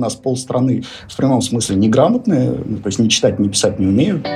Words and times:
Нас 0.00 0.14
полстраны 0.14 0.82
в 1.08 1.16
прямом 1.16 1.42
смысле 1.42 1.76
неграмотные, 1.76 2.50
ну, 2.64 2.78
то 2.78 2.86
есть 2.86 2.98
ни 2.98 3.08
читать, 3.08 3.38
ни 3.38 3.48
писать 3.48 3.78
не 3.78 3.86
умеют. 3.86 4.26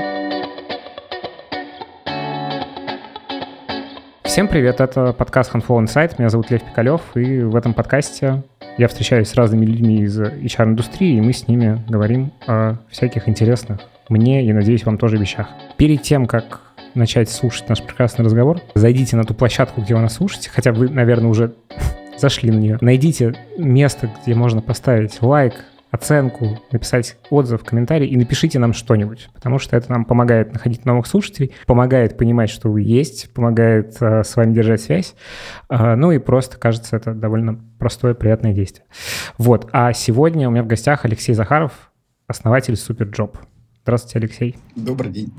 Всем 4.24 4.46
привет, 4.46 4.82
это 4.82 5.14
подкаст 5.14 5.54
Handful 5.54 5.82
Insight, 5.82 6.16
меня 6.18 6.28
зовут 6.28 6.50
Лев 6.50 6.62
Пикалев, 6.62 7.00
и 7.14 7.40
в 7.40 7.56
этом 7.56 7.72
подкасте 7.72 8.42
я 8.76 8.88
встречаюсь 8.88 9.28
с 9.28 9.34
разными 9.36 9.64
людьми 9.64 10.02
из 10.02 10.20
HR-индустрии, 10.20 11.16
и 11.16 11.20
мы 11.22 11.32
с 11.32 11.48
ними 11.48 11.82
говорим 11.88 12.32
о 12.46 12.76
всяких 12.90 13.26
интересных 13.26 13.80
мне 14.10 14.44
и, 14.44 14.52
надеюсь, 14.52 14.84
вам 14.84 14.98
тоже 14.98 15.16
вещах. 15.16 15.48
Перед 15.78 16.02
тем, 16.02 16.26
как 16.26 16.60
начать 16.94 17.30
слушать 17.30 17.70
наш 17.70 17.82
прекрасный 17.82 18.24
разговор, 18.24 18.60
зайдите 18.74 19.16
на 19.16 19.24
ту 19.24 19.32
площадку, 19.32 19.80
где 19.80 19.94
вы 19.94 20.02
нас 20.02 20.14
слушаете, 20.14 20.50
хотя 20.50 20.72
вы, 20.72 20.90
наверное, 20.90 21.30
уже 21.30 21.54
зашли 22.18 22.50
на 22.50 22.58
нее. 22.58 22.78
Найдите 22.80 23.34
место, 23.58 24.10
где 24.24 24.34
можно 24.34 24.62
поставить 24.62 25.20
лайк, 25.22 25.54
оценку, 25.94 26.58
написать 26.72 27.16
отзыв, 27.30 27.62
комментарий 27.62 28.08
и 28.08 28.16
напишите 28.16 28.58
нам 28.58 28.72
что-нибудь, 28.72 29.28
потому 29.32 29.60
что 29.60 29.76
это 29.76 29.92
нам 29.92 30.04
помогает 30.04 30.52
находить 30.52 30.84
новых 30.84 31.06
слушателей, 31.06 31.52
помогает 31.66 32.18
понимать, 32.18 32.50
что 32.50 32.68
вы 32.68 32.82
есть, 32.82 33.32
помогает 33.32 33.96
э, 34.00 34.24
с 34.24 34.34
вами 34.34 34.52
держать 34.52 34.80
связь, 34.80 35.14
э, 35.70 35.94
ну 35.94 36.10
и 36.10 36.18
просто, 36.18 36.58
кажется, 36.58 36.96
это 36.96 37.14
довольно 37.14 37.60
простое, 37.78 38.14
приятное 38.14 38.52
действие. 38.52 38.86
Вот, 39.38 39.68
а 39.72 39.92
сегодня 39.92 40.48
у 40.48 40.50
меня 40.50 40.64
в 40.64 40.66
гостях 40.66 41.04
Алексей 41.04 41.32
Захаров, 41.32 41.92
основатель 42.26 42.74
Superjob. 42.74 43.36
Здравствуйте, 43.82 44.18
Алексей. 44.18 44.56
Добрый 44.74 45.12
день. 45.12 45.32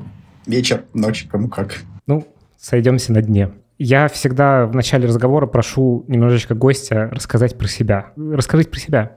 Вечер, 0.46 0.86
ночь, 0.94 1.28
кому 1.30 1.50
как. 1.50 1.82
Ну, 2.08 2.26
сойдемся 2.58 3.12
на 3.12 3.22
дне. 3.22 3.52
Я 3.78 4.08
всегда 4.08 4.66
в 4.68 4.74
начале 4.74 5.08
разговора 5.08 5.48
прошу 5.48 6.06
немножечко 6.08 6.56
гостя 6.56 7.10
рассказать 7.12 7.58
про 7.58 7.68
себя. 7.68 8.12
Расскажите 8.16 8.70
про 8.70 8.80
себя. 8.80 9.12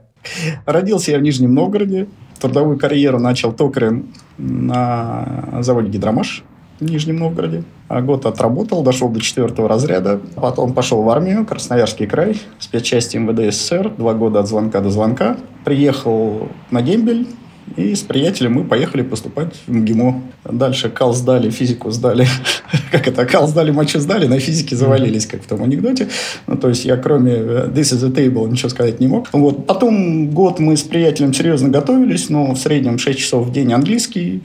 Родился 0.66 1.12
я 1.12 1.18
в 1.18 1.22
Нижнем 1.22 1.54
Новгороде. 1.54 2.08
Трудовую 2.40 2.76
карьеру 2.76 3.20
начал 3.20 3.52
токарем 3.52 4.12
на 4.36 5.54
заводе 5.60 5.90
«Гидромаш» 5.90 6.44
в 6.80 6.84
Нижнем 6.84 7.16
Новгороде. 7.16 7.62
А 7.86 8.00
год 8.02 8.26
отработал, 8.26 8.82
дошел 8.82 9.08
до 9.08 9.20
четвертого 9.20 9.68
разряда. 9.68 10.20
Потом 10.34 10.74
пошел 10.74 11.02
в 11.02 11.08
армию, 11.08 11.46
Красноярский 11.46 12.06
край, 12.06 12.40
спецчасти 12.58 13.16
МВД 13.16 13.54
СССР. 13.54 13.92
Два 13.96 14.14
года 14.14 14.40
от 14.40 14.48
звонка 14.48 14.80
до 14.80 14.90
звонка. 14.90 15.36
Приехал 15.64 16.48
на 16.70 16.82
дембель, 16.82 17.28
и 17.76 17.94
с 17.94 18.00
приятелем 18.00 18.54
мы 18.54 18.64
поехали 18.64 19.02
поступать 19.02 19.54
в 19.66 19.72
МГИМО. 19.72 20.22
Дальше 20.50 20.90
кал 20.90 21.12
сдали, 21.12 21.50
физику 21.50 21.90
сдали. 21.90 22.26
как 22.90 23.08
это? 23.08 23.26
Кал 23.26 23.46
сдали, 23.48 23.70
мочу 23.70 24.00
сдали, 24.00 24.26
на 24.26 24.38
физике 24.38 24.76
завалились, 24.76 25.26
как 25.26 25.42
в 25.42 25.46
том 25.46 25.62
анекдоте. 25.62 26.08
Ну, 26.46 26.56
то 26.56 26.68
есть 26.68 26.84
я 26.84 26.96
кроме 26.96 27.32
э, 27.32 27.70
this 27.72 27.94
is 27.94 28.04
a 28.04 28.10
table 28.10 28.50
ничего 28.50 28.68
сказать 28.68 29.00
не 29.00 29.08
мог. 29.08 29.28
Вот. 29.32 29.66
Потом 29.66 30.30
год 30.30 30.58
мы 30.58 30.76
с 30.76 30.82
приятелем 30.82 31.34
серьезно 31.34 31.68
готовились, 31.68 32.28
но 32.28 32.52
в 32.54 32.58
среднем 32.58 32.98
6 32.98 33.18
часов 33.18 33.46
в 33.46 33.52
день 33.52 33.72
английский, 33.72 34.42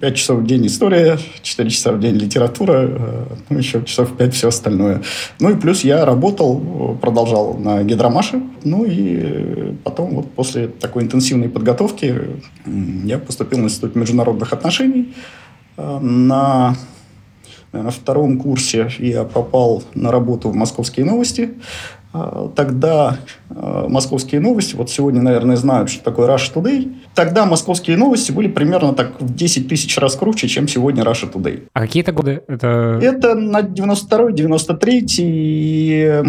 5 0.00 0.12
э, 0.12 0.14
часов 0.14 0.40
в 0.40 0.46
день 0.46 0.66
история, 0.66 1.18
4 1.42 1.70
часа 1.70 1.92
в 1.92 2.00
день 2.00 2.14
литература, 2.14 2.88
э, 2.88 3.26
ну, 3.48 3.58
еще 3.58 3.82
часов 3.84 4.16
5 4.16 4.34
все 4.34 4.48
остальное. 4.48 5.02
Ну 5.40 5.50
и 5.50 5.54
плюс 5.54 5.84
я 5.84 6.04
работал, 6.04 6.96
продолжал 7.00 7.54
на 7.54 7.82
гидромаше, 7.82 8.42
ну 8.62 8.84
и 8.84 9.74
потом 9.84 10.14
вот 10.14 10.30
после 10.32 10.68
такой 10.68 11.02
интенсивной 11.02 11.48
подготовки 11.48 11.74
подготовки 11.74 12.40
я 13.04 13.18
поступил 13.18 13.58
в 13.60 13.62
Институт 13.62 13.96
международных 13.96 14.52
отношений. 14.52 15.14
Э, 15.76 15.98
на, 16.00 16.76
на 17.72 17.90
втором 17.90 18.38
курсе 18.38 18.90
я 18.98 19.24
попал 19.24 19.82
на 19.94 20.10
работу 20.10 20.50
в 20.50 20.54
«Московские 20.54 21.06
новости». 21.06 21.54
А, 22.14 22.48
тогда 22.54 23.18
а, 23.50 23.88
московские 23.88 24.40
новости, 24.40 24.76
вот 24.76 24.88
сегодня, 24.88 25.20
наверное, 25.20 25.56
знают, 25.56 25.90
что 25.90 26.04
такое 26.04 26.28
Russia 26.28 26.54
Today. 26.54 26.94
Тогда 27.12 27.44
московские 27.44 27.96
новости 27.96 28.30
были 28.30 28.46
примерно 28.46 28.94
так 28.94 29.20
в 29.20 29.34
10 29.34 29.68
тысяч 29.68 29.98
раз 29.98 30.14
круче, 30.14 30.46
чем 30.46 30.68
сегодня 30.68 31.02
Russia 31.02 31.30
Today. 31.30 31.64
А 31.72 31.80
какие 31.80 32.04
это 32.04 32.12
годы? 32.12 32.42
Это, 32.46 33.00
это 33.02 33.34
на 33.34 33.62
92-й, 33.62 34.32
93-й. 34.32 35.04
И 35.18 36.22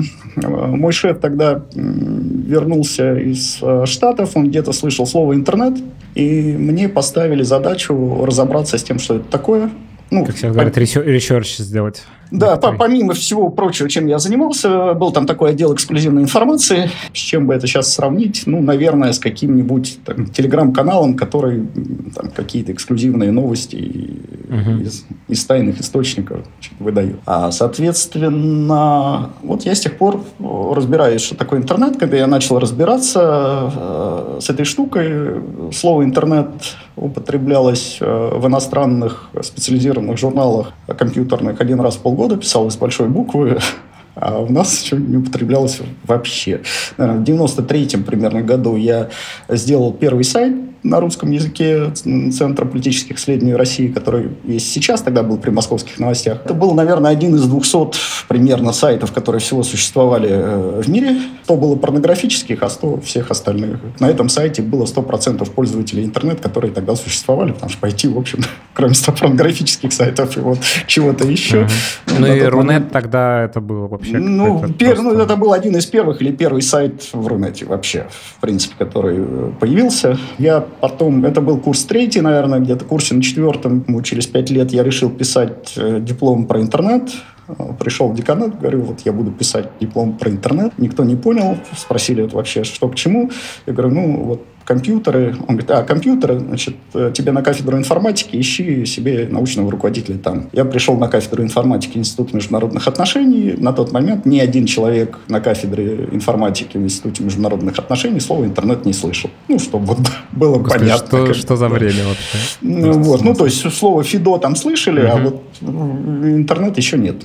а, 0.43 0.67
мой 0.75 0.91
шеф 0.91 1.19
тогда 1.19 1.63
вернулся 1.75 3.15
из 3.19 3.61
Штатов, 3.87 4.31
он 4.35 4.49
где-то 4.49 4.73
слышал 4.73 5.05
слово 5.05 5.35
«интернет», 5.35 5.77
и 6.15 6.55
мне 6.57 6.89
поставили 6.89 7.43
задачу 7.43 8.25
разобраться 8.25 8.79
с 8.79 8.83
тем, 8.83 8.97
что 8.97 9.17
это 9.17 9.25
такое. 9.25 9.69
Ну, 10.09 10.25
как 10.25 10.37
сейчас 10.37 10.53
говорят, 10.53 10.77
research 10.77 11.57
сделать. 11.57 12.03
Да, 12.31 12.57
по 12.57 12.73
помимо 12.73 13.13
всего 13.13 13.49
прочего, 13.49 13.89
чем 13.89 14.07
я 14.07 14.19
занимался, 14.19 14.93
был 14.93 15.11
там 15.11 15.25
такой 15.25 15.51
отдел 15.51 15.73
эксклюзивной 15.73 16.23
информации. 16.23 16.89
С 17.13 17.17
чем 17.17 17.47
бы 17.47 17.53
это 17.53 17.67
сейчас 17.67 17.93
сравнить? 17.93 18.43
Ну, 18.45 18.61
наверное, 18.61 19.13
с 19.13 19.19
каким-нибудь 19.19 19.99
телеграм-каналом, 20.33 21.15
который 21.15 21.67
там 22.15 22.29
какие-то 22.31 22.71
эксклюзивные 22.71 23.31
новости 23.31 24.21
угу. 24.49 24.81
из, 24.81 25.05
из 25.27 25.45
тайных 25.45 25.79
источников 25.81 26.39
выдает. 26.79 27.19
А, 27.25 27.51
соответственно, 27.51 29.31
вот 29.43 29.63
я 29.63 29.75
с 29.75 29.79
тех 29.79 29.97
пор 29.97 30.21
разбираюсь, 30.39 31.21
что 31.21 31.35
такое 31.35 31.59
интернет. 31.59 31.97
Когда 31.97 32.17
я 32.17 32.27
начал 32.27 32.59
разбираться 32.59 33.71
э, 33.75 34.39
с 34.41 34.49
этой 34.49 34.65
штукой, 34.65 35.41
слово 35.71 36.03
интернет 36.03 36.47
употреблялось 36.95 37.97
э, 37.99 38.31
в 38.35 38.47
иностранных 38.47 39.29
специализированных 39.41 40.17
журналах 40.17 40.73
компьютерных 40.97 41.59
один 41.61 41.79
раз 41.79 41.95
в 41.95 41.99
полгода 41.99 42.14
полгода 42.15 42.37
писалось 42.37 42.77
большой 42.77 43.09
буквы, 43.09 43.59
а 44.15 44.39
у 44.39 44.51
нас 44.51 44.83
еще 44.83 44.95
не 44.95 45.17
употреблялось 45.17 45.81
вообще. 46.05 46.61
Наверное, 46.97 47.21
в 47.21 47.27
93-м 47.27 48.03
примерно 48.03 48.41
году 48.41 48.77
я 48.77 49.09
сделал 49.49 49.91
первый 49.91 50.23
сайт 50.23 50.53
на 50.85 50.99
русском 50.99 51.31
языке 51.31 51.91
Центра 52.31 52.65
политических 52.65 53.17
исследований 53.17 53.55
России, 53.55 53.87
который 53.87 54.29
есть 54.43 54.71
сейчас, 54.71 55.01
тогда 55.01 55.23
был 55.23 55.37
при 55.37 55.49
московских 55.49 55.99
новостях. 55.99 56.41
Это 56.45 56.53
был, 56.53 56.73
наверное, 56.73 57.11
один 57.11 57.35
из 57.35 57.47
200 57.47 57.97
примерно 58.27 58.71
сайтов, 58.71 59.11
которые 59.11 59.41
всего 59.41 59.63
существовали 59.63 60.29
э, 60.31 60.81
в 60.83 60.89
мире. 60.89 61.17
100 61.43 61.57
было 61.57 61.75
порнографических, 61.75 62.61
а 62.61 62.69
100 62.69 63.01
всех 63.01 63.31
остальных. 63.31 63.79
На 63.99 64.09
этом 64.09 64.29
сайте 64.29 64.61
было 64.61 64.85
100% 64.85 65.49
пользователей 65.51 66.05
интернет, 66.05 66.39
которые 66.39 66.71
тогда 66.71 66.95
существовали, 66.95 67.51
потому 67.51 67.69
что 67.69 67.79
пойти, 67.79 68.07
в 68.07 68.17
общем, 68.17 68.39
кроме 68.73 68.93
100 68.93 69.11
порнографических 69.11 69.91
сайтов 69.91 70.37
и 70.37 70.39
вот 70.39 70.59
чего-то 70.85 71.25
еще. 71.25 71.61
Угу. 71.61 72.19
Ну, 72.19 72.27
и 72.27 72.41
Рунет 72.41 72.67
момент... 72.67 72.91
тогда 72.91 73.43
это 73.43 73.59
было 73.59 73.87
вообще... 73.87 74.17
Ну, 74.17 74.63
пер... 74.77 75.01
ну, 75.01 75.13
это 75.19 75.35
был 75.35 75.53
один 75.53 75.75
из 75.75 75.85
первых 75.85 76.21
или 76.21 76.31
первый 76.31 76.61
сайт 76.61 77.09
в 77.11 77.27
Рунете 77.27 77.65
вообще, 77.65 78.07
в 78.11 78.39
принципе, 78.39 78.75
который 78.77 79.17
э, 79.17 79.51
появился. 79.59 80.17
Я 80.37 80.65
Потом, 80.81 81.25
это 81.25 81.41
был 81.41 81.57
курс 81.57 81.85
третий, 81.85 82.21
наверное, 82.21 82.59
где-то 82.59 82.85
курсе 82.85 83.15
на 83.15 83.21
четвертом. 83.21 83.85
Через 84.03 84.27
пять 84.27 84.49
лет 84.49 84.71
я 84.71 84.83
решил 84.83 85.09
писать 85.09 85.73
э, 85.77 85.99
диплом 85.99 86.45
про 86.45 86.61
интернет. 86.61 87.09
Э, 87.47 87.53
пришел 87.79 88.09
в 88.09 88.15
деканат, 88.15 88.59
говорю, 88.59 88.81
вот 88.81 89.01
я 89.05 89.11
буду 89.11 89.31
писать 89.31 89.69
диплом 89.79 90.17
про 90.17 90.29
интернет. 90.29 90.73
Никто 90.77 91.03
не 91.03 91.15
понял, 91.15 91.57
спросили 91.77 92.21
вот 92.21 92.33
вообще, 92.33 92.63
что 92.63 92.89
к 92.89 92.95
чему. 92.95 93.31
Я 93.65 93.73
говорю, 93.73 93.95
ну 93.95 94.23
вот 94.23 94.41
компьютеры. 94.65 95.35
Он 95.47 95.55
говорит, 95.55 95.71
а, 95.71 95.83
компьютеры, 95.83 96.39
значит, 96.39 96.75
э, 96.93 97.11
тебе 97.13 97.31
на 97.31 97.41
кафедру 97.41 97.77
информатики, 97.77 98.37
ищи 98.39 98.85
себе 98.85 99.27
научного 99.29 99.71
руководителя 99.71 100.17
там. 100.17 100.49
Я 100.51 100.65
пришел 100.65 100.97
на 100.97 101.07
кафедру 101.07 101.43
информатики 101.43 101.97
Института 101.97 102.35
международных 102.35 102.87
отношений. 102.87 103.53
На 103.57 103.71
тот 103.71 103.91
момент 103.91 104.25
ни 104.25 104.39
один 104.39 104.65
человек 104.65 105.19
на 105.27 105.39
кафедре 105.39 106.09
информатики 106.11 106.77
в 106.77 106.81
Институте 106.81 107.23
международных 107.23 107.77
отношений 107.79 108.19
слова 108.19 108.43
интернет 108.43 108.85
не 108.85 108.93
слышал. 108.93 109.29
Ну, 109.47 109.59
чтобы 109.59 109.85
вот 109.85 109.99
было 110.31 110.57
Господи, 110.57 110.79
понятно. 110.79 111.07
Что, 111.07 111.25
как, 111.27 111.35
что 111.35 111.55
за 111.55 111.69
время 111.69 112.03
вообще? 112.07 112.37
Ну, 112.61 112.99
вот, 113.03 113.23
ну, 113.23 113.33
то 113.35 113.45
есть 113.45 113.71
слово 113.71 114.03
ФИДО 114.03 114.39
там 114.39 114.55
слышали, 114.55 115.01
угу. 115.01 115.11
а 115.11 115.17
вот 115.17 115.43
интернет 115.61 116.77
еще 116.77 116.97
нет. 116.97 117.17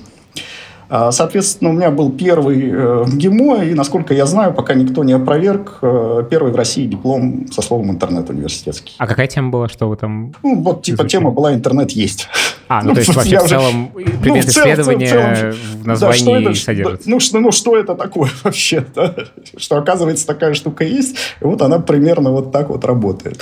А, 0.91 1.13
соответственно, 1.13 1.71
у 1.71 1.73
меня 1.73 1.93
был 1.93 2.11
первый 2.11 2.69
э, 2.69 3.03
в 3.05 3.17
ГИМО, 3.17 3.65
и, 3.65 3.75
насколько 3.75 4.13
я 4.13 4.27
знаю, 4.27 4.53
пока 4.53 4.75
никто 4.75 5.05
не 5.05 5.13
опроверг, 5.13 5.79
э, 5.83 6.25
первый 6.29 6.53
в 6.53 6.57
России 6.57 6.85
диплом 6.87 7.47
со 7.53 7.63
словом 7.63 7.93
«интернет» 7.93 8.29
университетский. 8.29 8.95
А 8.99 9.07
какая 9.07 9.29
тема 9.29 9.51
была, 9.51 9.69
что 9.69 9.89
вы 9.89 9.97
там 9.97 10.35
Ну, 10.43 10.61
вот, 10.61 10.83
типа, 10.83 11.03
изучили? 11.03 11.21
тема 11.21 11.31
была 11.31 11.55
«интернет 11.55 11.93
есть». 11.93 12.29
А, 12.67 12.83
ну, 12.83 12.89
ну 12.89 12.95
то 12.95 13.01
есть 13.01 13.15
вообще 13.15 13.39
в 13.39 13.49
целом 13.49 13.89
предмет 13.95 14.25
ну, 14.25 14.51
исследования 14.51 15.07
в, 15.07 15.11
целом, 15.11 15.33
в, 15.33 15.37
целом, 15.37 15.55
в 15.83 15.87
названии 15.87 16.45
да, 16.45 16.51
это, 16.51 16.61
содержится. 16.61 17.11
Ну 17.11 17.21
что, 17.21 17.39
ну, 17.39 17.53
что 17.53 17.77
это 17.77 17.95
такое 17.95 18.31
вообще? 18.43 18.85
Да? 18.93 19.15
Что, 19.57 19.77
оказывается, 19.77 20.27
такая 20.27 20.55
штука 20.55 20.83
есть, 20.83 21.17
и 21.41 21.45
вот 21.45 21.63
она 21.63 21.79
примерно 21.79 22.33
вот 22.33 22.51
так 22.51 22.69
вот 22.69 22.85
работает. 22.85 23.41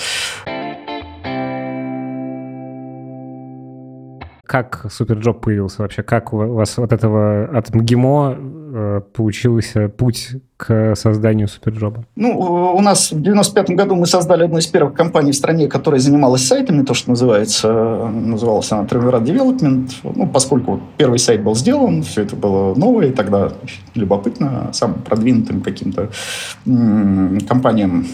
Как 4.48 4.86
SuperJob 4.90 5.42
появился 5.42 5.82
вообще? 5.82 6.02
Как 6.02 6.32
у 6.32 6.38
вас 6.38 6.78
от 6.78 6.92
этого, 6.92 7.44
от 7.44 7.74
МГИМО 7.74 8.36
э, 8.38 9.00
получился 9.12 9.88
путь 9.90 10.30
к 10.56 10.94
созданию 10.96 11.48
SuperJob 11.48 11.95
а? 11.95 12.06
Ну, 12.16 12.30
у 12.38 12.80
нас 12.80 13.12
в 13.12 13.20
95 13.20 13.70
году 13.70 13.94
мы 13.94 14.06
создали 14.06 14.44
одну 14.44 14.56
из 14.58 14.66
первых 14.66 14.94
компаний 14.94 15.32
в 15.32 15.34
стране, 15.34 15.68
которая 15.68 16.00
занималась 16.00 16.46
сайтами, 16.46 16.82
то, 16.82 16.94
что 16.94 17.10
называется, 17.10 17.70
называлась 18.10 18.72
она 18.72 18.84
Triumvirate 18.84 19.24
Development. 19.24 19.90
Ну, 20.02 20.26
поскольку 20.26 20.80
первый 20.96 21.18
сайт 21.18 21.42
был 21.44 21.54
сделан, 21.54 22.02
все 22.02 22.22
это 22.22 22.34
было 22.34 22.74
новое, 22.74 23.08
и 23.08 23.12
тогда 23.12 23.52
любопытно 23.94 24.70
самым 24.72 25.02
продвинутым 25.02 25.60
каким-то 25.60 26.08
компаниям 27.46 28.06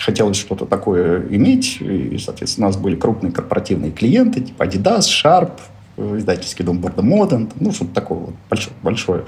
хотелось 0.00 0.36
что-то 0.36 0.66
такое 0.66 1.26
иметь, 1.30 1.80
и, 1.80 2.18
соответственно, 2.18 2.66
у 2.66 2.70
нас 2.70 2.76
были 2.76 2.96
крупные 2.96 3.32
корпоративные 3.32 3.92
клиенты, 3.92 4.40
типа 4.40 4.64
Adidas, 4.64 5.02
Sharp, 5.02 5.52
издательский 5.96 6.64
дом 6.64 6.78
Борда 6.78 7.02
Моден, 7.02 7.50
ну, 7.58 7.72
что-то 7.72 7.94
такое 7.94 8.18
вот 8.18 8.34
большое. 8.50 8.76
большое. 8.82 9.24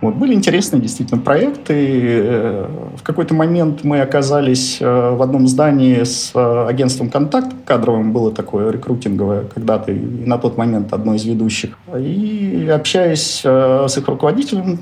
Вот, 0.00 0.14
были 0.14 0.34
интересные 0.34 0.80
действительно 0.80 1.20
проекты. 1.20 1.74
Э, 1.76 2.66
в 2.96 3.02
какой-то 3.02 3.34
момент 3.34 3.84
мы 3.84 4.00
оказались 4.00 4.78
э, 4.80 4.84
в 4.84 5.20
одном 5.22 5.46
здании 5.46 6.02
с 6.02 6.32
э, 6.34 6.66
агентством 6.68 7.10
«Контакт» 7.10 7.54
кадровым, 7.66 8.12
было 8.12 8.32
такое 8.32 8.70
рекрутинговое 8.70 9.44
когда-то, 9.44 9.92
и 9.92 10.24
на 10.24 10.38
тот 10.38 10.56
момент 10.56 10.92
одно 10.92 11.14
из 11.14 11.24
ведущих. 11.24 11.78
И 11.98 12.68
общаясь 12.72 13.42
с 13.42 13.96
их 13.96 14.08
руководителем, 14.08 14.80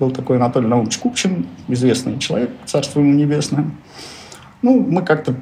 был 0.00 0.10
такой 0.10 0.36
Анатолий 0.36 0.66
Наумович 0.66 0.98
Купчин, 0.98 1.46
известный 1.68 2.18
человек, 2.18 2.50
царство 2.64 3.00
ему 3.00 3.12
небесное. 3.12 3.70
Ну, 4.62 4.80
мы 4.80 5.02
как-то 5.02 5.34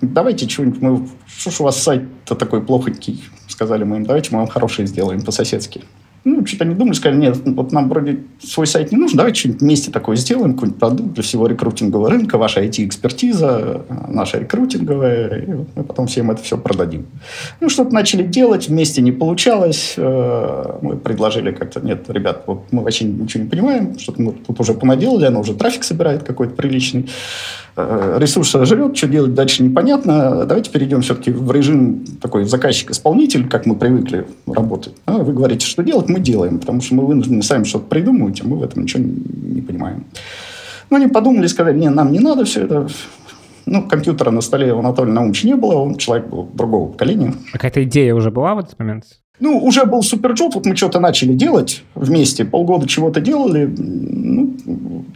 давайте 0.00 0.48
что-нибудь, 0.48 0.82
мы, 0.82 1.08
что 1.26 1.50
ж 1.50 1.60
у 1.60 1.64
вас 1.64 1.82
сайт-то 1.82 2.34
такой 2.34 2.62
плохонький, 2.62 3.22
сказали 3.56 3.84
мы 3.84 3.96
им, 3.96 4.04
давайте 4.04 4.28
мы 4.32 4.40
вам 4.40 4.48
хороший 4.48 4.86
сделаем 4.86 5.22
по-соседски. 5.22 5.80
Ну, 6.24 6.44
что-то 6.44 6.64
не 6.64 6.74
думали, 6.74 6.94
сказали, 6.94 7.20
нет, 7.20 7.38
вот 7.44 7.72
нам 7.72 7.88
вроде 7.88 8.18
свой 8.42 8.66
сайт 8.66 8.92
не 8.92 8.98
нужен, 8.98 9.16
давайте 9.16 9.38
что-нибудь 9.38 9.62
вместе 9.62 9.90
такое 9.92 10.16
сделаем, 10.16 10.54
какой-нибудь 10.54 10.80
продукт 10.80 11.12
для 11.14 11.22
всего 11.22 11.46
рекрутингового 11.46 12.10
рынка, 12.10 12.36
ваша 12.36 12.64
IT-экспертиза, 12.64 13.86
наша 14.08 14.38
рекрутинговая, 14.40 15.38
и 15.38 15.46
мы 15.76 15.84
потом 15.84 16.08
всем 16.08 16.30
это 16.32 16.42
все 16.42 16.58
продадим. 16.58 17.06
Ну, 17.60 17.68
что-то 17.68 17.94
начали 17.94 18.24
делать, 18.24 18.68
вместе 18.68 19.00
не 19.02 19.12
получалось, 19.12 19.94
э, 19.96 20.78
мы 20.82 20.96
предложили 20.96 21.52
как-то, 21.52 21.80
нет, 21.80 22.10
ребят, 22.10 22.42
вот 22.46 22.64
мы 22.72 22.82
вообще 22.82 23.04
ничего 23.04 23.44
не 23.44 23.48
понимаем, 23.48 23.98
что-то 23.98 24.20
мы 24.20 24.32
тут 24.32 24.60
уже 24.60 24.74
понаделали, 24.74 25.26
оно 25.26 25.40
уже 25.40 25.54
трафик 25.54 25.84
собирает 25.84 26.24
какой-то 26.24 26.54
приличный, 26.54 27.08
ресурс 27.76 28.52
жрет, 28.52 28.96
что 28.96 29.06
делать 29.06 29.34
дальше 29.34 29.62
непонятно. 29.62 30.46
Давайте 30.46 30.70
перейдем 30.70 31.02
все-таки 31.02 31.30
в 31.30 31.50
режим 31.52 32.04
такой 32.20 32.44
заказчик-исполнитель, 32.44 33.48
как 33.48 33.66
мы 33.66 33.76
привыкли 33.76 34.26
работать. 34.46 34.94
А 35.04 35.18
вы 35.18 35.32
говорите, 35.32 35.66
что 35.66 35.82
делать, 35.82 36.08
мы 36.08 36.20
делаем, 36.20 36.58
потому 36.58 36.80
что 36.80 36.94
мы 36.94 37.06
вынуждены 37.06 37.42
сами 37.42 37.64
что-то 37.64 37.86
придумывать, 37.86 38.40
а 38.42 38.46
мы 38.48 38.56
в 38.56 38.62
этом 38.62 38.84
ничего 38.84 39.02
не 39.02 39.60
понимаем. 39.60 40.06
Но 40.88 40.96
они 40.96 41.08
подумали, 41.08 41.46
сказали, 41.46 41.78
не, 41.78 41.90
нам 41.90 42.12
не 42.12 42.20
надо 42.20 42.44
все 42.44 42.62
это. 42.62 42.88
Ну, 43.66 43.86
компьютера 43.88 44.30
на 44.30 44.40
столе 44.40 44.72
у 44.72 44.78
Анатолия 44.78 45.12
Наумовича 45.12 45.48
не 45.48 45.56
было, 45.56 45.74
он 45.74 45.96
человек 45.96 46.28
был 46.28 46.48
другого 46.54 46.92
поколения. 46.92 47.34
А 47.48 47.52
какая-то 47.52 47.82
идея 47.82 48.14
уже 48.14 48.30
была 48.30 48.54
в 48.54 48.60
этот 48.60 48.78
момент? 48.78 49.04
Ну, 49.38 49.58
уже 49.58 49.84
был 49.84 50.02
суперджоп, 50.02 50.54
вот 50.54 50.66
мы 50.66 50.74
что-то 50.76 50.98
начали 50.98 51.34
делать 51.34 51.82
вместе, 51.94 52.44
полгода 52.44 52.88
чего-то 52.88 53.20
делали, 53.20 53.66
ну, 53.76 54.54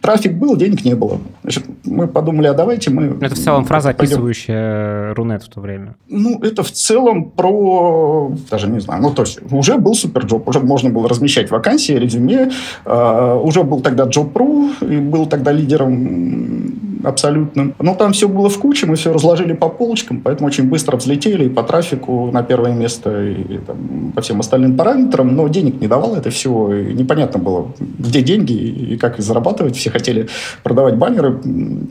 трафик 0.02 0.34
был, 0.34 0.56
денег 0.56 0.84
не 0.84 0.94
было. 0.94 1.18
Значит, 1.42 1.64
мы 1.84 2.06
подумали, 2.06 2.46
а 2.48 2.54
давайте 2.54 2.90
мы... 2.90 3.16
Это 3.20 3.34
в 3.34 3.38
целом 3.38 3.64
фраза, 3.64 3.92
пойдем... 3.92 4.14
описывающая 4.14 5.14
Рунет 5.14 5.42
в 5.42 5.48
то 5.48 5.60
время. 5.60 5.94
Ну, 6.08 6.38
это 6.42 6.62
в 6.62 6.70
целом 6.70 7.30
про... 7.30 8.30
Даже 8.50 8.68
не 8.68 8.80
знаю, 8.80 9.02
ну, 9.02 9.10
то 9.10 9.22
есть 9.22 9.40
уже 9.50 9.78
был 9.78 9.94
суперджоп, 9.94 10.48
уже 10.48 10.60
можно 10.60 10.90
было 10.90 11.08
размещать 11.08 11.50
вакансии, 11.50 11.92
резюме, 11.92 12.50
э, 12.84 13.40
уже 13.42 13.62
был 13.62 13.80
тогда 13.80 14.04
Job.ru, 14.04 14.70
и 14.82 14.98
был 14.98 15.26
тогда 15.26 15.52
лидером 15.52 16.89
абсолютным. 17.04 17.74
Но 17.78 17.94
там 17.94 18.12
все 18.12 18.28
было 18.28 18.48
в 18.48 18.58
куче, 18.58 18.86
мы 18.86 18.96
все 18.96 19.12
разложили 19.12 19.52
по 19.52 19.68
полочкам, 19.68 20.20
поэтому 20.20 20.48
очень 20.48 20.64
быстро 20.64 20.96
взлетели 20.96 21.46
и 21.46 21.48
по 21.48 21.62
трафику 21.62 22.30
на 22.32 22.42
первое 22.42 22.72
место, 22.72 23.22
и, 23.22 23.54
и 23.54 23.58
там, 23.58 24.12
по 24.14 24.22
всем 24.22 24.40
остальным 24.40 24.76
параметрам, 24.76 25.34
но 25.34 25.48
денег 25.48 25.80
не 25.80 25.86
давало 25.86 26.16
это 26.16 26.30
все, 26.30 26.72
и 26.72 26.94
непонятно 26.94 27.38
было, 27.40 27.72
где 27.78 28.22
деньги 28.22 28.52
и 28.52 28.96
как 28.96 29.18
их 29.18 29.24
зарабатывать. 29.24 29.76
Все 29.76 29.90
хотели 29.90 30.28
продавать 30.62 30.96
баннеры, 30.96 31.38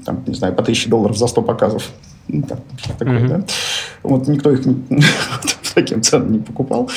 там, 0.06 0.24
не 0.28 0.36
знаю, 0.36 0.54
по 0.54 0.62
1000 0.62 0.90
долларов 0.90 1.18
за 1.18 1.28
100 1.28 1.42
показов. 1.42 1.90
Ну, 2.28 2.44
так, 2.44 2.60
такое, 2.98 3.20
mm-hmm. 3.20 3.28
да? 3.28 3.44
Вот 4.04 4.28
никто 4.28 4.52
их 4.52 4.62
таким 5.74 6.02
ценам 6.02 6.32
не 6.32 6.40
покупал. 6.40 6.90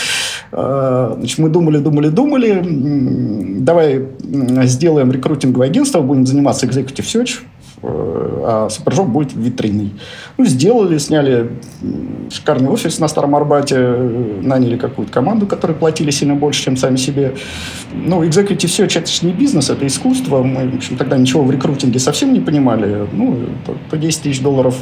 А, 0.52 1.14
значит, 1.16 1.38
мы 1.38 1.48
думали, 1.48 1.78
думали, 1.78 2.08
думали. 2.08 2.62
Давай 3.60 4.06
сделаем 4.64 5.10
рекрутинговое 5.10 5.68
агентство, 5.68 6.00
будем 6.00 6.26
заниматься 6.26 6.66
executive 6.66 7.04
search 7.04 7.40
а 7.84 8.68
Супержоп 8.70 9.08
будет 9.08 9.34
витриной. 9.34 9.92
Ну, 10.38 10.44
сделали, 10.44 10.98
сняли 10.98 11.50
шикарный 12.30 12.68
офис 12.68 12.98
на 12.98 13.08
Старом 13.08 13.34
Арбате, 13.34 13.76
э, 13.78 14.40
наняли 14.42 14.76
какую-то 14.76 15.12
команду, 15.12 15.46
которой 15.46 15.72
платили 15.72 16.10
сильно 16.10 16.34
больше, 16.34 16.62
чем 16.64 16.76
сами 16.76 16.96
себе. 16.96 17.34
Ну, 17.92 18.24
executive 18.24 18.68
search– 18.68 18.98
это 19.00 19.10
же 19.10 19.26
не 19.26 19.32
бизнес, 19.32 19.70
это 19.70 19.86
искусство. 19.86 20.42
Мы, 20.42 20.70
в 20.70 20.76
общем, 20.76 20.96
тогда 20.96 21.16
ничего 21.16 21.42
в 21.42 21.50
рекрутинге 21.50 21.98
совсем 21.98 22.32
не 22.32 22.40
понимали. 22.40 23.06
Ну, 23.12 23.38
по 23.90 23.96
10 23.96 24.22
тысяч 24.22 24.40
долларов 24.40 24.76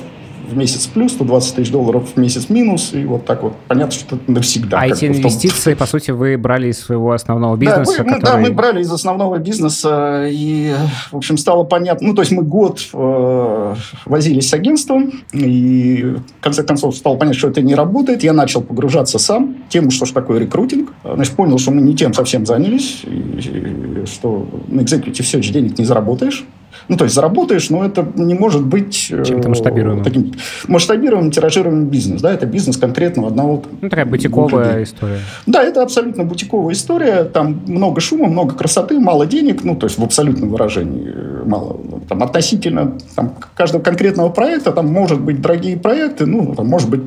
в 0.50 0.56
месяц 0.56 0.86
плюс, 0.86 1.12
120 1.12 1.54
тысяч 1.54 1.70
долларов 1.70 2.10
в 2.14 2.16
месяц 2.18 2.48
минус, 2.48 2.92
и 2.92 3.04
вот 3.04 3.24
так 3.24 3.42
вот 3.42 3.54
понятно, 3.68 3.92
что 3.92 4.16
это 4.16 4.30
навсегда. 4.30 4.80
А 4.80 4.86
эти 4.86 5.06
инвестиции, 5.06 5.74
по 5.74 5.86
сути, 5.86 6.10
вы 6.10 6.36
брали 6.36 6.68
из 6.68 6.80
своего 6.80 7.12
основного 7.12 7.56
бизнеса? 7.56 7.98
Да, 7.98 8.04
мы, 8.04 8.14
который... 8.14 8.32
да, 8.32 8.36
мы 8.38 8.50
брали 8.50 8.82
из 8.82 8.92
основного 8.92 9.38
бизнеса, 9.38 10.26
и, 10.28 10.74
в 11.10 11.16
общем, 11.16 11.38
стало 11.38 11.64
понятно, 11.64 12.08
ну, 12.08 12.14
то 12.14 12.22
есть 12.22 12.32
мы 12.32 12.42
год 12.42 12.80
э, 12.92 13.74
возились 14.06 14.48
с 14.48 14.54
агентством, 14.54 15.12
и 15.32 16.16
в 16.38 16.42
конце 16.42 16.62
концов 16.62 16.96
стало 16.96 17.16
понятно, 17.16 17.38
что 17.38 17.48
это 17.48 17.62
не 17.62 17.74
работает, 17.74 18.22
я 18.22 18.32
начал 18.32 18.62
погружаться 18.62 19.18
сам, 19.18 19.56
тему, 19.68 19.90
что 19.90 20.06
же 20.06 20.12
такое 20.12 20.40
рекрутинг, 20.40 20.92
значит, 21.04 21.34
понял, 21.34 21.58
что 21.58 21.70
мы 21.70 21.80
не 21.82 21.94
тем 21.94 22.12
совсем 22.12 22.46
занялись, 22.46 23.02
и, 23.04 24.02
и, 24.02 24.06
что 24.06 24.48
на 24.68 24.80
executive 24.80 25.22
все 25.22 25.40
денег 25.40 25.78
не 25.78 25.84
заработаешь, 25.84 26.44
ну, 26.88 26.96
то 26.96 27.04
есть 27.04 27.14
заработаешь, 27.14 27.70
но 27.70 27.84
это 27.84 28.06
не 28.16 28.34
может 28.34 28.64
быть... 28.64 29.08
Э, 29.10 29.24
Чем-то 29.24 29.48
масштабируемым. 29.48 30.04
Таким 30.04 30.32
масштабируемым, 30.68 31.30
тиражируемым 31.30 31.86
бизнес. 31.86 32.20
Да, 32.20 32.32
это 32.32 32.46
бизнес 32.46 32.76
конкретного 32.76 33.28
одного... 33.28 33.62
Ну, 33.80 33.88
такая 33.88 34.06
бутиковая 34.06 34.82
история. 34.82 35.20
Да, 35.46 35.62
это 35.62 35.82
абсолютно 35.82 36.24
бутиковая 36.24 36.74
история. 36.74 37.24
Там 37.24 37.60
много 37.66 38.00
шума, 38.00 38.28
много 38.28 38.54
красоты, 38.54 38.98
мало 38.98 39.26
денег. 39.26 39.64
Ну, 39.64 39.76
то 39.76 39.86
есть 39.86 39.98
в 39.98 40.02
абсолютном 40.02 40.50
выражении 40.50 41.12
мало. 41.44 41.78
Там 42.08 42.22
относительно 42.22 42.98
там, 43.14 43.34
каждого 43.54 43.82
конкретного 43.82 44.30
проекта 44.30 44.72
там 44.72 44.86
может 44.86 45.20
быть 45.20 45.40
дорогие 45.40 45.76
проекты, 45.76 46.26
ну, 46.26 46.54
там 46.54 46.66
может 46.66 46.88
быть 46.88 47.02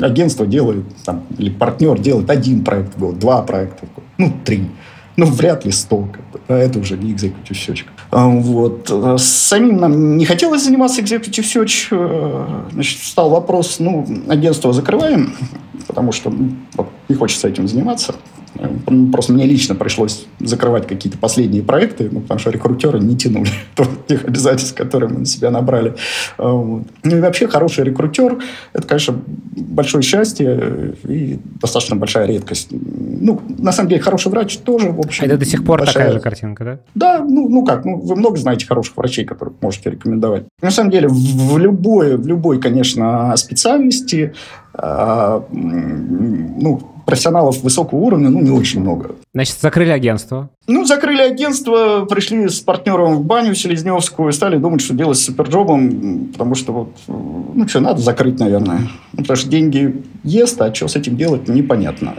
агентство 0.00 0.46
делает, 0.46 0.84
там, 1.04 1.22
или 1.38 1.50
партнер 1.50 1.98
делает 1.98 2.30
один 2.30 2.64
проект 2.64 2.94
в 2.94 3.00
год, 3.00 3.18
два 3.18 3.42
проекта 3.42 3.86
в 3.86 3.94
год, 3.94 4.04
ну, 4.18 4.32
три. 4.44 4.68
Ну, 5.16 5.26
вряд 5.26 5.64
ли 5.66 5.72
100, 5.72 5.96
как 6.12 6.30
бы. 6.30 6.40
А 6.48 6.56
это 6.56 6.78
уже 6.78 6.96
не 6.96 7.12
executive 7.12 7.50
search. 7.50 7.84
А, 8.12 8.28
вот. 8.28 8.92
Самим 9.16 9.78
нам 9.78 10.18
не 10.18 10.26
хотелось 10.26 10.64
заниматься 10.64 11.00
executive 11.00 11.44
search. 11.44 11.88
Э, 11.90 12.70
значит, 12.72 13.00
стал 13.00 13.30
вопрос, 13.30 13.76
ну, 13.78 14.06
агентство 14.28 14.72
закрываем, 14.74 15.34
потому 15.86 16.12
что 16.12 16.28
ну, 16.28 16.54
не 17.08 17.16
хочется 17.16 17.48
этим 17.48 17.66
заниматься. 17.66 18.14
Просто 19.12 19.32
мне 19.32 19.46
лично 19.46 19.74
пришлось 19.74 20.26
закрывать 20.38 20.86
какие-то 20.86 21.18
последние 21.18 21.62
проекты, 21.62 22.08
ну, 22.10 22.20
потому 22.20 22.38
что 22.38 22.50
рекрутеры 22.50 23.00
не 23.00 23.16
тянули 23.16 23.48
тех 24.06 24.24
обязательств, 24.24 24.74
которые 24.76 25.08
мы 25.08 25.20
на 25.20 25.26
себя 25.26 25.50
набрали. 25.50 25.94
А, 26.36 26.50
вот. 26.52 26.82
Ну 27.02 27.16
и 27.16 27.20
вообще 27.20 27.48
хороший 27.48 27.84
рекрутер– 27.84 28.38
это, 28.72 28.86
конечно, 28.86 29.20
большое 29.56 30.02
счастье 30.02 30.94
и 31.08 31.38
достаточно 31.60 31.96
большая 31.96 32.26
редкость. 32.26 32.68
Ну, 32.70 33.40
на 33.48 33.72
самом 33.72 33.88
деле, 33.88 34.02
хороший 34.02 34.30
врач 34.30 34.58
тоже, 34.58 34.90
в 34.90 35.00
общем... 35.00 35.24
А 35.24 35.26
это 35.26 35.38
до 35.38 35.44
сих 35.46 35.64
пор 35.64 35.78
большая... 35.80 35.94
такая 35.94 36.12
же 36.12 36.20
картинка, 36.20 36.64
да? 36.64 36.78
Да, 36.94 37.24
ну, 37.24 37.48
ну 37.48 37.64
как, 37.64 37.84
ну, 37.84 38.00
вы 38.00 38.16
много 38.16 38.36
знаете 38.36 38.66
хороших 38.66 38.96
врачей, 38.96 39.24
которых 39.24 39.54
можете 39.62 39.90
рекомендовать. 39.90 40.44
На 40.60 40.70
самом 40.70 40.90
деле, 40.90 41.08
в 41.08 41.58
любой, 41.58 42.16
в 42.16 42.26
любой 42.26 42.60
конечно, 42.60 43.34
специальности 43.36 44.34
а, 44.74 45.44
ну, 45.50 46.80
профессионалов 47.04 47.62
высокого 47.62 47.98
уровня, 47.98 48.28
ну, 48.28 48.40
не 48.40 48.50
очень 48.50 48.80
много. 48.80 49.16
Значит, 49.34 49.56
закрыли 49.60 49.90
агентство? 49.90 50.50
Ну, 50.66 50.84
закрыли 50.84 51.22
агентство, 51.22 52.04
пришли 52.04 52.48
с 52.48 52.60
партнером 52.60 53.16
в 53.16 53.24
баню 53.24 53.54
Селезневскую 53.54 54.30
и 54.30 54.32
стали 54.32 54.56
думать, 54.56 54.80
что 54.80 54.94
делать 54.94 55.18
с 55.18 55.24
суперджобом, 55.24 56.28
потому 56.32 56.54
что 56.54 56.72
вот, 56.72 56.88
ну, 57.08 57.66
что, 57.68 57.80
надо 57.80 58.00
закрыть, 58.00 58.38
наверное. 58.38 58.88
Ну, 59.12 59.18
потому 59.18 59.36
что 59.36 59.48
деньги 59.48 60.02
ест, 60.24 60.60
а 60.60 60.74
что 60.74 60.88
с 60.88 60.96
этим 60.96 61.16
делать, 61.16 61.48
непонятно. 61.48 62.14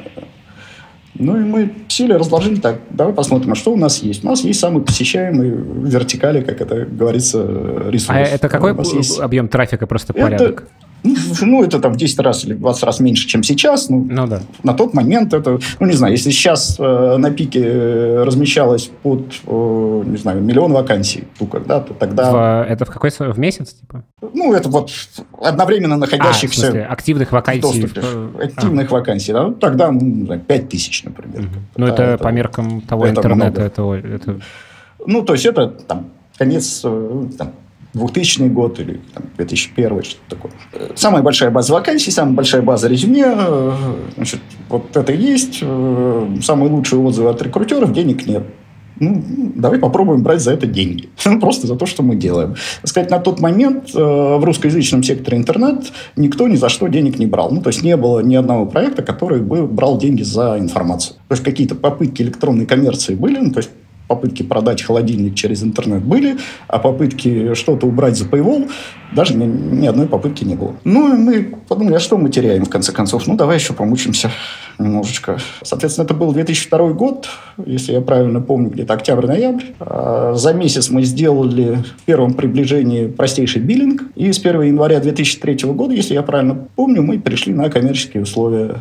Ну, 1.15 1.37
и 1.39 1.43
мы 1.43 1.71
сели, 1.89 2.13
разложили 2.13 2.59
так, 2.59 2.79
давай 2.89 3.13
посмотрим, 3.13 3.51
а 3.51 3.55
что 3.55 3.71
у 3.71 3.77
нас 3.77 4.01
есть. 4.01 4.23
У 4.23 4.27
нас 4.27 4.41
есть 4.41 4.59
самый 4.59 4.83
посещаемый 4.83 5.49
вертикали, 5.49 6.41
как 6.41 6.59
это 6.59 6.85
говорится, 6.85 7.43
ресурс. 7.89 8.09
А 8.09 8.19
это 8.19 8.49
какой 8.49 8.75
есть... 8.95 9.19
объем 9.19 9.47
трафика, 9.47 9.85
просто 9.85 10.13
порядок? 10.13 10.63
Это 10.63 10.67
Ну, 11.03 11.63
это 11.63 11.79
там 11.79 11.93
в 11.93 11.97
10 11.97 12.19
раз 12.19 12.45
или 12.45 12.53
20 12.53 12.83
раз 12.83 12.99
меньше, 12.99 13.27
чем 13.27 13.43
сейчас. 13.43 13.89
Ну, 13.89 14.07
ну 14.09 14.27
да. 14.27 14.41
На 14.63 14.73
тот 14.73 14.93
момент 14.93 15.33
это, 15.33 15.59
ну, 15.79 15.85
не 15.85 15.93
знаю, 15.93 16.13
если 16.13 16.31
сейчас 16.31 16.77
э, 16.79 17.17
на 17.17 17.31
пике 17.31 17.61
э, 17.63 18.23
размещалось 18.23 18.89
под, 19.01 19.33
э, 19.45 20.03
не 20.05 20.17
знаю, 20.17 20.41
миллион 20.41 20.71
вакансий 20.71 21.25
только, 21.37 21.59
да, 21.59 21.81
то 21.81 21.93
тогда... 21.93 22.31
В, 22.31 22.65
это 22.69 22.85
в 22.85 22.89
какой 22.89 23.09
в 23.09 23.39
месяц, 23.39 23.73
типа? 23.73 24.05
Ну, 24.33 24.53
это 24.53 24.69
вот 24.69 24.91
одновременно 25.41 25.97
находящихся... 25.97 26.45
А, 26.45 26.69
в 26.69 26.71
смысле, 26.71 26.85
активных 26.85 27.31
вакансий. 27.31 27.85
В... 27.85 28.41
Активных 28.41 28.91
а. 28.91 28.93
вакансий, 28.93 29.33
да. 29.33 29.43
Ну, 29.47 29.53
тогда, 29.53 29.91
ну, 29.91 30.39
5 30.39 30.69
тысяч, 30.69 31.03
например. 31.03 31.41
Угу. 31.41 31.49
Ну, 31.77 31.85
это, 31.87 32.03
это 32.03 32.23
по 32.23 32.29
меркам 32.29 32.81
того 32.81 33.05
это 33.05 33.19
интернета, 33.19 33.61
это, 33.61 33.93
это... 33.93 34.39
Ну, 35.05 35.21
то 35.23 35.33
есть 35.33 35.45
это 35.45 35.67
там 35.67 36.11
конец 36.37 36.81
э, 36.83 37.23
там, 37.37 37.51
2000 37.93 38.47
год 38.49 38.79
или 38.79 38.99
там, 39.13 39.23
2001, 39.37 40.03
что-то 40.03 40.35
такое. 40.35 40.51
Самая 40.95 41.21
большая 41.21 41.51
база 41.51 41.73
вакансий, 41.73 42.11
самая 42.11 42.33
большая 42.33 42.61
база 42.61 42.87
резюме, 42.87 43.23
э, 43.25 43.71
значит, 44.15 44.39
вот 44.69 44.95
это 44.95 45.13
есть. 45.13 45.59
Э, 45.61 46.37
самые 46.41 46.71
лучшие 46.71 46.99
отзывы 46.99 47.29
от 47.29 47.41
рекрутеров, 47.41 47.93
денег 47.93 48.25
нет. 48.25 48.43
Ну, 48.99 49.23
давай 49.55 49.79
попробуем 49.79 50.23
брать 50.23 50.41
за 50.41 50.53
это 50.53 50.67
деньги. 50.67 51.09
Просто 51.41 51.67
за 51.67 51.75
то, 51.75 51.85
что 51.85 52.03
мы 52.03 52.15
делаем. 52.15 52.55
Сказать, 52.83 53.09
на 53.09 53.19
тот 53.19 53.39
момент 53.39 53.89
э, 53.93 53.99
в 53.99 54.43
русскоязычном 54.43 55.03
секторе 55.03 55.37
интернет 55.37 55.91
никто 56.15 56.47
ни 56.47 56.55
за 56.55 56.69
что 56.69 56.87
денег 56.87 57.19
не 57.19 57.25
брал. 57.25 57.51
Ну, 57.51 57.61
то 57.61 57.69
есть 57.69 57.83
не 57.83 57.97
было 57.97 58.19
ни 58.21 58.35
одного 58.35 58.65
проекта, 58.65 59.03
который 59.03 59.41
бы 59.41 59.67
брал 59.67 59.97
деньги 59.97 60.23
за 60.23 60.57
информацию. 60.59 61.17
То 61.27 61.33
есть 61.33 61.43
какие-то 61.43 61.75
попытки 61.75 62.21
электронной 62.21 62.65
коммерции 62.65 63.15
были, 63.15 63.37
ну, 63.39 63.51
то 63.51 63.59
есть 63.59 63.71
попытки 64.07 64.43
продать 64.43 64.81
холодильник 64.81 65.35
через 65.35 65.63
интернет 65.63 66.03
были, 66.03 66.37
а 66.67 66.79
попытки 66.79 67.53
что-то 67.53 67.87
убрать 67.87 68.17
за 68.17 68.25
paywall 68.25 68.69
даже 69.15 69.35
ни, 69.35 69.45
ни 69.45 69.87
одной 69.87 70.07
попытки 70.07 70.43
не 70.43 70.55
было. 70.55 70.73
Ну, 70.83 71.13
и 71.13 71.17
мы 71.17 71.55
подумали, 71.67 71.95
а 71.95 71.99
что 71.99 72.17
мы 72.17 72.29
теряем, 72.29 72.65
в 72.65 72.69
конце 72.69 72.91
концов? 72.91 73.27
Ну, 73.27 73.35
давай 73.35 73.57
еще 73.57 73.73
помучимся 73.73 74.29
немножечко. 74.79 75.37
Соответственно, 75.61 76.05
это 76.05 76.13
был 76.13 76.31
2002 76.33 76.93
год, 76.93 77.27
если 77.65 77.93
я 77.93 78.01
правильно 78.01 78.41
помню, 78.41 78.69
где-то 78.69 78.93
октябрь-ноябрь. 78.93 79.63
А 79.79 80.33
за 80.35 80.53
месяц 80.53 80.89
мы 80.89 81.03
сделали 81.03 81.77
в 81.97 82.03
первом 82.05 82.33
приближении 82.33 83.07
простейший 83.07 83.61
биллинг, 83.61 84.03
и 84.15 84.31
с 84.31 84.39
1 84.39 84.61
января 84.63 84.99
2003 84.99 85.71
года, 85.73 85.93
если 85.93 86.13
я 86.13 86.23
правильно 86.23 86.67
помню, 86.75 87.01
мы 87.03 87.17
перешли 87.19 87.53
на 87.53 87.69
коммерческие 87.69 88.23
условия. 88.23 88.75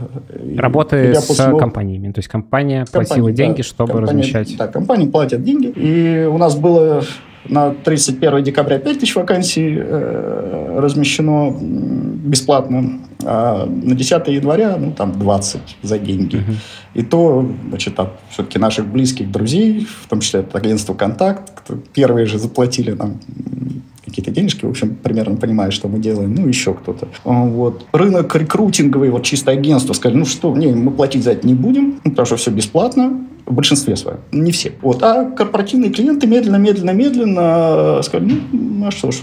Работы 0.56 1.14
с 1.14 1.24
после... 1.26 1.56
компаниями, 1.58 2.10
то 2.12 2.18
есть 2.18 2.28
компания 2.28 2.86
платила 2.90 3.16
компания, 3.16 3.36
деньги, 3.36 3.62
чтобы 3.62 3.92
компания, 3.92 4.20
размещать. 4.20 4.56
Да, 4.56 4.68
компании 4.68 5.06
платят 5.08 5.42
деньги, 5.44 5.66
и 5.66 6.24
у 6.24 6.38
нас 6.38 6.56
было 6.56 7.04
на 7.48 7.70
31 7.70 8.44
декабря 8.44 8.78
5 8.78 9.00
тысяч 9.00 9.14
вакансий 9.14 9.76
э, 9.78 10.78
размещено 10.78 11.56
бесплатно, 11.60 13.00
а 13.24 13.66
на 13.66 13.94
10 13.94 14.28
января, 14.28 14.76
ну, 14.78 14.92
там 14.92 15.12
20 15.18 15.60
за 15.82 15.98
деньги. 15.98 16.36
Uh-huh. 16.36 16.56
И 16.94 17.02
то, 17.02 17.46
значит, 17.68 17.98
от 17.98 18.10
все-таки 18.30 18.58
наших 18.58 18.86
близких 18.86 19.30
друзей, 19.30 19.86
в 20.04 20.08
том 20.08 20.20
числе 20.20 20.40
от 20.40 20.54
агентства 20.54 20.94
«Контакт», 20.94 21.52
кто 21.54 21.76
первые 21.92 22.26
же 22.26 22.38
заплатили 22.38 22.92
нам 22.92 23.18
какие-то 24.12 24.30
денежки, 24.30 24.66
в 24.66 24.68
общем, 24.68 24.94
примерно 24.94 25.36
понимаешь, 25.36 25.72
что 25.72 25.88
мы 25.88 25.98
делаем, 25.98 26.34
ну, 26.34 26.46
еще 26.46 26.74
кто-то. 26.74 27.08
Вот. 27.24 27.86
Рынок 27.92 28.34
рекрутинговый, 28.36 29.10
вот 29.10 29.22
чисто 29.24 29.50
агентство, 29.50 29.94
сказали, 29.94 30.18
ну 30.18 30.26
что, 30.26 30.54
не, 30.54 30.66
мы 30.68 30.90
платить 30.90 31.24
за 31.24 31.32
это 31.32 31.46
не 31.46 31.54
будем, 31.54 32.00
ну, 32.04 32.10
потому 32.10 32.26
что 32.26 32.36
все 32.36 32.50
бесплатно, 32.50 33.26
в 33.46 33.54
большинстве 33.54 33.96
своем, 33.96 34.18
не 34.30 34.52
все. 34.52 34.72
Вот. 34.82 35.02
А 35.02 35.24
корпоративные 35.24 35.90
клиенты 35.90 36.26
медленно, 36.26 36.56
медленно, 36.56 36.90
медленно 36.90 38.00
сказали, 38.02 38.40
ну, 38.52 38.86
а 38.86 38.90
что 38.90 39.10
ж, 39.10 39.22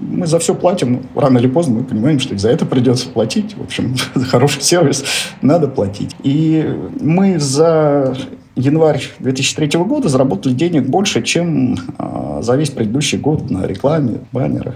мы 0.00 0.26
за 0.26 0.38
все 0.38 0.54
платим, 0.54 1.02
рано 1.14 1.38
или 1.38 1.48
поздно 1.48 1.80
мы 1.80 1.84
понимаем, 1.84 2.18
что 2.20 2.38
за 2.38 2.50
это 2.50 2.64
придется 2.64 3.08
платить. 3.08 3.56
В 3.56 3.62
общем, 3.62 3.96
за 4.14 4.24
хороший 4.26 4.62
сервис 4.62 5.04
надо 5.42 5.68
платить. 5.68 6.14
И 6.22 6.64
мы 7.00 7.38
за 7.38 8.16
январь 8.56 9.02
2003 9.18 9.78
года 9.80 10.08
заработали 10.08 10.52
денег 10.52 10.86
больше, 10.86 11.22
чем 11.22 11.76
э, 11.98 12.40
за 12.42 12.56
весь 12.56 12.70
предыдущий 12.70 13.18
год 13.18 13.50
на 13.50 13.66
рекламе, 13.66 14.20
баннерах, 14.32 14.74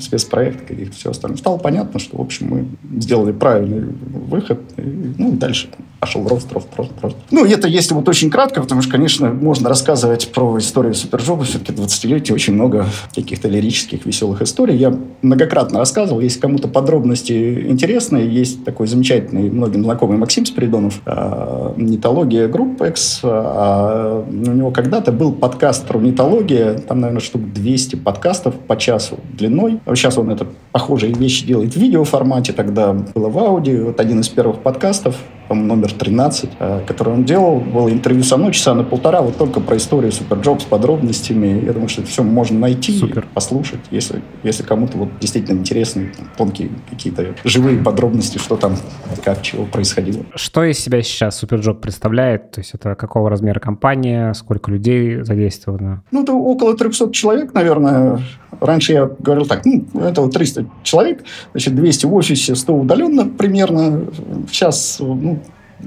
спецпроектах 0.00 0.70
и 0.70 0.84
все 0.90 1.10
остальное. 1.10 1.38
Стало 1.38 1.58
понятно, 1.58 1.98
что, 1.98 2.18
в 2.18 2.20
общем, 2.20 2.48
мы 2.48 3.00
сделали 3.00 3.32
правильный 3.32 3.84
выход, 3.84 4.60
и, 4.76 5.14
ну, 5.18 5.32
и 5.32 5.36
дальше 5.36 5.68
пошел 6.04 6.28
рост, 6.28 6.52
рост, 6.52 6.68
рост, 6.76 6.92
рост. 7.00 7.16
Ну, 7.30 7.46
это 7.46 7.66
если 7.66 7.94
вот 7.94 8.06
очень 8.10 8.28
кратко, 8.28 8.60
потому 8.60 8.82
что, 8.82 8.92
конечно, 8.92 9.30
можно 9.30 9.70
рассказывать 9.70 10.30
про 10.32 10.58
историю 10.58 10.92
Суперджоба, 10.92 11.44
все-таки 11.44 11.72
20-летие 11.72 12.34
очень 12.34 12.52
много 12.52 12.84
каких-то 13.14 13.48
лирических, 13.48 14.04
веселых 14.04 14.42
историй. 14.42 14.76
Я 14.76 14.94
многократно 15.22 15.78
рассказывал, 15.78 16.20
если 16.20 16.40
кому-то 16.40 16.68
подробности 16.68 17.64
интересны, 17.66 18.18
есть 18.18 18.66
такой 18.66 18.86
замечательный, 18.86 19.50
многим 19.50 19.84
знакомый 19.84 20.18
Максим 20.18 20.44
Спиридонов, 20.44 21.00
э, 21.06 21.72
Нетология 21.78 22.48
Group 22.48 22.82
X, 22.82 23.20
а 23.22 24.26
у 24.28 24.30
него 24.30 24.72
когда-то 24.72 25.10
был 25.10 25.32
подкаст 25.32 25.86
про 25.86 25.98
нетологию, 25.98 26.82
там, 26.86 27.00
наверное, 27.00 27.22
штук 27.22 27.50
200 27.50 27.96
подкастов 27.96 28.56
по 28.56 28.76
часу 28.76 29.20
длиной. 29.32 29.80
Сейчас 29.94 30.18
он 30.18 30.28
это 30.28 30.46
похожие 30.70 31.14
вещи 31.14 31.46
делает 31.46 31.72
в 31.72 31.78
видеоформате, 31.78 32.52
тогда 32.52 32.92
было 32.92 33.30
в 33.30 33.38
аудио. 33.38 33.86
Вот 33.86 34.00
один 34.00 34.20
из 34.20 34.28
первых 34.28 34.58
подкастов, 34.58 35.16
номер 35.50 35.92
13, 35.92 36.50
э, 36.58 36.80
который 36.86 37.12
он 37.12 37.24
делал, 37.24 37.60
было 37.60 37.90
интервью 37.90 38.22
со 38.22 38.36
мной 38.36 38.52
часа 38.52 38.74
на 38.74 38.84
полтора, 38.84 39.22
вот 39.22 39.36
только 39.36 39.60
про 39.60 39.76
историю 39.76 40.12
SuperJob 40.12 40.62
с 40.62 40.64
подробностями. 40.64 41.64
Я 41.64 41.72
думаю, 41.72 41.88
что 41.88 42.02
это 42.02 42.10
все 42.10 42.22
можно 42.22 42.58
найти, 42.58 42.92
Супер. 42.98 43.26
послушать, 43.34 43.80
если, 43.90 44.22
если 44.42 44.62
кому-то 44.62 44.98
вот 44.98 45.08
действительно 45.20 45.58
интересны 45.58 46.12
тонкие 46.36 46.70
какие-то 46.88 47.34
живые 47.44 47.78
подробности, 47.78 48.38
что 48.38 48.56
там, 48.56 48.76
как, 49.24 49.42
чего 49.42 49.66
происходило. 49.66 50.24
Что 50.34 50.64
из 50.64 50.78
себя 50.78 51.02
сейчас 51.02 51.38
SuperJob 51.38 51.80
представляет? 51.80 52.52
То 52.52 52.60
есть 52.60 52.74
это 52.74 52.94
какого 52.94 53.30
размера 53.30 53.60
компания, 53.60 54.32
сколько 54.34 54.70
людей 54.70 55.22
задействовано? 55.22 56.02
Ну, 56.10 56.22
это 56.22 56.32
около 56.32 56.76
300 56.76 57.12
человек, 57.12 57.54
наверное. 57.54 58.20
Раньше 58.60 58.92
я 58.92 59.10
говорил 59.18 59.46
так, 59.46 59.64
ну, 59.64 59.84
это 60.00 60.20
вот 60.20 60.32
300 60.32 60.66
человек, 60.82 61.24
значит, 61.52 61.74
200 61.74 62.06
в 62.06 62.14
офисе, 62.14 62.54
100 62.54 62.74
удаленно 62.74 63.28
примерно. 63.28 64.04
Сейчас, 64.48 64.98
ну, 65.00 65.40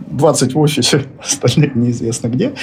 20 0.07 0.53
в 0.53 0.59
офисе, 0.59 1.05
остальные 1.19 1.71
неизвестно 1.75 2.27
где. 2.27 2.53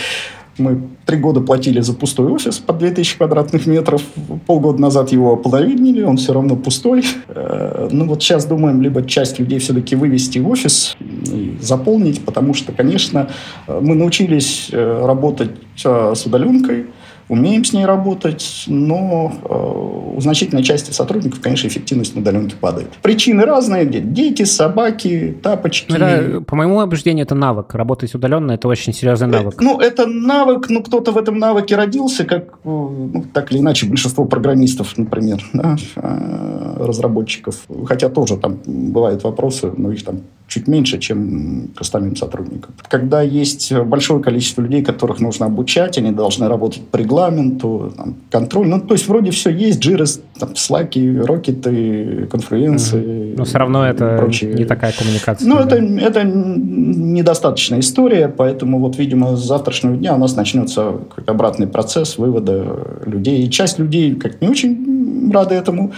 Мы 0.56 0.82
три 1.04 1.18
года 1.18 1.40
платили 1.40 1.80
за 1.80 1.94
пустой 1.94 2.30
офис 2.30 2.58
по 2.58 2.72
2000 2.72 3.16
квадратных 3.16 3.66
метров. 3.66 4.02
Полгода 4.46 4.80
назад 4.80 5.10
его 5.10 5.32
ополовинили, 5.32 6.02
он 6.02 6.16
все 6.16 6.32
равно 6.32 6.54
пустой. 6.54 7.04
Э, 7.28 7.88
ну 7.90 8.06
вот 8.06 8.22
сейчас 8.22 8.44
думаем, 8.46 8.80
либо 8.80 9.04
часть 9.04 9.40
людей 9.40 9.58
все-таки 9.58 9.96
вывести 9.96 10.38
в 10.38 10.48
офис 10.48 10.96
и 11.00 11.58
заполнить, 11.60 12.24
потому 12.24 12.54
что, 12.54 12.70
конечно, 12.72 13.30
мы 13.66 13.96
научились 13.96 14.68
э, 14.70 15.04
работать 15.04 15.50
э, 15.84 16.12
с 16.14 16.24
удаленкой, 16.24 16.86
умеем 17.28 17.64
с 17.64 17.72
ней 17.72 17.86
работать, 17.86 18.64
но 18.66 19.32
э, 19.42 20.16
у 20.16 20.20
значительной 20.20 20.62
части 20.62 20.90
сотрудников, 20.90 21.40
конечно, 21.40 21.66
эффективность 21.68 22.14
на 22.14 22.20
удаленке 22.20 22.56
падает. 22.56 22.88
Причины 23.02 23.44
разные, 23.44 23.84
где 23.84 24.00
дети, 24.00 24.44
собаки, 24.44 25.36
тапочки. 25.42 25.92
Это, 25.92 26.40
по 26.40 26.56
моему 26.56 26.78
убеждению, 26.78 27.24
это 27.24 27.34
навык. 27.34 27.74
Работать 27.74 28.14
удаленно– 28.14 28.52
это 28.52 28.68
очень 28.68 28.92
серьезный 28.92 29.28
э, 29.28 29.30
навык. 29.30 29.54
Э, 29.54 29.64
ну, 29.64 29.80
это 29.80 30.06
навык, 30.06 30.68
ну, 30.68 30.82
кто-то 30.82 31.12
в 31.12 31.18
этом 31.18 31.38
навыке 31.38 31.76
родился, 31.76 32.24
как, 32.24 32.44
э, 32.44 32.68
ну, 32.68 33.24
так 33.32 33.52
или 33.52 33.60
иначе, 33.60 33.86
большинство 33.86 34.24
программистов, 34.24 34.96
например, 34.96 35.42
да, 35.52 35.76
э, 35.96 36.76
разработчиков. 36.78 37.66
Хотя 37.86 38.08
тоже 38.08 38.36
там 38.36 38.58
бывают 38.66 39.24
вопросы, 39.24 39.72
но 39.76 39.92
их 39.92 40.04
там 40.04 40.20
чуть 40.54 40.68
меньше, 40.68 40.98
чем 40.98 41.70
к 41.74 41.80
остальным 41.80 42.14
сотрудникам. 42.14 42.74
Когда 42.88 43.22
есть 43.22 43.72
большое 43.72 44.22
количество 44.22 44.62
людей, 44.62 44.84
которых 44.84 45.18
нужно 45.18 45.46
обучать, 45.46 45.98
они 45.98 46.12
должны 46.12 46.46
работать 46.46 46.82
по 46.82 46.96
регламенту, 46.96 47.92
там, 47.96 48.14
контроль. 48.30 48.68
Ну, 48.68 48.80
то 48.80 48.94
есть 48.94 49.08
вроде 49.08 49.32
все 49.32 49.50
есть, 49.50 49.80
джиры, 49.80 50.04
там, 50.38 50.54
слаки, 50.54 51.18
рокеты, 51.18 52.28
конференции. 52.30 53.02
Mm-hmm. 53.02 53.34
Но 53.36 53.44
все 53.44 53.58
равно 53.58 53.84
это 53.84 54.16
прочие. 54.16 54.54
не 54.54 54.64
такая 54.64 54.92
коммуникация. 54.96 55.48
Ну, 55.48 55.56
да? 55.56 55.64
это, 55.64 55.76
это 55.76 56.22
недостаточная 56.24 57.80
история, 57.80 58.28
поэтому 58.28 58.78
вот, 58.78 58.96
видимо, 58.96 59.36
с 59.36 59.44
завтрашнего 59.44 59.96
дня 59.96 60.14
у 60.14 60.18
нас 60.18 60.36
начнется 60.36 61.00
обратный 61.26 61.66
процесс 61.66 62.16
вывода 62.16 63.00
людей. 63.06 63.44
И 63.44 63.50
часть 63.50 63.80
людей 63.80 64.14
как 64.14 64.40
не 64.40 64.48
очень 64.48 65.32
рады 65.32 65.56
этому, 65.56 65.92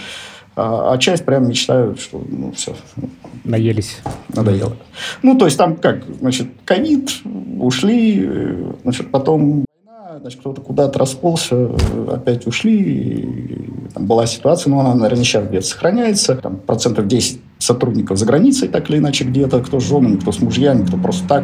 а, 0.57 0.93
а 0.93 0.97
часть 0.97 1.23
прям 1.23 1.47
мечтают, 1.47 1.99
что 1.99 2.21
ну 2.27 2.51
все. 2.51 2.75
Наелись. 3.43 3.99
Надоело. 4.29 4.75
Ну, 5.21 5.37
то 5.37 5.45
есть 5.45 5.57
там 5.57 5.75
как, 5.75 6.03
значит, 6.19 6.47
ковид, 6.65 7.11
ушли, 7.59 8.27
значит, 8.83 9.11
потом 9.11 9.65
значит, 10.19 10.39
кто-то 10.39 10.61
куда-то 10.61 10.97
расползся, 10.97 11.69
опять 12.11 12.47
ушли, 12.47 12.75
и, 12.75 13.69
там 13.93 14.07
была 14.07 14.25
ситуация, 14.25 14.71
но 14.71 14.79
она, 14.79 14.95
наверное, 14.95 15.23
сейчас 15.23 15.47
где-то 15.47 15.67
сохраняется, 15.67 16.35
там 16.35 16.57
процентов 16.57 17.07
10 17.07 17.39
сотрудников 17.59 18.17
за 18.17 18.25
границей, 18.25 18.67
так 18.67 18.89
или 18.89 18.97
иначе, 18.97 19.25
где-то, 19.25 19.61
кто 19.61 19.79
с 19.79 19.83
женами, 19.83 20.17
кто 20.17 20.31
с 20.31 20.39
мужьями, 20.39 20.85
кто 20.85 20.97
просто 20.97 21.27
так 21.27 21.43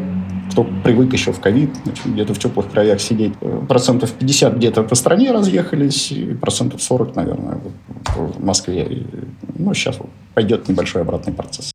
кто 0.53 0.63
привык 0.63 1.11
еще 1.13 1.33
в 1.33 1.39
ковид, 1.39 1.71
где-то 2.05 2.35
в 2.35 2.39
теплых 2.39 2.69
краях 2.69 3.01
сидеть. 3.01 3.33
Процентов 3.67 4.11
50 4.11 4.55
где-то 4.55 4.83
по 4.83 4.93
стране 4.93 5.31
разъехались, 5.31 6.11
и 6.11 6.35
процентов 6.35 6.81
40, 6.81 7.15
наверное, 7.15 7.59
в 8.15 8.43
Москве. 8.43 8.87
Ну, 9.55 9.73
сейчас 9.73 9.97
вот 9.97 10.09
пойдет 10.35 10.69
небольшой 10.69 11.01
обратный 11.01 11.33
процесс. 11.33 11.71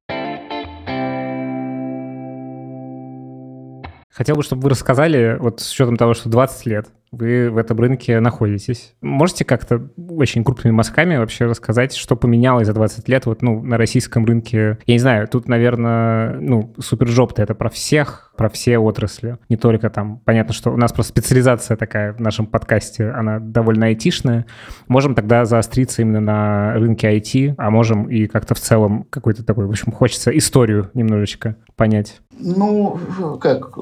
Хотел 4.11 4.37
бы, 4.37 4.43
чтобы 4.43 4.63
вы 4.63 4.71
рассказали, 4.71 5.37
вот 5.39 5.61
с 5.61 5.73
учетом 5.73 5.97
того, 5.97 6.15
что 6.15 6.29
20 6.29 6.67
лет 6.67 6.89
вы 7.11 7.51
в 7.51 7.57
этом 7.57 7.79
рынке 7.79 8.21
находитесь. 8.21 8.95
Можете 9.01 9.45
как-то 9.45 9.89
очень 10.11 10.45
крупными 10.45 10.75
мазками 10.75 11.17
вообще 11.17 11.47
рассказать, 11.47 11.95
что 11.95 12.17
поменялось 12.17 12.67
за 12.67 12.75
20 12.75 13.09
лет 13.09 13.27
вот, 13.27 13.43
ну, 13.43 13.63
на 13.63 13.79
российском 13.79 14.25
рынке? 14.27 14.79
Я 14.87 14.95
не 14.95 14.99
знаю, 14.99 15.27
тут, 15.29 15.49
наверное, 15.49 16.39
ну, 16.41 16.75
суперджоп-то 16.79 17.43
это 17.43 17.55
про 17.55 17.71
всех, 17.71 18.28
про 18.39 18.49
все 18.49 18.79
отрасли. 18.79 19.37
Не 19.49 19.57
только 19.57 19.91
там, 19.91 20.21
понятно, 20.25 20.55
что 20.55 20.71
у 20.71 20.77
нас 20.77 20.93
просто 20.93 21.11
специализация 21.11 21.77
такая 21.77 22.13
в 22.13 22.21
нашем 22.21 22.47
подкасте, 22.47 23.11
она 23.11 23.41
довольно 23.41 23.87
айтишная. 23.87 24.47
Можем 24.87 25.15
тогда 25.17 25.45
заостриться 25.45 26.03
именно 26.03 26.21
на 26.21 26.75
рынке 26.75 27.15
IT, 27.15 27.57
а 27.59 27.71
можем 27.71 28.09
и 28.09 28.27
как-то 28.27 28.55
в 28.55 28.61
целом 28.61 29.07
какой-то 29.11 29.45
такой, 29.45 29.67
в 29.67 29.71
общем, 29.71 29.93
хочется 29.93 30.31
историю 30.31 30.91
немножечко 30.95 31.57
понять. 31.77 32.21
Ну, 32.41 32.99
как, 33.41 33.77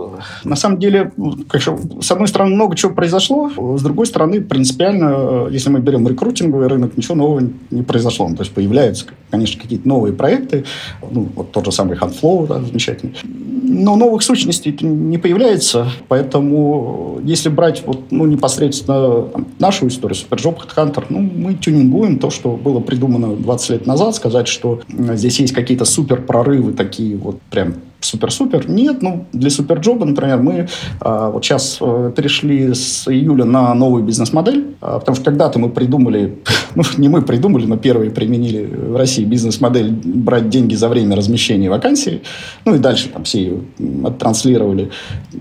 на 0.45 0.57
самом 0.57 0.79
деле, 0.79 1.13
как, 1.49 1.61
с 1.61 2.11
одной 2.11 2.27
стороны, 2.27 2.55
много 2.55 2.75
чего 2.75 2.95
произошло. 2.95 3.51
С 3.77 3.83
другой 3.83 4.07
стороны, 4.07 4.41
принципиально, 4.41 5.49
если 5.51 5.69
мы 5.69 5.81
берем 5.81 6.09
рекрутинговый 6.09 6.67
рынок, 6.69 6.97
ничего 6.97 7.15
нового 7.15 7.47
не 7.71 7.83
произошло. 7.83 8.27
Ну, 8.27 8.35
то 8.35 8.43
есть 8.43 8.55
появляются, 8.55 9.07
конечно, 9.31 9.61
какие-то 9.61 9.87
новые 9.87 10.15
проекты, 10.15 10.65
ну, 11.11 11.29
вот 11.35 11.53
тот 11.53 11.67
же 11.67 11.73
самый 11.73 11.99
HandFlow, 11.99 12.47
да, 12.47 12.61
замечательный. 12.63 13.15
Но 13.25 13.97
новых 13.97 14.23
сущностей 14.23 14.46
не 14.83 15.19
появляется, 15.19 15.89
поэтому 16.09 17.21
если 17.23 17.49
брать 17.49 17.83
вот, 17.87 18.11
ну, 18.11 18.27
непосредственно 18.27 19.23
там, 19.23 19.47
нашу 19.59 19.89
историю, 19.89 20.17
Superjob, 20.17 20.59
HeadHunter, 20.59 21.05
ну, 21.09 21.21
мы 21.21 21.55
тюнингуем 21.55 22.19
то, 22.19 22.31
что 22.31 22.51
было 22.57 22.81
придумано 22.81 23.35
20 23.37 23.71
лет 23.71 23.87
назад, 23.87 24.15
сказать, 24.15 24.49
что 24.49 24.81
здесь 24.89 25.41
есть 25.41 25.53
какие-то 25.53 25.85
супер 25.85 26.23
прорывы 26.23 26.73
такие 26.73 27.17
вот 27.17 27.41
прям 27.51 27.75
супер-супер. 28.07 28.69
Нет, 28.69 29.03
ну, 29.03 29.27
для 29.33 29.51
суперджоба, 29.51 30.07
например, 30.07 30.39
мы 30.39 30.69
а, 31.01 31.31
вот 31.31 31.45
сейчас 31.45 31.79
а, 31.81 32.11
перешли 32.11 32.75
с 32.75 33.09
июля 33.09 33.45
на 33.45 33.75
новую 33.75 34.05
бизнес-модель, 34.05 34.77
а, 34.81 34.99
потому 34.99 35.17
что 35.17 35.25
когда-то 35.25 35.59
мы 35.59 35.69
придумали, 35.69 36.39
ну, 36.75 36.83
не 36.97 37.09
мы 37.09 37.23
придумали, 37.23 37.67
но 37.67 37.77
первые 37.77 38.11
применили 38.11 38.65
в 38.65 38.97
России 38.97 39.25
бизнес-модель 39.25 39.91
брать 39.91 40.49
деньги 40.49 40.75
за 40.75 40.89
время 40.89 41.17
размещения 41.17 41.69
вакансий, 41.69 42.23
ну, 42.65 42.75
и 42.75 42.79
дальше 42.79 43.09
там 43.09 43.25
все 43.25 43.41
ее 43.41 43.61
оттранслировали, 44.05 44.91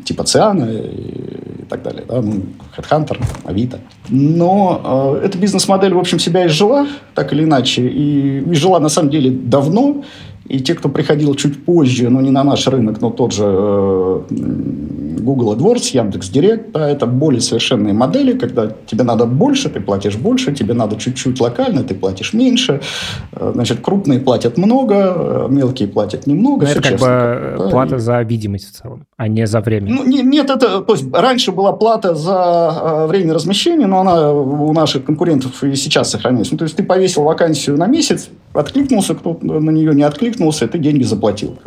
типа 0.04 0.24
Циана 0.24 0.66
и, 0.66 1.62
и 1.62 1.66
так 1.70 1.84
далее, 1.84 2.04
да, 2.08 2.22
ну, 2.22 2.44
Headhunter, 2.78 3.22
Авито. 3.46 3.80
Но 4.10 5.18
э, 5.22 5.26
эта 5.26 5.38
бизнес-модель, 5.38 5.94
в 5.94 6.00
общем, 6.00 6.20
себя 6.20 6.48
изжила, 6.48 6.88
так 7.14 7.34
или 7.34 7.44
иначе, 7.44 7.88
и 7.88 8.44
изжила, 8.52 8.80
на 8.80 8.90
самом 8.90 9.10
деле, 9.10 9.32
давно, 9.32 10.04
и 10.48 10.60
те, 10.60 10.76
кто 10.76 10.90
приходил 10.90 11.34
чуть 11.36 11.66
позже, 11.66 12.10
но 12.10 12.22
не 12.22 12.30
на 12.32 12.44
наш 12.44 12.68
рынок, 12.68 13.02
но 13.02 13.10
тот 13.10 13.34
же 13.34 13.44
э, 13.46 14.22
Google 15.20 15.56
AdWords, 15.56 15.90
Яндекс 15.94 16.30
Директ, 16.30 16.72
да, 16.72 16.88
это 16.88 17.08
более 17.08 17.42
совершенные 17.42 17.94
модели, 17.94 18.38
когда 18.38 18.72
тебе 18.86 19.04
надо 19.04 19.26
больше, 19.26 19.70
ты 19.70 19.80
платишь 19.80 20.18
больше, 20.18 20.54
тебе 20.54 20.76
надо 20.76 20.98
чуть-чуть 20.98 21.40
локально, 21.42 21.84
ты 21.84 21.96
платишь 21.96 22.34
меньше. 22.34 22.82
Э, 23.32 23.52
значит, 23.56 23.80
крупные 23.82 24.20
платят 24.20 24.58
много, 24.58 24.96
э, 24.96 25.48
мелкие 25.50 25.88
платят 25.88 26.28
немного. 26.28 26.66
Но 26.66 26.72
это 26.72 26.82
как 26.82 26.92
честно, 26.92 27.08
бы 27.08 27.56
да, 27.64 27.70
плата 27.70 27.96
и... 27.96 28.00
за 28.00 28.22
видимость 28.22 28.70
в 28.70 28.82
целом, 28.82 29.08
а 29.18 29.28
не 29.28 29.48
за 29.48 29.62
время. 29.62 29.92
Ну, 29.92 30.06
не, 30.06 30.22
нет, 30.22 30.52
это, 30.52 30.82
то 30.82 30.94
есть 30.94 31.12
раньше 31.12 31.54
была 31.54 31.74
плата 31.74 32.14
за 32.14 33.08
время 33.10 33.34
размещения, 33.34 33.88
но 33.88 34.02
она 34.02 34.32
у 34.32 34.72
наших 34.74 35.06
конкурентов 35.06 35.64
и 35.64 35.76
сейчас 35.76 36.12
сохраняется. 36.12 36.54
Ну, 36.54 36.60
то 36.60 36.66
есть 36.66 36.76
ты 36.76 36.84
повесил 36.84 37.24
вакансию 37.24 37.78
на 37.78 37.88
месяц, 37.88 38.30
откликнулся, 38.56 39.16
кто 39.16 39.38
на 39.42 39.72
нее 39.72 39.94
не 39.94 40.04
откликнулся, 40.04 40.68
ты 40.68 40.78
деньги 40.78 41.04
заплатил. 41.04 41.58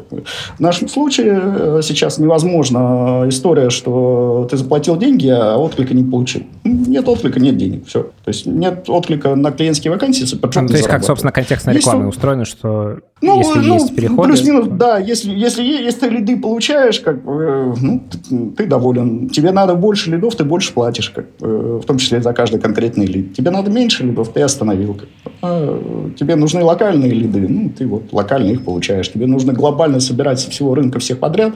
В 0.59 0.61
нашем 0.61 0.89
случае 0.89 1.41
э, 1.43 1.81
сейчас 1.83 2.19
невозможно 2.19 3.25
история, 3.29 3.71
что 3.71 4.47
ты 4.51 4.57
заплатил 4.57 4.97
деньги, 4.97 5.29
а 5.29 5.57
отклика 5.57 5.95
не 5.95 6.05
получил. 6.05 6.43
Нет 6.65 7.09
отклика, 7.09 7.41
нет 7.41 7.57
денег. 7.57 7.87
Все. 7.87 8.11
То 8.29 8.31
есть 8.31 8.45
нет 8.45 8.91
отклика 8.91 9.35
на 9.37 9.51
клиентские 9.53 9.91
вакансии, 9.91 10.37
причем 10.37 10.65
ну, 10.65 10.69
То 10.69 10.75
есть 10.75 10.87
как, 10.87 11.03
собственно, 11.03 11.33
контекстная 11.33 11.75
реклама 11.75 12.05
есть, 12.05 12.17
устроена, 12.19 12.45
что 12.45 12.99
ну, 13.21 13.39
если 13.39 13.59
ну, 13.59 13.75
есть 13.75 13.97
переходы... 13.97 14.29
Плюс-минус, 14.29 14.67
то... 14.67 14.75
да. 14.75 14.99
Если, 14.99 15.31
если, 15.31 15.63
если 15.63 16.01
ты 16.01 16.09
лиды 16.09 16.37
получаешь, 16.37 17.01
как 17.01 17.25
бы, 17.25 17.75
ну, 17.81 18.03
ты, 18.11 18.51
ты 18.57 18.67
доволен. 18.67 19.29
Тебе 19.29 19.51
надо 19.51 19.75
больше 19.75 20.11
лидов, 20.11 20.37
ты 20.37 20.45
больше 20.45 20.73
платишь, 20.73 21.11
как, 21.11 21.27
в 21.41 21.83
том 21.83 21.99
числе 21.99 22.21
за 22.21 22.33
каждый 22.33 22.61
конкретный 22.61 23.07
лид. 23.07 23.35
Тебе 23.35 23.51
надо 23.51 23.71
меньше 23.71 24.05
лидов, 24.05 24.33
ты 24.33 24.43
остановил. 24.43 24.95
Как, 24.95 25.09
а 25.43 26.11
тебе 26.19 26.37
нужны 26.37 26.63
локальные 26.63 27.11
лиды, 27.11 27.47
ну, 27.49 27.71
ты 27.71 27.87
вот 27.87 28.13
локально 28.13 28.51
их 28.51 28.65
получаешь. 28.65 29.11
Тебе 29.11 29.27
нужно 29.27 29.53
глобально 29.53 30.01
собирать 30.01 30.39
со 30.39 30.51
всего 30.51 30.75
рынка 30.75 30.99
всех 30.99 31.19
подряд, 31.19 31.55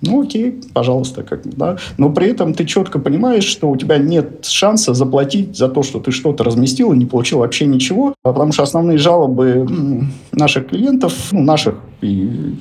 ну, 0.00 0.22
окей, 0.22 0.60
пожалуйста. 0.72 1.22
Как, 1.22 1.40
да. 1.44 1.76
Но 1.98 2.10
при 2.10 2.28
этом 2.28 2.54
ты 2.54 2.64
четко 2.64 2.98
понимаешь, 2.98 3.44
что 3.44 3.70
у 3.70 3.76
тебя 3.76 3.98
нет 3.98 4.46
шанса 4.46 4.94
заплатить 4.94 5.56
за 5.56 5.68
то, 5.68 5.82
что 5.82 6.00
ты 6.00 6.10
что-то 6.12 6.44
разместил 6.44 6.92
и 6.92 6.96
не 6.96 7.06
получил 7.06 7.38
вообще 7.38 7.66
ничего, 7.66 8.14
потому 8.22 8.52
что 8.52 8.62
основные 8.62 8.98
жалобы 8.98 9.66
наших 10.32 10.68
клиентов, 10.68 11.14
ну, 11.32 11.42
наших 11.42 11.76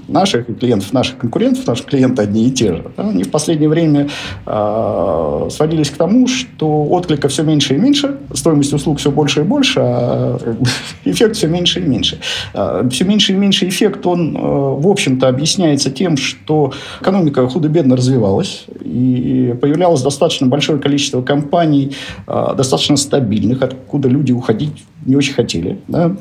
наших, 0.08 0.46
клиентов 0.60 0.94
наших 0.94 1.18
конкурентов, 1.18 1.66
наши 1.66 1.84
клиенты 1.84 2.22
одни 2.22 2.48
и 2.48 2.52
те 2.52 2.76
же, 2.76 2.86
да, 2.96 3.10
они 3.10 3.24
в 3.24 3.32
последнее 3.32 3.70
время 3.70 4.08
э, 4.46 5.48
сводились 5.50 5.90
к 5.90 5.98
тому, 5.98 6.28
что 6.28 6.84
отклика 6.86 7.28
все 7.28 7.44
меньше 7.44 7.76
и 7.76 7.78
меньше, 7.78 8.20
стоимость 8.34 8.74
услуг 8.74 9.00
все 9.00 9.12
больше 9.12 9.42
и 9.42 9.44
больше, 9.44 9.80
а 9.80 10.40
эффект 11.06 11.36
все 11.36 11.48
меньше 11.48 11.80
и 11.80 11.84
меньше. 11.84 12.20
Э, 12.54 12.88
все 12.92 13.04
меньше 13.06 13.34
и 13.34 13.36
меньше 13.36 13.68
эффект, 13.68 14.06
он, 14.06 14.36
э, 14.36 14.40
в 14.40 14.88
общем-то, 14.88 15.28
объясняется 15.28 15.90
тем, 15.90 16.18
что 16.18 16.74
экономика 17.02 17.48
худо-бедно 17.48 17.96
развивалась, 17.96 18.66
и 18.84 19.56
появлялось 19.60 20.02
достаточно 20.02 20.48
большое 20.48 20.80
количество 20.80 21.22
компаний, 21.22 21.96
достаточно 22.28 22.98
стабильных, 22.98 23.62
откуда 23.62 24.08
люди 24.08 24.32
уходить 24.32 24.84
не 25.06 25.16
очень 25.16 25.34
хотели, 25.34 25.80
да, 25.88 26.16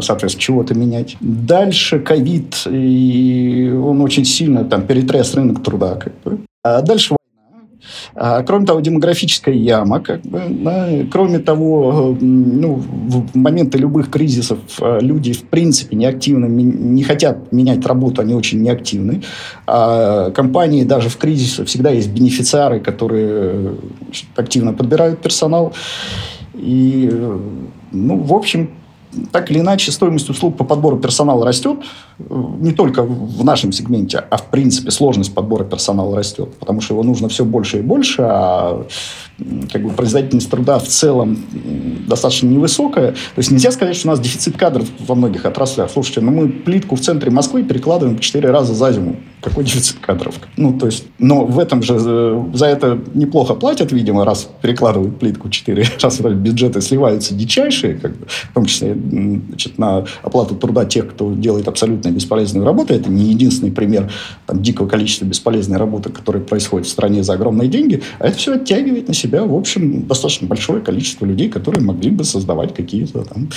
соответственно, 0.00 0.42
чего-то 0.42 0.74
менять. 0.74 1.16
Дальше 1.20 1.98
ковид, 2.00 2.66
и 2.70 3.72
он 3.72 4.00
очень 4.00 4.24
сильно 4.24 4.64
там 4.64 4.86
перетряс 4.86 5.34
рынок 5.34 5.62
труда, 5.62 5.96
как 5.96 6.12
бы. 6.24 6.38
А 6.62 6.80
дальше 6.82 7.16
а, 8.14 8.42
кроме 8.42 8.66
того, 8.66 8.80
демографическая 8.80 9.54
яма, 9.54 10.00
как 10.00 10.22
бы, 10.22 10.42
да, 10.48 10.88
кроме 11.10 11.38
того, 11.38 12.16
ну, 12.20 12.74
в 12.74 13.36
моменты 13.36 13.78
любых 13.78 14.10
кризисов 14.10 14.58
а, 14.80 14.98
люди 15.00 15.32
в 15.32 15.44
принципе 15.44 15.96
неактивно 15.96 16.46
не 16.46 17.02
хотят 17.02 17.52
менять 17.52 17.84
работу, 17.86 18.22
они 18.22 18.34
очень 18.34 18.62
неактивны. 18.62 19.22
А 19.66 20.30
компании 20.30 20.84
даже 20.84 21.08
в 21.08 21.16
кризисе 21.16 21.64
всегда 21.64 21.90
есть 21.90 22.10
бенефициары, 22.10 22.80
которые 22.80 23.74
активно 24.36 24.72
подбирают 24.72 25.20
персонал. 25.20 25.72
И, 26.54 27.10
ну, 27.92 28.18
в 28.18 28.32
общем, 28.32 28.70
так 29.32 29.50
или 29.50 29.60
иначе, 29.60 29.92
стоимость 29.92 30.28
услуг 30.30 30.56
по 30.56 30.64
подбору 30.64 30.98
персонала 30.98 31.46
растет. 31.46 31.78
Не 32.18 32.72
только 32.72 33.02
в 33.02 33.44
нашем 33.44 33.72
сегменте, 33.72 34.24
а 34.30 34.36
в 34.36 34.44
принципе 34.46 34.90
сложность 34.90 35.34
подбора 35.34 35.64
персонала 35.64 36.16
растет. 36.16 36.54
Потому 36.58 36.80
что 36.80 36.94
его 36.94 37.02
нужно 37.02 37.28
все 37.28 37.44
больше 37.44 37.78
и 37.78 37.82
больше, 37.82 38.22
а 38.22 38.86
как 39.72 39.82
бы 39.82 39.90
производительность 39.90 40.50
труда 40.50 40.78
в 40.78 40.86
целом 40.86 41.38
достаточно 42.06 42.46
невысокая. 42.46 43.12
То 43.12 43.38
есть 43.38 43.50
нельзя 43.50 43.72
сказать, 43.72 43.96
что 43.96 44.08
у 44.08 44.10
нас 44.10 44.20
дефицит 44.20 44.56
кадров 44.56 44.86
во 45.00 45.14
многих 45.14 45.44
отраслях. 45.44 45.90
Слушайте, 45.90 46.20
ну 46.20 46.30
мы 46.30 46.48
плитку 46.48 46.96
в 46.96 47.00
центре 47.00 47.30
Москвы 47.30 47.64
перекладываем 47.64 48.18
4 48.18 48.50
раза 48.50 48.74
за 48.74 48.92
зиму. 48.92 49.16
Какой 49.40 49.64
дефицит 49.64 49.98
кадров? 49.98 50.36
Ну, 50.56 50.78
то 50.78 50.86
есть, 50.86 51.04
но 51.18 51.44
в 51.44 51.58
этом 51.58 51.82
же 51.82 51.96
э, 51.98 52.44
за 52.54 52.66
это 52.66 52.98
неплохо 53.12 53.54
платят, 53.54 53.92
видимо, 53.92 54.24
раз 54.24 54.48
перекладывают 54.62 55.18
плитку 55.18 55.50
4 55.50 55.84
раза, 56.00 56.30
бюджеты 56.30 56.80
сливаются 56.80 57.34
дичайшие, 57.34 57.96
как 57.96 58.16
бы, 58.16 58.26
в 58.26 58.54
том 58.54 58.64
числе 58.64 58.94
значит, 58.94 59.78
на 59.78 60.06
оплату 60.22 60.54
труда 60.54 60.86
тех, 60.86 61.10
кто 61.10 61.32
делает 61.34 61.68
абсолютно 61.68 62.08
бесполезную 62.10 62.64
работу. 62.64 62.94
Это 62.94 63.10
не 63.10 63.24
единственный 63.30 63.70
пример 63.72 64.10
там, 64.46 64.62
дикого 64.62 64.88
количества 64.88 65.26
бесполезной 65.26 65.78
работы, 65.78 66.10
которая 66.10 66.42
происходит 66.42 66.86
в 66.86 66.90
стране 66.90 67.22
за 67.22 67.34
огромные 67.34 67.68
деньги, 67.68 68.02
а 68.18 68.28
это 68.28 68.38
все 68.38 68.54
оттягивает 68.54 69.08
на 69.08 69.14
себя, 69.14 69.23
в 69.28 69.54
общем, 69.54 70.06
достаточно 70.06 70.46
большое 70.46 70.80
количество 70.80 71.24
людей, 71.24 71.48
которые 71.48 71.82
могли 71.82 72.10
бы 72.10 72.24
создавать 72.24 72.74
какие-то 72.74 73.24
там 73.24 73.48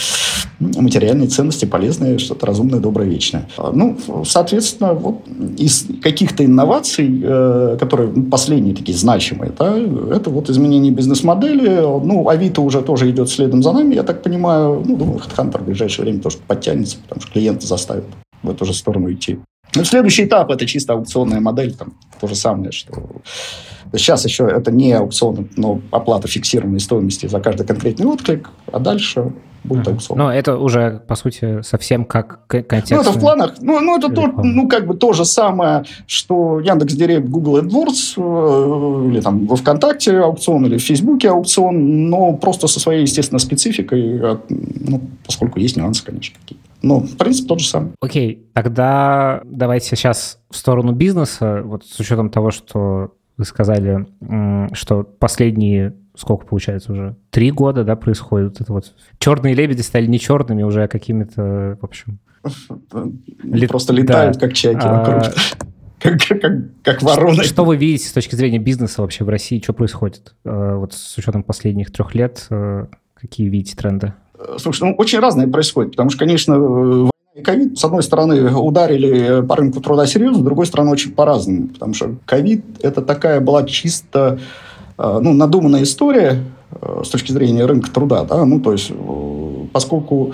материальные 0.59 1.27
ценности, 1.27 1.65
полезные, 1.65 2.17
что-то 2.17 2.45
разумное, 2.45 2.79
доброе, 2.79 3.09
вечное. 3.09 3.47
А, 3.57 3.71
ну, 3.71 3.97
соответственно, 4.25 4.93
вот 4.93 5.21
из 5.57 5.87
каких-то 6.01 6.43
инноваций, 6.43 7.21
э, 7.23 7.77
которые 7.79 8.09
последние 8.23 8.75
такие 8.75 8.97
значимые, 8.97 9.51
да, 9.57 9.77
это 9.77 10.29
вот 10.29 10.49
изменение 10.49 10.91
бизнес-модели. 10.91 11.81
Ну, 12.03 12.27
Авито 12.27 12.61
уже 12.61 12.81
тоже 12.81 13.09
идет 13.09 13.29
следом 13.29 13.61
за 13.61 13.71
нами, 13.71 13.95
я 13.95 14.03
так 14.03 14.23
понимаю. 14.23 14.83
Ну, 14.85 14.95
думаю, 14.95 15.19
HeadHunter 15.19 15.61
в 15.61 15.65
ближайшее 15.65 16.05
время 16.05 16.21
тоже 16.21 16.37
подтянется, 16.47 16.97
потому 17.03 17.21
что 17.21 17.31
клиенты 17.31 17.67
заставят 17.67 18.05
в 18.43 18.49
эту 18.49 18.65
же 18.65 18.73
сторону 18.73 19.11
идти. 19.11 19.39
Ну, 19.77 19.83
следующий 19.83 20.25
этап– 20.25 20.49
это 20.51 20.65
чисто 20.65 20.93
аукционная 20.93 21.39
модель, 21.39 21.73
там 21.73 21.93
то 22.19 22.27
же 22.27 22.35
самое, 22.35 22.71
что 22.71 22.91
сейчас 23.93 24.25
еще 24.25 24.45
это 24.45 24.71
не 24.71 24.91
аукцион, 24.93 25.49
но 25.55 25.81
оплата 25.91 26.27
фиксированной 26.27 26.79
стоимости 26.79 27.27
за 27.27 27.39
каждый 27.39 27.65
конкретный 27.65 28.05
отклик, 28.05 28.49
а 28.71 28.79
дальше 28.79 29.33
будет 29.63 29.87
аукцион. 29.87 30.17
Но 30.17 30.33
это 30.33 30.57
уже, 30.57 31.01
по 31.07 31.15
сути, 31.15 31.61
совсем 31.61 32.05
как 32.05 32.47
контекст. 32.47 32.91
Ну, 32.91 33.01
это 33.01 33.11
в 33.11 33.19
планах. 33.19 33.55
Ну, 33.59 33.79
ну 33.79 33.97
это 33.97 34.09
то, 34.09 34.27
ну, 34.27 34.67
как 34.67 34.87
бы 34.87 34.95
то 34.95 35.13
же 35.13 35.25
самое, 35.25 35.85
что 36.07 36.59
Яндекс 36.59 36.93
Директ, 36.93 37.27
Google 37.27 37.59
AdWords, 37.59 38.13
э, 38.17 39.09
или 39.09 39.21
там 39.21 39.45
во 39.45 39.55
ВКонтакте 39.55 40.19
аукцион, 40.19 40.65
или 40.65 40.77
в 40.77 40.83
Фейсбуке 40.83 41.29
аукцион, 41.29 42.09
но 42.09 42.33
просто 42.33 42.67
со 42.67 42.79
своей, 42.79 43.01
естественно, 43.01 43.39
спецификой, 43.39 44.19
а, 44.21 44.41
ну, 44.49 45.01
поскольку 45.25 45.59
есть 45.59 45.77
нюансы, 45.77 46.03
конечно, 46.03 46.35
какие-то. 46.39 46.66
Ну, 46.81 46.99
в 46.99 47.17
принципе, 47.17 47.47
тот 47.47 47.59
же 47.59 47.67
самый. 47.67 47.91
Окей, 48.01 48.47
тогда 48.53 49.41
давайте 49.45 49.87
сейчас 49.95 50.39
в 50.49 50.55
сторону 50.55 50.91
бизнеса, 50.91 51.61
вот 51.63 51.85
с 51.85 51.99
учетом 51.99 52.29
того, 52.29 52.51
что 52.51 53.15
вы 53.37 53.45
сказали, 53.45 54.07
что 54.73 55.03
последние 55.03 55.95
сколько 56.17 56.45
получается 56.45 56.91
уже? 56.91 57.15
Три 57.29 57.51
года, 57.51 57.83
да, 57.83 57.95
происходит 57.95 58.59
это 58.59 58.73
вот. 58.73 58.93
Черные 59.19 59.53
лебеди 59.53 59.81
стали 59.81 60.07
не 60.07 60.19
черными 60.19 60.63
уже, 60.63 60.83
а 60.83 60.87
какими-то, 60.87 61.77
в 61.79 61.83
общем... 61.83 62.19
Лет... 63.43 63.69
Просто 63.69 63.93
летают, 63.93 64.35
да. 64.35 64.39
как 64.39 64.53
чайки 64.53 64.81
а... 64.83 64.99
вокруг. 64.99 65.33
Как, 65.99 66.19
как, 66.19 66.53
как 66.83 67.01
вороны. 67.01 67.43
Что 67.43 67.65
вы 67.65 67.75
видите 67.75 68.07
с 68.07 68.11
точки 68.11 68.35
зрения 68.35 68.59
бизнеса 68.59 69.01
вообще 69.01 69.23
в 69.23 69.29
России? 69.29 69.59
Что 69.59 69.73
происходит? 69.73 70.35
Э, 70.45 70.75
вот 70.75 70.93
с 70.93 71.17
учетом 71.17 71.41
последних 71.41 71.91
трех 71.91 72.13
лет, 72.13 72.45
э, 72.51 72.85
какие 73.15 73.49
видите 73.49 73.75
тренды? 73.75 74.13
Слушай, 74.57 74.89
ну, 74.89 74.95
очень 74.97 75.19
разное 75.19 75.47
происходит, 75.47 75.91
потому 75.91 76.09
что, 76.09 76.19
конечно, 76.19 77.09
и 77.35 77.41
ковид, 77.41 77.77
с 77.77 77.83
одной 77.83 78.03
стороны, 78.03 78.55
ударили 78.55 79.45
по 79.45 79.55
рынку 79.55 79.81
труда 79.81 80.05
серьезно, 80.07 80.39
с 80.39 80.45
другой 80.45 80.65
стороны, 80.65 80.91
очень 80.91 81.11
по-разному, 81.11 81.67
потому 81.67 81.93
что 81.93 82.15
ковид– 82.25 82.63
это 82.81 83.01
такая 83.01 83.41
была 83.41 83.63
чисто 83.63 84.39
Э, 84.97 85.19
ну, 85.21 85.33
надуманная 85.33 85.83
история 85.83 86.43
э, 86.81 87.01
с 87.05 87.09
точки 87.09 87.31
зрения 87.31 87.65
рынка 87.65 87.91
труда, 87.91 88.23
да, 88.23 88.45
ну, 88.45 88.59
то 88.59 88.71
есть, 88.71 88.91
э, 88.91 89.65
поскольку 89.71 90.33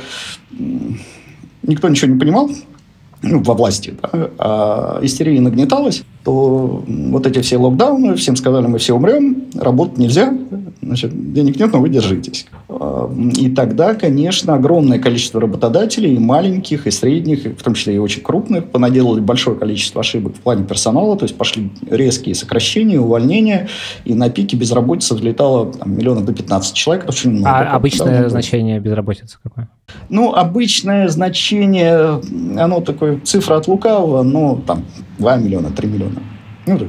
никто 1.63 1.89
ничего 1.89 2.11
не 2.11 2.19
понимал, 2.19 2.49
ну, 3.21 3.43
во 3.43 3.53
власти, 3.53 3.95
да, 4.01 4.29
а 4.37 4.99
истерия 5.01 5.39
нагнеталась, 5.41 6.03
то 6.23 6.83
вот 6.87 7.27
эти 7.27 7.41
все 7.41 7.57
локдауны, 7.57 8.15
всем 8.15 8.35
сказали, 8.35 8.67
мы 8.67 8.77
все 8.77 8.95
умрем, 8.95 9.43
работать 9.55 9.97
нельзя, 9.97 10.33
значит, 10.81 11.33
денег 11.33 11.59
нет, 11.59 11.73
но 11.73 11.79
вы 11.79 11.89
держитесь. 11.89 12.45
А, 12.69 13.11
и 13.35 13.49
тогда, 13.49 13.93
конечно, 13.93 14.53
огромное 14.53 14.99
количество 14.99 15.41
работодателей, 15.41 16.15
и 16.15 16.19
маленьких, 16.19 16.87
и 16.87 16.91
средних, 16.91 17.45
и 17.45 17.49
в 17.49 17.61
том 17.61 17.73
числе 17.73 17.95
и 17.95 17.97
очень 17.97 18.21
крупных, 18.21 18.69
понаделали 18.69 19.19
большое 19.19 19.57
количество 19.57 20.01
ошибок 20.01 20.35
в 20.35 20.39
плане 20.39 20.63
персонала, 20.63 21.17
то 21.17 21.23
есть 21.23 21.35
пошли 21.35 21.71
резкие 21.89 22.35
сокращения, 22.35 22.99
увольнения, 22.99 23.67
и 24.05 24.13
на 24.13 24.29
пике 24.29 24.55
безработица 24.55 25.15
взлетала 25.15 25.73
там, 25.73 25.95
миллионов 25.95 26.25
до 26.25 26.33
15 26.33 26.73
человек. 26.73 27.05
Очень 27.07 27.31
много. 27.31 27.49
А 27.49 27.75
обычное 27.75 28.29
значение 28.29 28.79
безработицы 28.79 29.37
какое? 29.43 29.69
Ну, 30.09 30.33
обычное 30.33 31.09
значение, 31.09 32.21
оно 32.57 32.81
такое, 32.81 33.19
цифра 33.19 33.57
от 33.57 33.67
лукавого, 33.67 34.23
ну, 34.23 34.61
там, 34.65 34.85
2 35.23 35.37
миллиона, 35.37 35.69
3 35.69 35.87
миллиона. 35.87 36.21
Ну, 36.67 36.79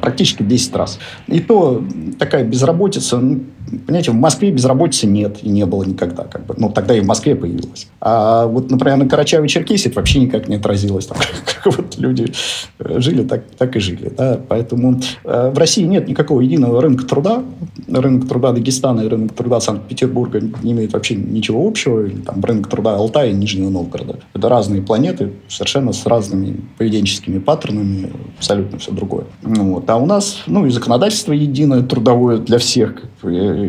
практически 0.00 0.42
10 0.42 0.76
раз. 0.76 0.98
И 1.26 1.40
то 1.40 1.84
такая 2.18 2.44
безработица, 2.44 3.18
ну, 3.18 3.40
понимаете, 3.86 4.10
в 4.10 4.14
Москве 4.14 4.50
безработицы 4.50 5.06
нет 5.06 5.38
и 5.42 5.48
не 5.48 5.66
было 5.66 5.84
никогда. 5.84 6.24
Как 6.24 6.46
бы. 6.46 6.54
Ну, 6.56 6.70
тогда 6.70 6.96
и 6.96 7.00
в 7.00 7.06
Москве 7.06 7.34
появилась. 7.34 7.88
А 8.00 8.46
вот, 8.46 8.70
например, 8.70 8.98
на 8.98 9.04
Карачаево-Черкесии 9.04 9.88
это 9.88 9.96
вообще 9.96 10.20
никак 10.20 10.48
не 10.48 10.56
отразилось. 10.56 11.06
Там, 11.06 11.18
как 11.44 11.76
вот 11.76 11.98
люди 11.98 12.32
э, 12.78 13.00
жили, 13.00 13.22
так, 13.24 13.44
так 13.56 13.76
и 13.76 13.80
жили. 13.80 14.12
Да? 14.16 14.40
Поэтому 14.48 15.00
э, 15.24 15.50
в 15.50 15.58
России 15.58 15.82
нет 15.82 16.08
никакого 16.08 16.40
единого 16.40 16.80
рынка 16.80 17.04
труда. 17.04 17.42
Рынок 17.88 18.28
труда 18.28 18.52
Дагестана 18.52 19.02
и 19.02 19.08
рынок 19.08 19.32
труда 19.32 19.60
Санкт-Петербурга 19.60 20.40
не 20.62 20.72
имеют 20.72 20.92
вообще 20.92 21.14
ничего 21.14 21.66
общего. 21.66 22.04
Или 22.04 22.20
там 22.20 22.42
рынок 22.44 22.68
труда 22.68 22.94
Алтая 22.96 23.30
и 23.30 23.34
Нижнего 23.34 23.70
Новгорода. 23.70 24.18
Это 24.34 24.48
разные 24.48 24.82
планеты, 24.82 25.32
совершенно 25.48 25.92
с 25.92 26.06
разными 26.06 26.60
поведенческими 26.76 27.38
паттернами, 27.38 28.10
абсолютно 28.36 28.78
все 28.78 28.92
другое. 28.92 29.24
Вот. 29.42 29.88
А 29.90 29.96
у 29.96 30.06
нас, 30.06 30.42
ну, 30.46 30.66
и 30.66 30.70
законодательство 30.70 31.32
единое, 31.32 31.82
трудовое 31.82 32.38
для 32.38 32.58
всех. 32.58 32.94
Как 32.94 33.04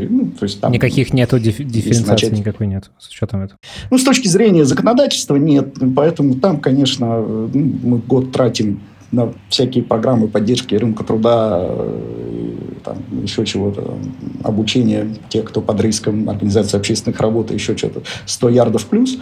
ну, 0.10 0.28
то 0.28 0.44
есть 0.44 0.60
там... 0.62 0.72
Никаких 0.72 1.14
нету 1.14 1.38
диф- 1.40 1.64
дифференциации 1.64 2.36
никакой 2.36 2.68
нет 2.68 2.92
с 2.98 3.10
учетом 3.10 3.42
этого. 3.42 3.60
Ну, 3.90 3.98
с 3.98 4.04
точки 4.04 4.28
зрения 4.28 4.66
законодательства 4.66 5.36
нет, 5.36 5.76
поэтому 5.96 6.36
там, 6.36 6.60
конечно, 6.60 7.20
ну, 7.22 7.50
мы 7.84 7.98
год 7.98 8.32
тратим 8.32 8.82
на 9.12 9.34
всякие 9.50 9.84
программы 9.84 10.28
поддержки 10.28 10.76
рынка 10.76 11.04
труда, 11.04 11.60
э, 11.62 12.54
там, 12.84 12.98
еще 13.24 13.46
чего-то, 13.46 13.98
обучение 14.44 15.16
тех, 15.30 15.46
кто 15.46 15.62
под 15.62 15.82
риском 15.82 16.30
организации 16.30 16.78
общественных 16.78 17.20
работ, 17.20 17.52
еще 17.52 17.76
что-то, 17.76 18.04
100 18.26 18.50
ярдов 18.50 18.86
плюс, 18.86 19.18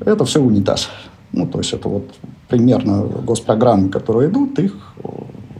это 0.00 0.24
все 0.24 0.40
унитаз. 0.40 0.88
Ну, 1.32 1.46
то 1.46 1.58
есть 1.58 1.72
это 1.72 1.88
вот 1.88 2.12
примерно 2.48 3.02
госпрограммы, 3.02 3.88
которые 3.88 4.30
идут, 4.30 4.58
их 4.58 4.94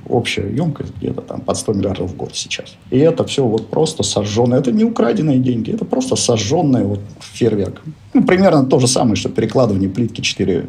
общая 0.08 0.48
емкость 0.48 0.92
где-то 0.98 1.22
там 1.22 1.40
под 1.40 1.56
100 1.56 1.72
миллиардов 1.72 2.10
в 2.10 2.16
год 2.16 2.30
сейчас. 2.34 2.76
И 2.90 2.98
это 2.98 3.24
все 3.24 3.44
вот 3.44 3.68
просто 3.68 4.02
сожженное. 4.02 4.58
Это 4.58 4.72
не 4.72 4.84
украденные 4.84 5.38
деньги, 5.38 5.72
это 5.72 5.84
просто 5.84 6.16
сожженное 6.16 6.84
вот 6.84 7.00
фейерверк. 7.20 7.82
Ну, 8.14 8.24
примерно 8.24 8.66
то 8.66 8.78
же 8.78 8.86
самое, 8.86 9.16
что 9.16 9.28
перекладывание 9.28 9.88
плитки 9.88 10.20
4 10.20 10.66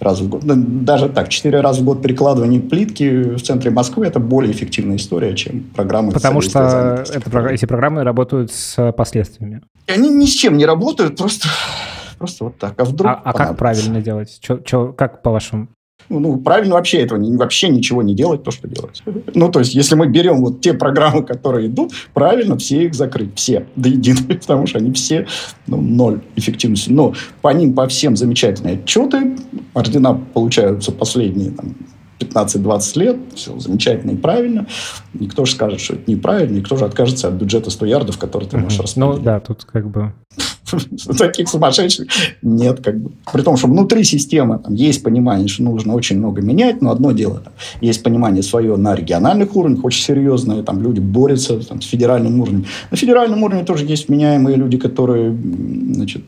раза 0.00 0.24
в 0.24 0.28
год. 0.28 0.42
Даже 0.84 1.08
так, 1.08 1.28
4 1.28 1.60
раза 1.60 1.82
в 1.82 1.84
год 1.84 2.02
перекладывание 2.02 2.60
плитки 2.60 3.36
в 3.36 3.42
центре 3.42 3.70
Москвы– 3.70 4.06
это 4.08 4.18
более 4.18 4.52
эффективная 4.52 4.96
история, 4.96 5.34
чем 5.34 5.64
программы 5.74 6.12
Потому 6.12 6.40
что 6.40 7.04
это, 7.12 7.48
эти 7.48 7.66
программы 7.66 8.02
работают 8.02 8.50
с 8.52 8.92
последствиями. 8.92 9.62
Они 9.86 10.08
ни 10.08 10.24
с 10.26 10.32
чем 10.32 10.56
не 10.56 10.64
работают, 10.64 11.16
просто 11.16 11.48
просто 12.18 12.44
вот 12.44 12.58
так. 12.58 12.80
А 12.80 12.84
вдруг 12.84 13.12
А, 13.12 13.20
а 13.24 13.32
как 13.32 13.56
правильно 13.56 14.00
делать? 14.00 14.38
Чё, 14.40 14.58
чё, 14.58 14.92
как 14.92 15.22
по-вашему? 15.22 15.62
Ну, 15.62 15.75
ну, 16.08 16.38
правильно 16.38 16.74
вообще 16.74 16.98
этого, 16.98 17.18
вообще 17.36 17.68
ничего 17.68 18.02
не 18.02 18.14
делать, 18.14 18.42
то, 18.42 18.50
что 18.50 18.68
делать. 18.68 19.02
Ну, 19.34 19.50
то 19.50 19.60
есть, 19.60 19.74
если 19.74 19.94
мы 19.94 20.06
берем 20.06 20.42
вот 20.42 20.60
те 20.60 20.74
программы, 20.74 21.22
которые 21.22 21.68
идут, 21.68 21.92
правильно 22.14 22.56
все 22.56 22.84
их 22.84 22.94
закрыть, 22.94 23.30
все, 23.36 23.66
до 23.76 23.88
единой, 23.88 24.22
потому 24.40 24.66
что 24.66 24.78
они 24.78 24.92
все, 24.92 25.26
ну, 25.66 25.80
ноль 25.80 26.20
эффективности. 26.36 26.90
Но 26.90 27.14
по 27.42 27.48
ним, 27.48 27.74
по 27.74 27.86
всем 27.88 28.16
замечательные 28.16 28.74
отчеты, 28.74 29.36
ордена 29.74 30.14
получаются 30.34 30.92
последние, 30.92 31.50
там, 31.50 31.74
15-20 32.18 32.98
лет, 32.98 33.16
все 33.34 33.58
замечательно 33.58 34.12
и 34.12 34.16
правильно. 34.16 34.66
Никто 35.12 35.44
же 35.44 35.52
скажет, 35.52 35.80
что 35.80 35.94
это 35.94 36.10
неправильно, 36.10 36.56
никто 36.56 36.76
же 36.76 36.84
откажется 36.84 37.28
от 37.28 37.34
бюджета 37.34 37.70
100 37.70 37.86
ярдов, 37.86 38.18
который 38.18 38.48
ты 38.48 38.56
можешь 38.56 38.78
распределить. 38.78 39.18
Ну 39.18 39.22
да, 39.22 39.40
тут 39.40 39.64
как 39.64 39.88
бы 39.88 40.12
таких 41.18 41.48
сумасшедших 41.48 42.08
нет. 42.42 42.80
Как 42.82 42.98
бы. 42.98 43.10
При 43.32 43.42
том, 43.42 43.56
что 43.56 43.68
внутри 43.68 44.04
системы 44.04 44.58
там, 44.58 44.74
есть 44.74 45.02
понимание, 45.02 45.48
что 45.48 45.62
нужно 45.62 45.94
очень 45.94 46.18
много 46.18 46.42
менять, 46.42 46.82
но 46.82 46.90
одно 46.90 47.12
дело, 47.12 47.40
там, 47.40 47.52
есть 47.80 48.02
понимание 48.02 48.42
свое 48.42 48.76
на 48.76 48.94
региональных 48.94 49.54
уровнях, 49.56 49.84
очень 49.84 50.02
серьезное, 50.02 50.62
там 50.62 50.82
люди 50.82 51.00
борются 51.00 51.58
там, 51.60 51.80
с 51.80 51.86
федеральным 51.86 52.40
уровнем. 52.40 52.66
На 52.90 52.96
федеральном 52.96 53.42
уровне 53.42 53.64
тоже 53.64 53.84
есть 53.84 54.08
меняемые 54.08 54.56
люди, 54.56 54.78
которые 54.78 55.36
значит, 55.92 56.22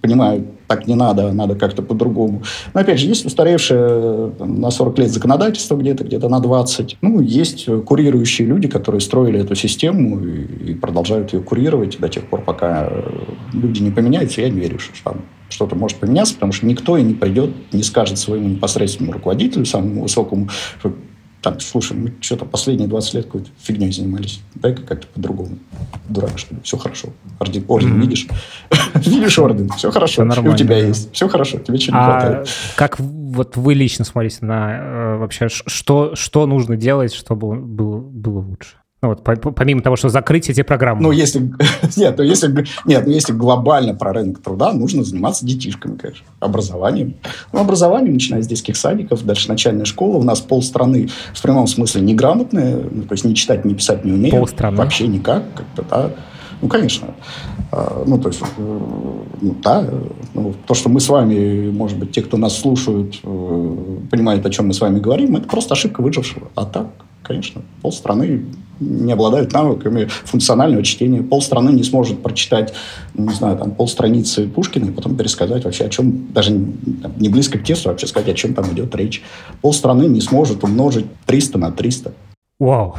понимают, 0.00 0.46
так 0.74 0.86
не 0.88 0.94
надо, 0.94 1.32
надо 1.32 1.54
как-то 1.54 1.82
по-другому. 1.82 2.42
Но, 2.72 2.80
опять 2.80 2.98
же, 2.98 3.06
есть 3.06 3.24
устаревшее 3.24 4.32
на 4.40 4.70
40 4.70 4.98
лет 4.98 5.10
законодательство 5.10 5.76
где-то, 5.76 6.04
где-то 6.04 6.28
на 6.28 6.40
20. 6.40 6.96
Ну, 7.00 7.20
есть 7.20 7.66
курирующие 7.86 8.48
люди, 8.48 8.66
которые 8.66 9.00
строили 9.00 9.40
эту 9.40 9.54
систему 9.54 10.20
и, 10.20 10.70
и 10.70 10.74
продолжают 10.74 11.32
ее 11.32 11.40
курировать 11.40 11.98
до 12.00 12.08
тех 12.08 12.24
пор, 12.24 12.42
пока 12.42 12.90
люди 13.52 13.82
не 13.82 13.90
поменяются. 13.90 14.40
Я 14.40 14.48
не 14.48 14.60
верю, 14.60 14.78
что 14.80 14.92
там 15.04 15.22
что-то 15.48 15.76
может 15.76 15.98
поменяться, 15.98 16.34
потому 16.34 16.52
что 16.52 16.66
никто 16.66 16.96
и 16.96 17.02
не 17.02 17.14
придет, 17.14 17.50
не 17.72 17.84
скажет 17.84 18.18
своему 18.18 18.48
непосредственному 18.48 19.12
руководителю, 19.12 19.64
самому 19.66 20.02
высокому, 20.02 20.48
что 20.80 20.92
так, 21.44 21.60
слушай, 21.60 21.94
мы 21.94 22.14
что-то 22.20 22.46
последние 22.46 22.88
20 22.88 23.14
лет 23.14 23.26
какой-то 23.26 23.50
фигней 23.58 23.92
занимались. 23.92 24.40
Дай-ка 24.54 24.80
как-то 24.80 25.06
по-другому. 25.08 25.58
Дурак, 26.08 26.38
что 26.38 26.54
ли? 26.54 26.60
Все 26.64 26.78
хорошо. 26.78 27.08
Орден, 27.38 27.64
орден 27.68 27.92
mm-hmm. 27.92 28.00
видишь? 28.00 28.26
видишь 28.94 29.38
орден, 29.38 29.68
все 29.76 29.90
хорошо. 29.90 30.12
Все 30.12 30.24
нормально, 30.24 30.50
и 30.50 30.54
у 30.54 30.56
тебя 30.56 30.80
да. 30.80 30.86
есть. 30.86 31.12
Все 31.12 31.28
хорошо, 31.28 31.58
тебе 31.58 31.76
чего 31.76 31.98
не 31.98 32.02
а 32.02 32.04
хватает. 32.06 32.48
Как 32.76 32.98
вот 32.98 33.58
вы 33.58 33.74
лично 33.74 34.06
смотрите 34.06 34.38
на 34.40 34.78
э, 34.78 35.16
вообще, 35.18 35.48
что, 35.50 36.14
что 36.14 36.46
нужно 36.46 36.76
делать, 36.76 37.12
чтобы 37.12 37.56
было, 37.56 37.98
было 37.98 38.38
лучше? 38.38 38.76
Ну, 39.04 39.10
вот, 39.10 39.22
помимо 39.54 39.82
того, 39.82 39.96
что 39.96 40.08
закрыть 40.08 40.48
эти 40.48 40.62
программы. 40.62 41.02
Ну, 41.02 41.12
если, 41.12 41.40
нет, 41.96 42.14
ну, 42.16 42.24
если, 42.24 42.64
нет, 42.86 43.04
ну, 43.06 43.12
если 43.12 43.34
глобально 43.34 43.94
про 43.94 44.14
рынок 44.14 44.40
труда, 44.40 44.72
нужно 44.72 45.04
заниматься 45.04 45.44
детишками, 45.44 45.98
конечно, 45.98 46.24
образованием. 46.40 47.16
Ну, 47.52 47.60
образованием, 47.60 48.14
начиная 48.14 48.40
с 48.40 48.46
детских 48.46 48.78
садиков, 48.78 49.22
дальше 49.22 49.50
начальная 49.50 49.84
школа. 49.84 50.16
У 50.16 50.22
нас 50.22 50.40
полстраны 50.40 51.10
в 51.34 51.42
прямом 51.42 51.66
смысле 51.66 52.00
неграмотные, 52.00 52.76
ну, 52.76 53.02
то 53.02 53.12
есть 53.12 53.26
не 53.26 53.34
читать, 53.34 53.66
не 53.66 53.74
писать 53.74 54.06
не 54.06 54.12
умеют. 54.12 54.38
Полстраны? 54.38 54.78
Вообще 54.78 55.06
никак, 55.06 55.42
как-то, 55.54 55.82
да. 55.82 56.10
Ну, 56.62 56.68
конечно. 56.68 57.08
А, 57.72 58.04
ну, 58.06 58.18
то 58.18 58.28
есть, 58.28 58.40
э, 58.40 58.80
ну, 59.42 59.54
да, 59.62 59.86
ну, 60.32 60.54
то, 60.66 60.72
что 60.72 60.88
мы 60.88 61.00
с 61.00 61.10
вами, 61.10 61.70
может 61.70 61.98
быть, 61.98 62.12
те, 62.12 62.22
кто 62.22 62.38
нас 62.38 62.56
слушают, 62.56 63.20
э, 63.22 63.98
понимают, 64.10 64.46
о 64.46 64.50
чем 64.50 64.68
мы 64.68 64.72
с 64.72 64.80
вами 64.80 64.98
говорим, 64.98 65.36
это 65.36 65.46
просто 65.46 65.74
ошибка 65.74 66.00
выжившего. 66.00 66.48
А 66.54 66.64
так, 66.64 66.86
конечно, 67.24 67.62
полстраны 67.82 68.44
не 68.80 69.12
обладают 69.12 69.52
навыками 69.52 70.06
функционального 70.24 70.82
чтения. 70.82 71.22
Полстраны 71.22 71.70
не 71.70 71.84
сможет 71.84 72.22
прочитать, 72.22 72.74
не 73.14 73.32
знаю, 73.32 73.56
там, 73.56 73.70
полстраницы 73.70 74.48
Пушкина 74.48 74.90
и 74.90 74.92
потом 74.92 75.16
пересказать 75.16 75.64
вообще, 75.64 75.84
о 75.84 75.88
чем, 75.88 76.32
даже 76.32 76.50
не 76.52 77.28
близко 77.28 77.58
к 77.58 77.64
тексту, 77.64 77.88
а 77.88 77.92
вообще 77.92 78.06
сказать, 78.06 78.28
о 78.28 78.34
чем 78.34 78.54
там 78.54 78.72
идет 78.72 78.94
речь. 78.94 79.22
Полстраны 79.62 80.04
не 80.04 80.20
сможет 80.20 80.64
умножить 80.64 81.06
300 81.26 81.58
на 81.58 81.72
300. 81.72 82.12
Вау. 82.58 82.96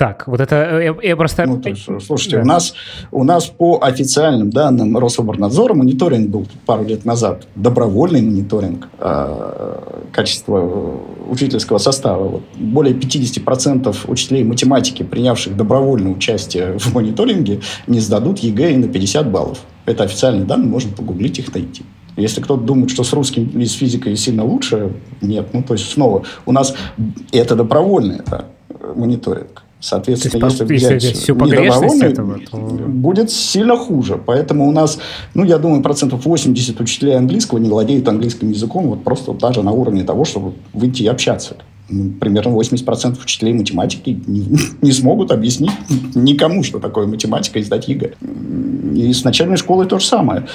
Так, 0.00 0.26
вот 0.28 0.40
это 0.40 0.56
э, 0.56 0.84
я, 0.84 1.08
я 1.10 1.14
просто... 1.14 1.44
Ну, 1.44 1.60
есть, 1.62 1.86
слушайте, 2.06 2.36
да. 2.36 2.42
у, 2.42 2.46
нас, 2.46 2.72
у 3.10 3.22
нас 3.22 3.44
по 3.48 3.80
официальным 3.82 4.48
данным 4.48 4.96
Рособорнадзора 4.96 5.74
мониторинг 5.74 6.30
был 6.30 6.46
пару 6.64 6.86
лет 6.86 7.04
назад, 7.04 7.46
добровольный 7.54 8.22
мониторинг 8.22 8.88
э, 8.98 9.78
качества 10.10 10.98
учительского 11.28 11.76
состава. 11.76 12.28
Вот, 12.28 12.42
более 12.56 12.94
50% 12.94 13.94
учителей 14.08 14.42
математики, 14.42 15.02
принявших 15.02 15.54
добровольное 15.54 16.12
участие 16.12 16.78
в 16.78 16.94
мониторинге, 16.94 17.60
не 17.86 18.00
сдадут 18.00 18.38
ЕГЭ 18.38 18.78
на 18.78 18.88
50 18.88 19.30
баллов. 19.30 19.58
Это 19.84 20.04
официальные 20.04 20.46
данные, 20.46 20.68
можно 20.68 20.90
погуглить 20.92 21.38
их 21.40 21.52
найти. 21.52 21.82
Если 22.16 22.40
кто-то 22.40 22.62
думает, 22.62 22.88
что 22.88 23.04
с 23.04 23.12
русским 23.12 23.48
и 23.48 23.66
с 23.66 23.74
физикой 23.74 24.16
сильно 24.16 24.46
лучше, 24.46 24.94
нет. 25.20 25.48
Ну, 25.52 25.62
то 25.62 25.74
есть, 25.74 25.90
снова, 25.90 26.24
у 26.46 26.52
нас 26.52 26.74
это 27.32 27.54
добровольный 27.54 28.20
это 28.20 28.46
мониторинг. 28.96 29.64
Соответственно, 29.80 30.44
есть, 30.44 30.60
если 30.60 30.74
взять 30.76 31.02
если 31.02 31.14
всю 31.14 31.36
погрешность 31.36 32.02
этого, 32.02 32.38
то... 32.38 32.58
будет 32.58 33.30
сильно 33.30 33.76
хуже. 33.76 34.20
Поэтому 34.24 34.68
у 34.68 34.72
нас, 34.72 34.98
ну, 35.34 35.44
я 35.44 35.58
думаю, 35.58 35.82
процентов 35.82 36.26
80 36.26 36.78
учителей 36.80 37.16
английского 37.16 37.58
не 37.58 37.70
владеют 37.70 38.06
английским 38.06 38.50
языком 38.50 38.88
вот 38.88 39.04
просто 39.04 39.32
даже 39.32 39.62
на 39.62 39.72
уровне 39.72 40.04
того, 40.04 40.24
чтобы 40.24 40.52
выйти 40.74 41.04
и 41.04 41.06
общаться. 41.06 41.56
Ну, 41.88 42.12
примерно 42.20 42.54
80% 42.54 43.20
учителей 43.22 43.52
математики 43.52 44.20
не, 44.26 44.46
не 44.80 44.92
смогут 44.92 45.32
объяснить 45.32 45.72
никому, 46.14 46.62
что 46.62 46.78
такое 46.78 47.06
математика, 47.06 47.58
и 47.58 47.62
сдать 47.62 47.88
ЕГЭ. 47.88 48.14
И 48.94 49.12
с 49.12 49.24
начальной 49.24 49.56
школы 49.56 49.86
то 49.86 49.98
же 49.98 50.04
самое. 50.04 50.46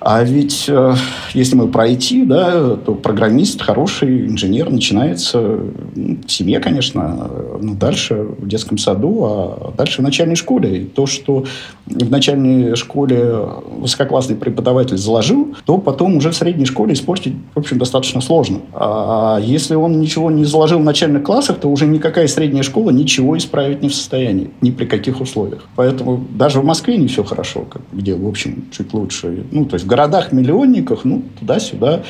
А 0.00 0.22
ведь 0.22 0.64
э, 0.68 0.94
если 1.34 1.56
мы 1.56 1.68
про 1.68 1.88
IT, 1.88 2.26
да, 2.26 2.76
то 2.76 2.94
программист, 2.94 3.60
хороший 3.60 4.26
инженер 4.26 4.70
начинается 4.70 5.60
ну, 5.94 6.18
в 6.26 6.30
семье, 6.30 6.60
конечно, 6.60 7.30
но 7.60 7.74
дальше 7.74 8.26
в 8.38 8.46
детском 8.46 8.78
саду, 8.78 9.24
а 9.24 9.74
дальше 9.76 10.00
в 10.00 10.04
начальной 10.04 10.36
школе. 10.36 10.82
И 10.82 10.84
то, 10.84 11.06
что 11.06 11.44
в 11.86 12.10
начальной 12.10 12.76
школе 12.76 13.34
высококлассный 13.78 14.36
преподаватель 14.36 14.96
заложил, 14.96 15.54
то 15.64 15.78
потом 15.78 16.16
уже 16.16 16.30
в 16.30 16.36
средней 16.36 16.66
школе 16.66 16.94
испортить, 16.94 17.34
в 17.54 17.58
общем, 17.58 17.78
достаточно 17.78 18.20
сложно. 18.20 18.60
А 18.72 19.38
если 19.42 19.74
он 19.74 20.00
ничего 20.00 20.30
не 20.30 20.44
заложил 20.44 20.78
в 20.78 20.84
начальных 20.84 21.22
классах, 21.22 21.58
то 21.58 21.68
уже 21.68 21.86
никакая 21.86 22.26
средняя 22.26 22.62
школа 22.62 22.90
ничего 22.90 23.36
исправить 23.36 23.82
не 23.82 23.88
в 23.88 23.94
состоянии, 23.94 24.50
ни 24.60 24.70
при 24.70 24.86
каких 24.86 25.20
условиях. 25.20 25.64
Поэтому 25.76 26.24
даже 26.30 26.60
в 26.60 26.64
Москве 26.64 26.96
не 26.96 27.06
все 27.06 27.24
хорошо, 27.24 27.66
где, 27.92 28.14
в 28.14 28.26
общем, 28.26 28.64
чуть 28.70 28.92
лучше. 28.92 29.44
Ну, 29.50 29.64
то 29.64 29.74
есть 29.74 29.84
в 29.84 29.88
городах-миллионниках, 29.88 31.04
ну, 31.04 31.21
туда-сюда, 31.38 32.02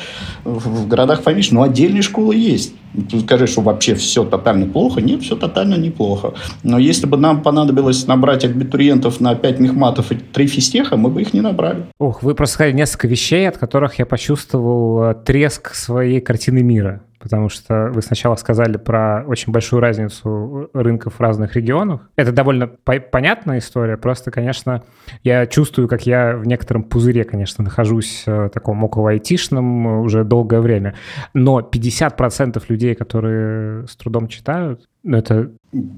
в 0.43 0.87
городах 0.87 1.23
поменьше, 1.23 1.53
но 1.53 1.63
отдельные 1.63 2.01
школы 2.01 2.35
есть. 2.35 2.73
Ты 3.09 3.19
скажи, 3.21 3.47
что 3.47 3.61
вообще 3.61 3.95
все 3.95 4.23
тотально 4.23 4.67
плохо. 4.67 5.01
Нет, 5.01 5.23
все 5.23 5.35
тотально 5.35 5.75
неплохо. 5.75 6.33
Но 6.61 6.77
если 6.77 7.07
бы 7.07 7.17
нам 7.17 7.41
понадобилось 7.41 8.05
набрать 8.07 8.45
абитуриентов 8.45 9.19
на 9.19 9.33
5 9.33 9.59
мехматов 9.59 10.11
и 10.11 10.15
3 10.15 10.47
физтеха, 10.47 10.95
мы 10.95 11.09
бы 11.09 11.21
их 11.21 11.33
не 11.33 11.41
набрали. 11.41 11.85
Ох, 11.99 12.21
вы 12.21 12.35
просто 12.35 12.55
сказали 12.55 12.73
несколько 12.73 13.07
вещей, 13.07 13.49
от 13.49 13.57
которых 13.57 13.97
я 13.97 14.05
почувствовал 14.05 15.03
э, 15.03 15.15
треск 15.15 15.73
своей 15.73 16.21
картины 16.21 16.61
мира 16.61 17.01
потому 17.23 17.47
что 17.47 17.89
вы 17.93 18.01
сначала 18.01 18.35
сказали 18.35 18.75
про 18.75 19.23
очень 19.25 19.53
большую 19.53 19.79
разницу 19.79 20.69
рынков 20.73 21.15
в 21.15 21.21
разных 21.21 21.55
регионах. 21.55 22.01
Это 22.17 22.33
довольно 22.33 22.67
по 22.67 22.99
понятная 22.99 23.59
история, 23.59 23.95
просто, 23.95 24.29
конечно, 24.29 24.83
я 25.23 25.47
чувствую, 25.47 25.87
как 25.87 26.05
я 26.05 26.35
в 26.35 26.45
некотором 26.45 26.83
пузыре, 26.83 27.23
конечно, 27.23 27.63
нахожусь 27.63 28.23
э, 28.27 28.49
таком 28.53 28.83
около 28.83 29.11
айтишном 29.11 30.01
уже 30.01 30.25
долгое 30.25 30.59
время, 30.59 30.95
но 31.33 31.61
50% 31.61 32.61
людей, 32.67 32.93
которые 32.93 33.87
с 33.87 33.95
трудом 33.95 34.27
читают, 34.27 34.89
ну, 35.03 35.17
это... 35.17 35.49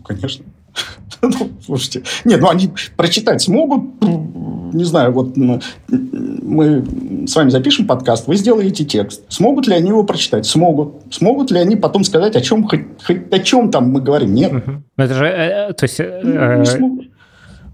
Конечно. 0.05 0.45
Ну, 1.21 1.49
слушайте, 1.65 2.03
нет, 2.23 2.39
ну 2.39 2.49
они 2.49 2.69
прочитать 2.95 3.41
смогут, 3.41 3.83
не 4.01 4.83
знаю, 4.83 5.11
вот 5.11 5.35
мы 5.37 6.85
с 7.27 7.35
вами 7.35 7.49
запишем 7.49 7.87
подкаст, 7.87 8.27
вы 8.27 8.35
сделаете 8.35 8.83
текст. 8.83 9.23
Смогут 9.29 9.67
ли 9.67 9.73
они 9.73 9.89
его 9.89 10.03
прочитать? 10.03 10.45
Смогут. 10.45 10.95
Смогут 11.11 11.51
ли 11.51 11.59
они 11.59 11.75
потом 11.75 12.03
сказать, 12.03 12.35
о 12.35 12.41
чем, 12.41 12.67
хоть, 12.67 12.81
хоть 13.03 13.31
о 13.31 13.39
чем 13.39 13.71
там 13.71 13.89
мы 13.89 14.01
говорим? 14.01 14.33
Нет. 14.33 14.51
Угу. 14.51 14.83
Это 14.97 15.13
же, 15.13 15.25
э, 15.25 15.69
э, 15.69 15.73
то 15.73 15.83
есть... 15.85 15.99
Ну, 15.99 16.31
не 16.31 16.61
э, 16.61 16.65
смогут. 16.65 17.05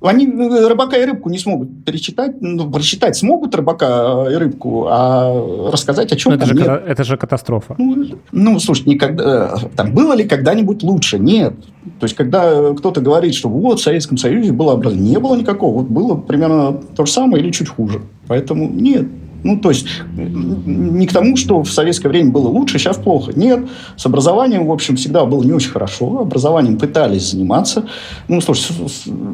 Они 0.01 0.25
э, 0.25 0.67
рыбака 0.67 0.97
и 0.97 1.05
рыбку 1.05 1.29
не 1.29 1.37
смогут 1.37 1.85
перечитать, 1.85 2.41
ну, 2.41 2.69
прочитать 2.71 3.15
смогут 3.15 3.53
рыбака 3.53 4.27
и 4.31 4.35
рыбку, 4.35 4.87
а 4.89 5.69
рассказать 5.71 6.11
о 6.11 6.15
чем 6.15 6.33
это 6.33 6.45
же, 6.47 6.55
нет. 6.55 6.83
это 6.87 7.03
же 7.03 7.17
катастрофа. 7.17 7.75
Ну, 7.77 8.05
ну, 8.31 8.59
слушай, 8.59 8.87
никогда, 8.87 9.55
там, 9.75 9.93
было 9.93 10.13
ли 10.13 10.27
когда-нибудь 10.27 10.81
лучше? 10.81 11.19
Нет. 11.19 11.53
То 11.99 12.05
есть, 12.05 12.15
когда 12.15 12.73
кто-то 12.73 12.99
говорит, 12.99 13.35
что 13.35 13.47
вот 13.47 13.79
в 13.79 13.83
Советском 13.83 14.17
Союзе 14.17 14.51
было 14.51 14.73
образование, 14.73 15.11
не 15.11 15.19
было 15.19 15.35
никакого. 15.35 15.79
Вот 15.79 15.87
было 15.87 16.15
примерно 16.15 16.73
то 16.73 17.05
же 17.05 17.11
самое 17.11 17.43
или 17.43 17.51
чуть 17.51 17.69
хуже. 17.69 18.01
Поэтому 18.27 18.67
нет. 18.69 19.07
Ну, 19.43 19.58
то 19.58 19.69
есть, 19.69 19.88
не 20.15 21.08
к 21.08 21.13
тому, 21.13 21.36
что 21.36 21.63
в 21.63 21.71
советское 21.71 22.10
время 22.10 22.32
было 22.32 22.47
лучше, 22.47 22.77
сейчас 22.77 22.97
плохо. 22.97 23.32
Нет, 23.36 23.67
с 23.95 24.06
образованием, 24.06 24.67
в 24.67 24.71
общем, 24.71 24.95
всегда 24.95 25.25
было 25.25 25.43
не 25.43 25.54
очень 25.54 25.71
хорошо. 25.71 26.19
Образованием 26.19 26.77
пытались 26.77 27.32
заниматься. 27.32 27.86
Ну, 28.27 28.41
слушай, 28.41 28.73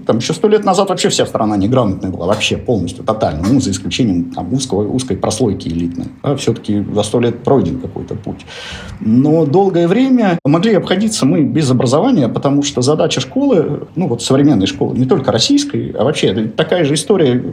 там 0.06 0.17
еще 0.17 0.34
сто 0.34 0.48
лет 0.48 0.63
назад 0.63 0.89
вообще 0.89 1.10
вся 1.10 1.26
страна 1.26 1.58
неграмотная 1.58 2.10
была. 2.10 2.28
Вообще 2.28 2.58
полностью, 2.58 3.04
тотально. 3.04 3.48
Ну, 3.48 3.60
за 3.60 3.72
исключением 3.72 4.32
там, 4.32 4.54
узкого, 4.54 4.88
узкой 4.88 5.17
прослойки 5.17 5.67
элитной. 5.67 6.08
А 6.22 6.36
все-таки 6.36 6.86
за 6.93 7.04
сто 7.04 7.20
лет 7.20 7.43
пройден 7.43 7.80
какой-то 7.80 8.15
путь. 8.15 8.46
Но 9.00 9.46
долгое 9.46 9.88
время 9.88 10.39
могли 10.46 10.74
обходиться 10.76 11.26
мы 11.26 11.43
без 11.43 11.70
образования, 11.70 12.28
потому 12.28 12.63
что 12.63 12.82
задача 12.82 13.20
школы, 13.20 13.88
ну, 13.96 14.08
вот 14.08 14.22
современной 14.22 14.67
школы, 14.67 14.98
не 14.98 15.06
только 15.06 15.32
российской, 15.32 15.91
а 15.91 16.04
вообще 16.04 16.34
такая 16.56 16.86
же 16.86 16.93
история, 16.93 17.43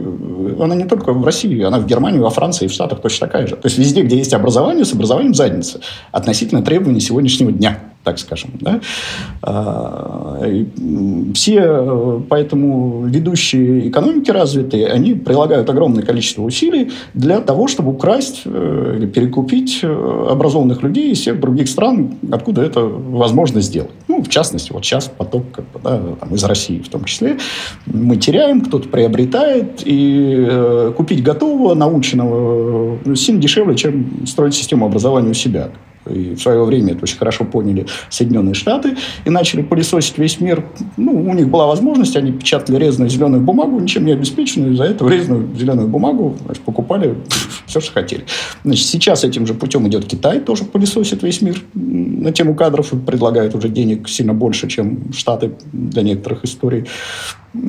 она 0.59 0.75
не 0.75 0.85
только 0.85 1.13
в 1.13 1.23
России, 1.25 1.61
она 1.61 1.79
в 1.79 1.85
Германии, 1.85 2.19
во 2.19 2.29
Франции, 2.29 2.44
Франции 2.45 2.65
и 2.65 2.67
в 2.67 2.71
Штатах 2.71 3.01
точно 3.01 3.27
такая 3.27 3.47
же. 3.47 3.55
То 3.55 3.65
есть 3.65 3.79
везде, 3.79 4.03
где 4.03 4.17
есть 4.17 4.33
образование, 4.33 4.85
с 4.85 4.93
образованием 4.93 5.33
задница 5.33 5.79
относительно 6.11 6.61
требований 6.61 6.99
сегодняшнего 6.99 7.51
дня 7.51 7.79
так 8.05 8.19
скажем. 8.19 8.51
Да? 8.61 8.79
А, 9.41 10.39
все 11.33 12.23
поэтому 12.29 13.05
ведущие 13.05 13.89
экономики 13.89 14.31
развитые, 14.31 14.87
они 14.87 15.13
прилагают 15.13 15.69
огромное 15.69 16.03
количество 16.03 16.43
усилий 16.43 16.91
для 17.13 17.41
того, 17.41 17.67
чтобы 17.67 17.91
украсть 17.91 18.43
э, 18.45 18.95
или 18.97 19.07
перекупить 19.07 19.79
э, 19.81 20.27
образованных 20.29 20.83
людей 20.83 21.11
из 21.11 21.19
всех 21.19 21.39
других 21.39 21.67
стран, 21.67 22.15
откуда 22.31 22.61
это 22.61 22.81
возможно 22.81 23.59
сделать. 23.61 23.91
Ну, 24.07 24.21
в 24.21 24.29
частности, 24.29 24.71
вот 24.71 24.85
сейчас 24.85 25.11
поток 25.17 25.43
как 25.51 25.65
бы, 25.71 25.79
да, 25.83 25.99
там, 26.19 26.33
из 26.33 26.43
России 26.43 26.79
в 26.79 26.89
том 26.89 27.05
числе. 27.05 27.37
Мы 27.87 28.17
теряем, 28.17 28.61
кто-то 28.61 28.87
приобретает, 28.87 29.81
и 29.85 30.45
э, 30.47 30.93
купить 30.95 31.23
готового, 31.23 31.73
наученного, 31.73 33.15
сильно 33.15 33.41
дешевле, 33.41 33.75
чем 33.75 34.27
строить 34.27 34.53
систему 34.53 34.85
образования 34.85 35.31
у 35.31 35.33
себя. 35.33 35.71
И 36.09 36.35
в 36.35 36.41
свое 36.41 36.63
время 36.63 36.93
это 36.93 37.03
очень 37.03 37.17
хорошо 37.17 37.45
поняли 37.45 37.87
Соединенные 38.09 38.53
Штаты 38.53 38.95
и 39.25 39.29
начали 39.29 39.61
пылесосить 39.61 40.17
весь 40.17 40.39
мир. 40.39 40.63
Ну, 40.97 41.11
у 41.13 41.33
них 41.33 41.49
была 41.49 41.67
возможность, 41.67 42.15
они 42.15 42.31
печатали 42.31 42.77
резную 42.77 43.09
зеленую 43.09 43.41
бумагу, 43.41 43.79
ничем 43.79 44.05
не 44.05 44.11
обеспеченную, 44.11 44.75
за 44.75 44.85
эту 44.85 45.07
резную 45.07 45.47
зеленую 45.55 45.87
бумагу 45.87 46.35
значит, 46.45 46.63
покупали 46.63 47.15
все, 47.65 47.79
что 47.79 47.93
хотели. 47.93 48.25
Значит, 48.63 48.85
сейчас 48.85 49.23
этим 49.23 49.47
же 49.47 49.53
путем 49.53 49.87
идет 49.87 50.05
Китай, 50.05 50.39
тоже 50.39 50.63
пылесосит 50.65 51.23
весь 51.23 51.41
мир 51.41 51.61
на 51.73 52.31
тему 52.31 52.55
кадров 52.55 52.93
и 52.93 52.97
предлагает 52.97 53.55
уже 53.55 53.69
денег 53.69 54.09
сильно 54.09 54.33
больше, 54.33 54.67
чем 54.67 55.13
Штаты 55.13 55.53
для 55.71 56.01
некоторых 56.01 56.43
историй. 56.43 56.85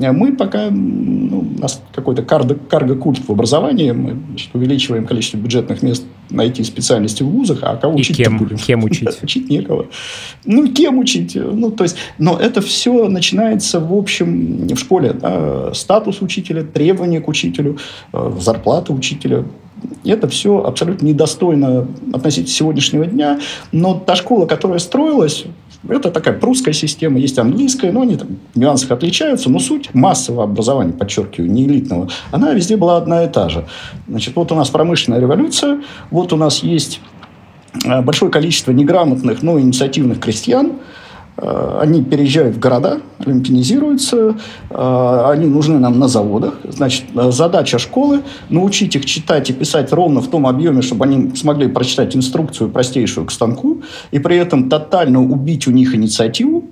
А 0.03 0.13
мы 0.13 0.33
пока, 0.37 0.71
ну, 0.71 1.41
у 1.57 1.61
нас 1.61 1.83
какой-то 1.95 2.23
карго-культ 2.23 3.21
в 3.27 3.31
образовании, 3.31 3.93
мы 3.93 4.17
значит, 4.29 4.51
увеличиваем 4.55 5.07
количество 5.07 5.37
бюджетных 5.37 5.83
мест 5.83 6.05
найти 6.31 6.65
специальности 6.65 7.23
в 7.23 7.29
вузах, 7.29 7.61
а 7.63 7.77
кого 7.77 7.95
учить 7.95 8.17
кем, 8.17 8.39
будем? 8.39 8.57
Кем 8.57 8.85
учить? 8.85 9.23
учить 9.23 9.49
некого. 9.49 9.87
Ну, 10.45 10.73
кем 10.73 10.99
учить? 10.99 11.37
Ну, 11.37 11.71
то 11.71 11.85
есть, 11.85 11.97
но 12.19 12.37
это 12.39 12.61
все 12.61 13.09
начинается, 13.09 13.81
в 13.81 13.95
общем, 13.95 14.67
в 14.69 14.77
школе. 14.77 15.13
Да? 15.13 15.73
Статус 15.75 16.21
учителя, 16.21 16.63
требования 16.63 17.21
к 17.21 17.29
учителю, 17.29 17.79
э, 18.13 18.33
зарплата 18.41 18.93
учителя. 18.93 19.45
Это 20.05 20.27
все 20.29 20.65
абсолютно 20.65 21.07
недостойно 21.07 21.87
относительно 22.13 22.55
сегодняшнего 22.55 23.07
дня. 23.07 23.41
Но 23.73 23.95
та 23.95 24.17
школа, 24.17 24.47
которая 24.47 24.79
строилась 24.79 25.45
Это 25.89 26.11
такая 26.11 26.35
прусская 26.35 26.75
система, 26.75 27.19
есть 27.19 27.39
английская, 27.39 27.93
но 27.93 28.03
они 28.03 28.17
там 28.17 28.29
в 28.55 28.59
нюансах 28.59 28.91
отличаются, 28.91 29.51
но 29.51 29.59
суть 29.59 29.95
массового 29.95 30.45
образования, 30.45 30.93
подчеркиваю, 30.93 31.51
не 31.51 31.65
элитного, 31.65 32.09
она 32.31 32.53
везде 32.53 32.77
была 32.77 32.97
одна 32.97 33.25
и 33.25 33.29
та 33.29 33.49
же. 33.49 33.67
Значит, 34.09 34.37
вот 34.37 34.53
у 34.53 34.55
нас 34.55 34.71
промышленная 34.71 35.21
революция, 35.21 35.83
вот 36.11 36.33
у 36.33 36.37
нас 36.37 36.63
есть 36.63 37.01
э, 37.85 38.03
большое 38.03 38.31
количество 38.31 38.73
неграмотных, 38.73 39.43
но 39.43 39.59
инициативных 39.61 40.21
крестьян, 40.21 40.73
они 41.37 42.03
переезжают 42.03 42.57
в 42.57 42.59
города, 42.59 43.01
олимпинизируются, 43.19 44.37
э, 44.71 45.23
они 45.31 45.47
нужны 45.47 45.79
нам 45.79 45.99
на 45.99 46.09
заводах. 46.09 46.55
Значит, 46.65 47.05
э, 47.15 47.31
задача 47.31 47.79
школы– 47.79 48.23
научить 48.49 48.97
их 48.97 49.05
читать 49.05 49.51
и 49.51 49.53
писать 49.53 49.93
ровно 49.93 50.21
в 50.21 50.29
том 50.29 50.47
объеме, 50.47 50.81
чтобы 50.81 51.05
они 51.05 51.37
смогли 51.37 51.69
прочитать 51.69 52.17
инструкцию 52.17 52.71
простейшую 52.71 53.27
к 53.27 53.31
станку, 53.31 53.83
и 54.13 54.19
при 54.19 54.37
этом 54.37 54.71
тотально 54.71 55.23
убить 55.23 55.67
у 55.69 55.73
них 55.73 55.95
инициативу, 55.95 56.65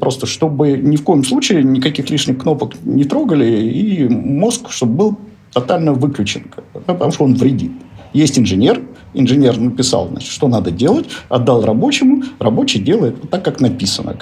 просто 0.00 0.24
чтобы 0.24 0.72
ни 0.72 0.96
в 0.96 1.02
коем 1.02 1.22
случае 1.22 1.62
никаких 1.64 2.08
лишних 2.08 2.38
кнопок 2.38 2.72
не 2.82 3.04
трогали, 3.04 3.44
и 3.44 4.08
мозг, 4.08 4.70
чтобы 4.70 4.94
был 4.94 5.18
тотально 5.52 5.92
выключен, 5.92 6.46
потому 6.86 7.12
что 7.12 7.24
он 7.24 7.34
вредит. 7.34 7.72
Есть 8.14 8.38
инженер, 8.38 8.80
инженер 9.12 9.58
написал, 9.58 10.08
значит, 10.08 10.30
что 10.30 10.46
надо 10.46 10.70
делать, 10.70 11.06
отдал 11.28 11.64
рабочему, 11.64 12.22
рабочий 12.38 12.78
делает 12.78 13.28
так, 13.28 13.44
как 13.44 13.60
написано. 13.60 14.16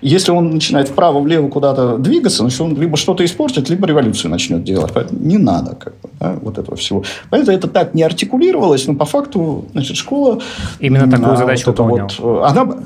Если 0.00 0.30
он 0.30 0.50
начинает 0.50 0.88
вправо-влево 0.88 1.48
куда-то 1.48 1.98
двигаться, 1.98 2.38
значит, 2.38 2.60
он 2.60 2.80
либо 2.80 2.96
что-то 2.96 3.24
испортит, 3.24 3.68
либо 3.68 3.86
революцию 3.86 4.30
начнет 4.30 4.62
делать. 4.62 4.92
Поэтому 4.94 5.20
не 5.20 5.38
надо 5.38 5.74
как 5.74 5.94
бы, 6.00 6.08
да, 6.20 6.38
вот 6.40 6.56
этого 6.56 6.76
всего. 6.76 7.02
Поэтому 7.30 7.56
это 7.56 7.66
так 7.66 7.94
не 7.94 8.04
артикулировалось, 8.04 8.86
но 8.86 8.94
по 8.94 9.04
факту, 9.04 9.66
значит, 9.72 9.96
школа... 9.96 10.40
Именно 10.78 11.10
такую 11.10 11.36
задачу 11.36 11.64
вот 11.66 11.78
выполнял. 11.78 12.08
Вот, 12.18 12.42
э, 12.42 12.46
она, 12.46 12.76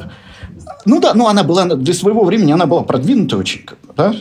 ну 0.87 1.01
да, 1.01 1.13
ну 1.15 1.29
она 1.29 1.43
была 1.43 1.67
для 1.67 1.95
своего 1.95 2.25
времени, 2.25 2.53
она 2.53 2.65
была 2.65 2.83
продвинута 2.83 3.37
очень, 3.37 3.61
да, 3.95 4.15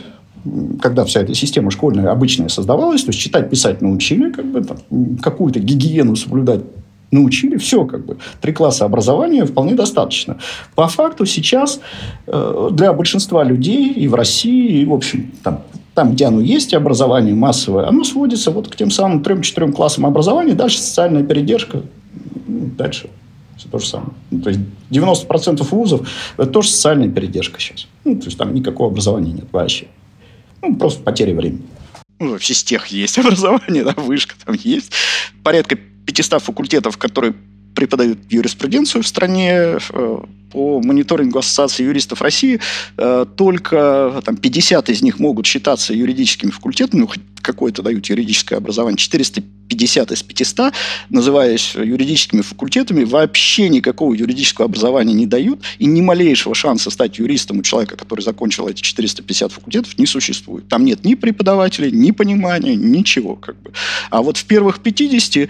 когда 0.80 1.04
вся 1.04 1.20
эта 1.20 1.34
система 1.34 1.70
школьная 1.70 2.10
обычная 2.10 2.48
создавалась, 2.48 3.02
то 3.04 3.10
есть 3.10 3.20
читать, 3.20 3.50
писать 3.50 3.80
научили, 3.80 4.30
как 4.30 4.46
бы, 4.46 4.62
там, 4.62 4.78
какую-то 5.18 5.60
гигиену 5.60 6.16
соблюдать 6.16 6.62
научили, 7.10 7.56
все, 7.58 7.84
как 7.84 8.04
бы, 8.04 8.16
три 8.40 8.52
класса 8.52 8.84
образования 8.84 9.44
вполне 9.44 9.74
достаточно. 9.74 10.38
По 10.74 10.88
факту 10.88 11.26
сейчас 11.26 11.80
э, 12.26 12.68
для 12.72 12.92
большинства 12.92 13.44
людей 13.44 13.92
и 13.92 14.08
в 14.08 14.14
России, 14.14 14.80
и, 14.80 14.84
в 14.86 14.94
общем, 14.94 15.30
там, 15.42 15.60
там, 15.94 16.12
где 16.12 16.24
оно 16.24 16.40
есть, 16.40 16.72
образование 16.72 17.34
массовое, 17.34 17.86
оно 17.86 18.02
сводится 18.02 18.50
вот 18.50 18.68
к 18.68 18.76
тем 18.76 18.90
самым 18.90 19.22
трем-четырем 19.22 19.72
классам 19.72 20.06
образования, 20.06 20.54
дальше 20.54 20.78
социальная 20.78 21.22
передержка, 21.22 21.82
дальше 22.46 23.10
все 23.58 23.68
то 23.68 23.78
же 23.78 23.86
самое. 23.86 24.12
Ну, 24.30 24.40
то 24.40 24.48
есть 24.48 24.60
90% 24.90 25.62
вузов– 25.70 26.08
это 26.36 26.50
тоже 26.50 26.70
социальная 26.70 27.08
передержка 27.08 27.60
сейчас. 27.60 27.86
Ну, 28.04 28.18
то 28.18 28.26
есть 28.26 28.38
там 28.38 28.54
никакого 28.54 28.90
образования 28.90 29.32
нет 29.32 29.46
вообще. 29.52 29.86
Ну, 30.62 30.76
просто 30.76 31.02
потеря 31.02 31.34
времени. 31.34 31.62
Ну, 32.18 32.30
вообще 32.30 32.54
с 32.54 32.62
тех 32.62 32.86
есть 32.86 33.18
образование, 33.18 33.84
да, 33.84 33.94
вышка 33.96 34.34
там 34.44 34.54
есть. 34.54 34.92
Порядка 35.42 35.76
500 36.06 36.42
факультетов, 36.42 36.96
которые 36.96 37.34
преподают 37.74 38.18
юриспруденцию 38.30 39.02
в 39.02 39.06
стране, 39.06 39.78
э, 39.90 40.18
по 40.52 40.80
мониторингу 40.82 41.38
Ассоциации 41.38 41.84
юристов 41.84 42.20
России, 42.20 42.60
э, 42.98 43.26
только 43.36 44.22
там, 44.24 44.36
50 44.36 44.90
из 44.90 45.02
них 45.02 45.18
могут 45.18 45.46
считаться 45.46 45.94
юридическими 45.94 46.50
факультетами, 46.50 47.00
ну, 47.00 47.06
хоть 47.06 47.22
какое-то 47.40 47.82
дают 47.82 48.06
юридическое 48.06 48.58
образование, 48.58 48.98
450 48.98 49.44
из 50.12 50.22
500, 50.22 50.72
называясь 51.10 51.74
юридическими 51.74 52.42
факультетами, 52.42 53.04
вообще 53.04 53.68
никакого 53.68 54.14
юридического 54.14 54.66
образования 54.66 55.14
не 55.14 55.26
дают, 55.26 55.60
и 55.78 55.86
ни 55.86 56.00
малейшего 56.00 56.54
шанса 56.54 56.90
стать 56.90 57.18
юристом 57.18 57.58
у 57.58 57.62
человека, 57.62 57.96
который 57.96 58.20
закончил 58.20 58.68
эти 58.68 58.82
450 58.82 59.52
факультетов, 59.52 59.98
не 59.98 60.06
существует. 60.06 60.68
Там 60.68 60.84
нет 60.84 61.04
ни 61.04 61.14
преподавателей, 61.14 61.90
ни 61.90 62.10
понимания, 62.10 62.74
ничего. 62.74 63.36
Как 63.36 63.60
бы. 63.60 63.72
А 64.10 64.22
вот 64.22 64.36
в 64.36 64.44
первых 64.44 64.80
50, 64.80 65.48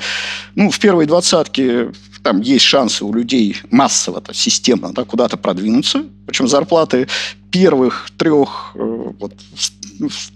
ну, 0.55 0.71
в 0.71 0.79
первой 0.79 1.07
двадцатке 1.07 1.93
там 2.23 2.41
есть 2.41 2.65
шансы 2.65 3.05
у 3.05 3.13
людей 3.13 3.57
массово, 3.71 4.23
системно 4.33 4.93
да, 4.93 5.05
куда-то 5.05 5.37
продвинуться. 5.37 6.05
Причем 6.27 6.49
зарплаты 6.49 7.09
первых 7.51 8.11
трех 8.17 8.73
э, 8.75 9.13
вот, 9.19 9.33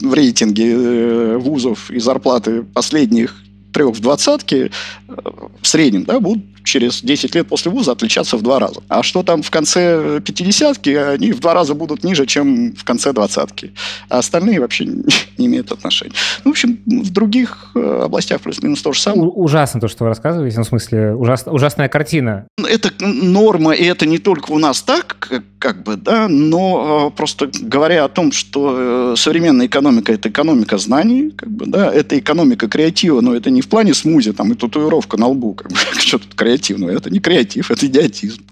в 0.00 0.14
рейтинге 0.14 0.72
э, 0.72 1.36
вузов 1.38 1.90
и 1.90 1.98
зарплаты 1.98 2.62
последних 2.62 3.42
трех 3.76 3.94
в 3.94 4.00
двадцатке 4.00 4.70
э, 5.06 5.12
в 5.60 5.66
среднем 5.66 6.04
да, 6.04 6.18
будут 6.18 6.42
через 6.66 7.00
10 7.02 7.34
лет 7.34 7.46
после 7.46 7.70
вуза 7.70 7.92
отличаться 7.92 8.36
в 8.36 8.42
два 8.42 8.58
раза. 8.58 8.82
А 8.88 9.02
что 9.02 9.22
там 9.22 9.42
в 9.42 9.50
конце 9.50 10.18
50-ки, 10.18 10.90
они 10.90 11.32
в 11.32 11.40
два 11.40 11.54
раза 11.54 11.74
будут 11.74 12.04
ниже, 12.04 12.26
чем 12.26 12.74
в 12.74 12.84
конце 12.84 13.12
двадцатки. 13.12 13.72
А 14.08 14.18
остальные 14.18 14.60
вообще 14.60 14.84
не 15.38 15.46
имеют 15.46 15.72
отношения. 15.72 16.12
Ну, 16.44 16.50
в 16.50 16.54
общем, 16.54 16.78
в 16.86 17.10
других 17.10 17.70
э, 17.74 18.02
областях 18.04 18.40
плюс-минус 18.40 18.82
то 18.82 18.92
же 18.92 19.00
самое. 19.00 19.28
Ужасно 19.28 19.80
то, 19.80 19.88
что 19.88 20.04
вы 20.04 20.08
рассказываете, 20.08 20.58
ну, 20.58 20.64
в 20.64 20.68
смысле, 20.68 21.14
ужас, 21.14 21.44
ужасная 21.46 21.88
картина. 21.88 22.46
Это 22.58 22.90
норма, 23.00 23.72
и 23.72 23.84
это 23.84 24.06
не 24.06 24.18
только 24.18 24.50
у 24.50 24.58
нас 24.58 24.82
так, 24.82 25.16
как, 25.18 25.44
как 25.58 25.82
бы, 25.82 25.96
да, 25.96 26.28
но 26.28 27.10
э, 27.12 27.16
просто 27.16 27.50
говоря 27.60 28.04
о 28.04 28.08
том, 28.08 28.32
что 28.32 29.12
э, 29.12 29.14
современная 29.16 29.66
экономика– 29.66 30.12
это 30.14 30.28
экономика 30.28 30.78
знаний, 30.78 31.30
как 31.30 31.50
бы, 31.50 31.66
да, 31.66 31.92
это 31.92 32.18
экономика 32.18 32.68
креатива, 32.68 33.20
но 33.20 33.34
это 33.34 33.50
не 33.50 33.60
в 33.60 33.68
плане 33.68 33.94
смузи, 33.94 34.32
там, 34.32 34.52
и 34.52 34.56
татуировка 34.56 35.16
на 35.16 35.28
лбу, 35.28 35.54
как 35.54 35.70
бы, 35.70 35.76
что 35.98 36.18
тут 36.18 36.34
креатив 36.34 36.55
креативного. 36.56 36.90
Это 36.90 37.10
не 37.10 37.20
креатив, 37.20 37.70
это 37.70 37.86
идиотизм. 37.86 38.42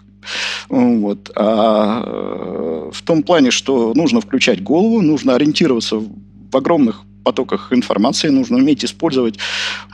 Вот. 0.68 1.30
А 1.36 2.02
э, 2.06 2.90
в 2.92 3.02
том 3.02 3.22
плане, 3.22 3.50
что 3.50 3.92
нужно 3.94 4.20
включать 4.20 4.62
голову, 4.62 5.02
нужно 5.02 5.34
ориентироваться 5.34 5.96
в 5.96 6.56
огромных 6.56 7.02
потоках 7.24 7.72
информации, 7.72 8.30
нужно 8.30 8.56
уметь 8.58 8.84
использовать 8.84 9.38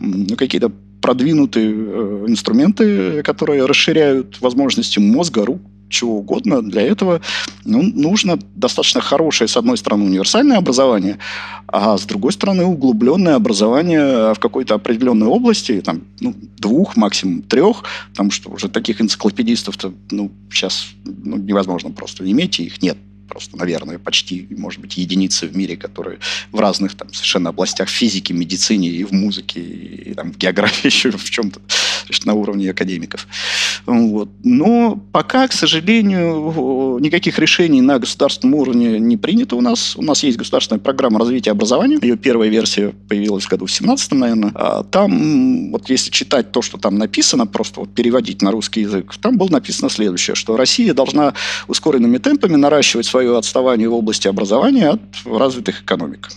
ну, 0.00 0.36
какие-то 0.36 0.70
продвинутые 1.00 1.72
э, 1.72 2.24
инструменты, 2.28 3.22
которые 3.22 3.66
расширяют 3.66 4.40
возможности 4.40 5.00
мозга, 5.00 5.44
рук, 5.44 5.60
чего 5.90 6.18
угодно. 6.18 6.62
Для 6.62 6.83
этого 6.83 7.20
ну, 7.64 7.83
нужно 7.83 8.38
достаточно 8.55 9.00
хорошее, 9.00 9.48
с 9.48 9.57
одной 9.57 9.76
стороны, 9.76 10.05
универсальное 10.05 10.59
образование, 10.59 11.18
а 11.66 11.98
с 11.98 12.05
другой 12.05 12.33
стороны, 12.33 12.64
углубленное 12.64 13.35
образование 13.35 14.35
в 14.35 14.38
какой-то 14.38 14.74
определенной 14.74 15.26
области, 15.26 15.81
там, 15.81 16.03
ну, 16.20 16.35
двух, 16.59 16.96
максимум 16.96 17.42
трех, 17.42 17.85
потому 18.11 18.31
что 18.31 18.50
уже 18.50 18.68
таких 18.68 19.00
энциклопедистов-то 19.00 19.92
ну, 20.11 20.31
сейчас 20.50 20.87
ну, 21.05 21.37
невозможно 21.37 21.90
просто 21.90 22.29
иметь, 22.31 22.61
и 22.61 22.64
их 22.64 22.83
нет 22.83 22.96
просто, 23.31 23.57
наверное, 23.57 23.98
почти, 23.98 24.46
может 24.50 24.81
быть, 24.81 24.96
единицы 24.96 25.46
в 25.46 25.57
мире, 25.57 25.76
которые 25.76 26.18
в 26.50 26.59
разных 26.59 26.96
там 26.96 27.12
совершенно 27.12 27.50
областях 27.50 27.88
физики, 27.88 28.33
медицине 28.33 28.88
и 28.88 29.05
в 29.05 29.12
музыке, 29.12 29.61
и 29.61 30.14
там, 30.14 30.33
в 30.33 30.37
географии 30.37 30.87
еще 30.88 31.12
в 31.12 31.31
чем-то, 31.31 31.61
на 32.24 32.34
уровне 32.34 32.70
академиков. 32.70 33.26
Вот. 33.86 34.28
Но 34.44 35.00
пока, 35.12 35.48
к 35.48 35.52
сожалению, 35.52 36.98
никаких 37.00 37.38
решений 37.38 37.80
на 37.80 37.98
государственном 37.98 38.54
уровне 38.54 38.98
не 38.98 39.16
принято 39.16 39.56
у 39.56 39.60
нас. 39.60 39.96
У 39.96 40.02
нас 40.02 40.22
есть 40.22 40.38
государственная 40.38 40.80
программа 40.80 41.18
развития 41.18 41.50
образования. 41.52 41.98
Ее 42.02 42.16
первая 42.16 42.48
версия 42.48 42.92
появилась 43.08 43.44
в 43.44 43.48
году 43.50 43.66
в 43.66 43.72
17 43.72 44.12
наверное. 44.12 44.52
А 44.54 44.82
там, 44.84 45.70
вот 45.70 45.88
если 45.90 46.10
читать 46.10 46.52
то, 46.52 46.62
что 46.62 46.78
там 46.78 46.98
написано, 46.98 47.46
просто 47.46 47.80
вот 47.80 47.94
переводить 47.94 48.42
на 48.42 48.50
русский 48.50 48.82
язык, 48.82 49.14
там 49.20 49.36
было 49.36 49.48
написано 49.48 49.90
следующее, 49.90 50.34
что 50.34 50.56
Россия 50.56 50.94
должна 50.94 51.34
ускоренными 51.68 52.18
темпами 52.18 52.56
наращивать 52.56 53.06
свое 53.06 53.36
отставание 53.36 53.88
в 53.88 53.94
области 53.94 54.28
образования 54.28 54.90
от 54.90 55.00
развитых 55.24 55.82
экономик. 55.82 56.28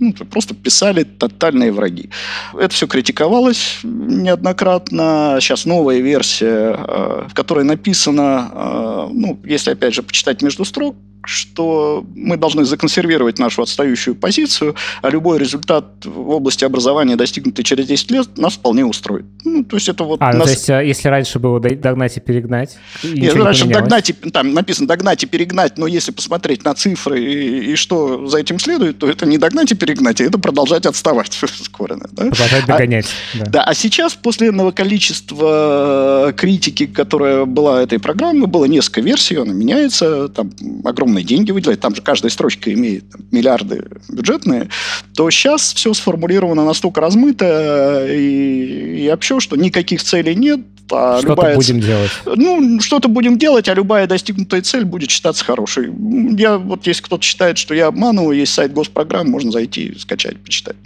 Ну, 0.00 0.12
просто 0.12 0.54
писали 0.54 1.02
тотальные 1.04 1.72
враги. 1.72 2.08
Это 2.54 2.74
все 2.74 2.86
критиковалось 2.86 3.80
неоднократно. 3.82 5.36
Сейчас 5.40 5.66
новая 5.66 5.98
версия, 5.98 6.74
э, 6.78 7.26
в 7.28 7.34
которой 7.34 7.64
написано, 7.64 8.50
э, 8.50 9.08
ну, 9.12 9.38
если 9.44 9.72
опять 9.72 9.94
же 9.94 10.02
почитать 10.02 10.40
между 10.40 10.64
строк, 10.64 10.96
что 11.24 12.04
мы 12.14 12.36
должны 12.36 12.64
законсервировать 12.64 13.38
нашу 13.38 13.62
отстающую 13.62 14.14
позицию, 14.14 14.74
а 15.02 15.10
любой 15.10 15.38
результат 15.38 15.84
в 16.04 16.30
области 16.30 16.64
образования, 16.64 17.16
достигнутый 17.16 17.64
через 17.64 17.86
10 17.86 18.10
лет, 18.10 18.38
нас 18.38 18.54
вполне 18.54 18.84
устроит. 18.84 19.26
Ну, 19.44 19.64
то 19.64 19.76
есть 19.76 19.88
это 19.88 20.04
вот... 20.04 20.20
А, 20.20 20.26
нас... 20.26 20.36
ну, 20.36 20.44
то 20.44 20.50
есть 20.50 20.70
а, 20.70 20.82
если 20.82 21.08
раньше 21.08 21.38
было 21.38 21.60
догнать 21.60 22.16
и 22.16 22.20
перегнать? 22.20 22.76
Нет, 23.02 23.34
не 23.34 23.40
раньше 23.40 23.66
догнать 23.66 24.10
и... 24.10 24.12
Там 24.12 24.54
написано 24.54 24.88
догнать 24.88 25.22
и 25.22 25.26
перегнать, 25.26 25.78
но 25.78 25.86
если 25.86 26.12
посмотреть 26.12 26.64
на 26.64 26.74
цифры 26.74 27.22
и, 27.22 27.72
и 27.72 27.76
что 27.76 28.26
за 28.26 28.38
этим 28.38 28.58
следует, 28.58 28.98
то 28.98 29.08
это 29.08 29.26
не 29.26 29.38
догнать 29.38 29.72
и 29.72 29.74
перегнать, 29.74 30.20
а 30.20 30.24
это 30.24 30.38
продолжать 30.38 30.86
отставать 30.86 31.38
ускоренно. 31.60 32.08
Да? 32.12 32.24
Продолжать 32.24 32.64
а 32.64 32.66
догонять. 32.66 33.06
А, 33.34 33.38
да. 33.38 33.44
да, 33.46 33.64
а 33.64 33.74
сейчас 33.74 34.14
после 34.14 34.48
этого 34.48 34.70
количества 34.70 36.32
критики, 36.36 36.86
которая 36.86 37.44
была 37.44 37.82
этой 37.82 37.98
программы, 37.98 38.46
было 38.46 38.64
несколько 38.64 39.00
версий, 39.00 39.36
она 39.36 39.52
меняется, 39.52 40.28
там 40.28 40.52
огромное 40.84 41.09
огромные 41.10 41.24
деньги 41.24 41.50
выделять, 41.50 41.80
там 41.80 41.94
же 41.94 42.02
каждая 42.02 42.30
строчка 42.30 42.72
имеет 42.72 43.10
там, 43.10 43.22
миллиарды 43.30 43.84
бюджетные, 44.08 44.68
то 45.14 45.28
сейчас 45.30 45.74
все 45.74 45.92
сформулировано 45.92 46.64
настолько 46.64 47.00
размыто 47.00 48.06
и, 48.08 49.04
и 49.04 49.08
вообще, 49.10 49.40
что 49.40 49.56
никаких 49.56 50.02
целей 50.02 50.34
нет, 50.34 50.60
А 50.90 51.18
что-то 51.18 51.32
любая... 51.32 51.56
будем 51.56 51.80
делать. 51.80 52.10
Ну, 52.24 52.80
что-то 52.80 53.08
будем 53.08 53.38
делать, 53.38 53.68
а 53.68 53.74
любая 53.74 54.06
достигнутая 54.06 54.62
цель 54.62 54.84
будет 54.84 55.10
считаться 55.10 55.44
хорошей. 55.44 55.90
Я, 56.38 56.58
вот 56.58 56.86
если 56.86 57.02
кто-то 57.02 57.22
считает, 57.22 57.58
что 57.58 57.74
я 57.74 57.88
обманываю, 57.88 58.38
есть 58.38 58.52
сайт 58.54 58.72
госпрограмм, 58.72 59.28
можно 59.28 59.50
зайти, 59.50 59.94
скачать, 59.98 60.36
почитать. 60.38 60.76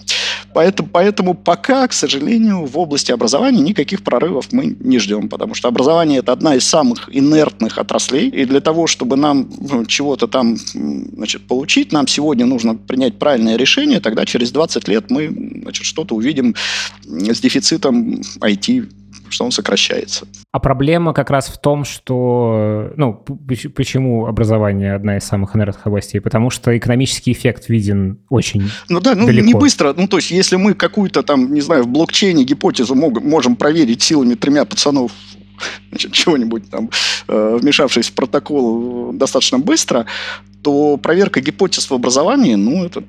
Поэтому, 0.53 0.89
поэтому 0.93 1.35
пока, 1.35 1.87
к 1.89 1.93
сожалению, 1.93 2.65
в 2.67 2.79
области 2.79 3.13
образования 3.13 3.61
никаких 3.61 4.03
прорывов 4.03 4.53
мы 4.53 4.77
не 4.81 4.99
ждем, 4.99 5.29
потому 5.29 5.55
что 5.55 5.69
образование– 5.69 6.19
это 6.21 6.33
одна 6.33 6.55
из 6.55 6.65
самых 6.65 7.09
инертных 7.13 7.79
отраслей, 7.79 8.29
и 8.29 8.45
для 8.45 8.61
того, 8.61 8.87
чтобы 8.87 9.17
нам 9.17 9.49
ну, 9.59 9.85
чего-то 9.87 10.27
там 10.27 10.57
значит, 10.57 11.47
получить, 11.47 11.93
нам 11.93 12.07
сегодня 12.07 12.47
нужно 12.47 12.75
принять 12.75 13.19
правильное 13.19 13.57
решение, 13.57 14.01
тогда 14.01 14.25
через 14.27 14.51
20 14.53 14.89
лет 14.89 15.11
мы 15.11 15.29
значит, 15.63 15.85
что-то 15.85 16.15
увидим 16.15 16.55
с 17.05 17.41
дефицитом 17.41 18.21
IT 18.41 18.89
что 19.35 19.45
он 19.45 19.51
сокращается. 19.51 20.27
А 20.53 20.61
проблема 20.61 21.13
как 21.13 21.31
раз 21.31 21.49
в 21.49 21.59
том, 21.59 21.85
что, 21.85 22.93
ну, 22.97 23.15
почему 23.75 24.27
образование 24.27 24.95
одна 24.95 25.19
из 25.19 25.25
самых 25.25 25.57
инертных 25.57 25.87
областей? 25.87 26.21
Потому 26.21 26.51
что 26.51 26.77
экономический 26.77 27.33
эффект 27.33 27.69
виден 27.69 28.19
очень 28.31 28.71
Ну 28.89 29.01
да, 29.01 29.15
ну 29.15 29.27
далеко. 29.27 29.47
не 29.47 29.55
быстро. 29.55 29.93
Ну 29.97 30.07
то 30.07 30.17
есть 30.19 30.31
если 30.31 30.57
мы 30.57 30.75
какую-то 30.75 31.23
там, 31.23 31.53
не 31.53 31.61
знаю, 31.61 31.85
в 31.85 31.89
блокчейне 31.89 32.45
гипотезу 32.45 32.95
мог, 32.95 33.23
можем 33.23 33.57
проверить 33.57 34.03
силами 34.03 34.35
тремя 34.35 34.65
пацанов 34.65 35.13
значит, 35.91 36.13
чего-нибудь 36.13 36.71
там, 36.71 36.91
э, 37.29 37.59
вмешавшись 37.61 38.11
в 38.11 38.15
протокол 38.15 39.13
достаточно 39.13 39.59
быстро, 39.59 40.07
то 40.63 40.97
проверка 40.97 41.41
гипотез 41.41 41.91
в 41.91 41.95
образовании, 41.95 42.55
ну, 42.55 42.85
это 42.85 43.05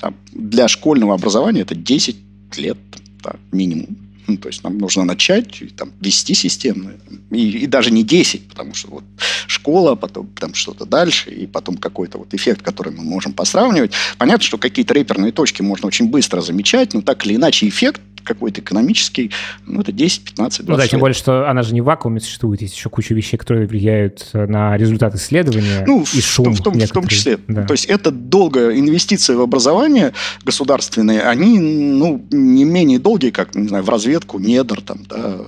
там, 0.00 0.14
для 0.32 0.68
школьного 0.68 1.14
образования 1.14 1.60
это 1.60 1.74
10 1.74 2.16
лет 2.56 2.78
да, 3.22 3.34
минимум. 3.52 4.03
Ну, 4.26 4.36
то 4.36 4.48
есть 4.48 4.64
нам 4.64 4.78
нужно 4.78 5.04
начать 5.04 5.62
там, 5.76 5.92
вести 6.00 6.34
системно. 6.34 6.94
И, 7.30 7.50
и 7.58 7.66
даже 7.66 7.90
не 7.90 8.02
10, 8.02 8.48
потому 8.48 8.74
что 8.74 8.88
вот 8.90 9.04
школа, 9.46 9.94
потом 9.94 10.28
там 10.28 10.54
что-то 10.54 10.86
дальше, 10.86 11.30
и 11.30 11.46
потом 11.46 11.76
какой-то 11.76 12.18
вот 12.18 12.32
эффект, 12.32 12.62
который 12.62 12.92
мы 12.92 13.02
можем 13.04 13.32
посравнивать. 13.32 13.92
Понятно, 14.18 14.44
что 14.44 14.58
какие-то 14.58 14.94
реперные 14.94 15.32
точки 15.32 15.62
можно 15.62 15.88
очень 15.88 16.08
быстро 16.08 16.40
замечать, 16.40 16.94
но 16.94 17.02
так 17.02 17.26
или 17.26 17.36
иначе 17.36 17.68
эффект 17.68 18.00
какой-то 18.24 18.60
экономический, 18.60 19.30
ну, 19.66 19.80
это 19.80 19.92
10, 19.92 20.24
15, 20.24 20.66
20 20.66 20.68
Ну 20.68 20.76
да, 20.76 20.82
лет. 20.82 20.90
тем 20.90 21.00
более, 21.00 21.14
что 21.14 21.48
она 21.48 21.62
же 21.62 21.74
не 21.74 21.80
в 21.80 21.84
вакууме 21.84 22.20
существует, 22.20 22.62
есть 22.62 22.74
еще 22.76 22.88
куча 22.90 23.14
вещей, 23.14 23.36
которые 23.36 23.66
влияют 23.66 24.30
на 24.32 24.76
результат 24.76 25.14
исследования 25.14 25.84
ну, 25.86 26.02
и 26.02 26.20
шум. 26.20 26.54
В 26.54 26.62
том, 26.62 26.74
в 26.74 26.90
том 26.90 27.06
числе. 27.06 27.38
Да. 27.48 27.64
То 27.64 27.72
есть 27.72 27.86
это 27.86 28.10
долгая 28.10 28.78
инвестиция 28.78 29.36
в 29.36 29.40
образование 29.40 30.12
государственные, 30.44 31.22
они, 31.22 31.58
ну, 31.58 32.24
не 32.30 32.64
менее 32.64 32.98
долгие, 32.98 33.30
как, 33.30 33.54
не 33.54 33.68
знаю, 33.68 33.84
в 33.84 33.88
разведку, 33.88 34.38
недр, 34.38 34.80
там, 34.80 34.98
да, 35.08 35.38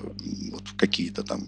вот 0.52 0.62
какие-то 0.76 1.22
там 1.22 1.46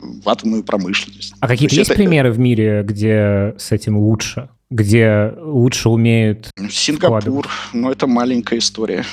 в 0.00 0.28
атомную 0.28 0.64
промышленность. 0.64 1.34
А 1.40 1.48
какие-то 1.48 1.74
есть, 1.74 1.88
есть 1.88 1.90
это... 1.90 1.98
примеры 1.98 2.32
в 2.32 2.38
мире, 2.38 2.82
где 2.82 3.54
с 3.58 3.72
этим 3.72 3.98
лучше? 3.98 4.48
Где 4.70 5.34
лучше 5.40 5.88
умеют 5.88 6.50
Сингапур, 6.70 7.48
но 7.72 7.80
ну, 7.80 7.90
это 7.90 8.06
маленькая 8.06 8.58
история. 8.58 9.04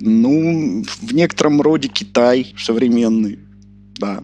Ну, 0.00 0.84
в 0.84 1.14
некотором 1.14 1.60
роде 1.60 1.88
Китай 1.88 2.54
современный, 2.58 3.38
да. 3.98 4.22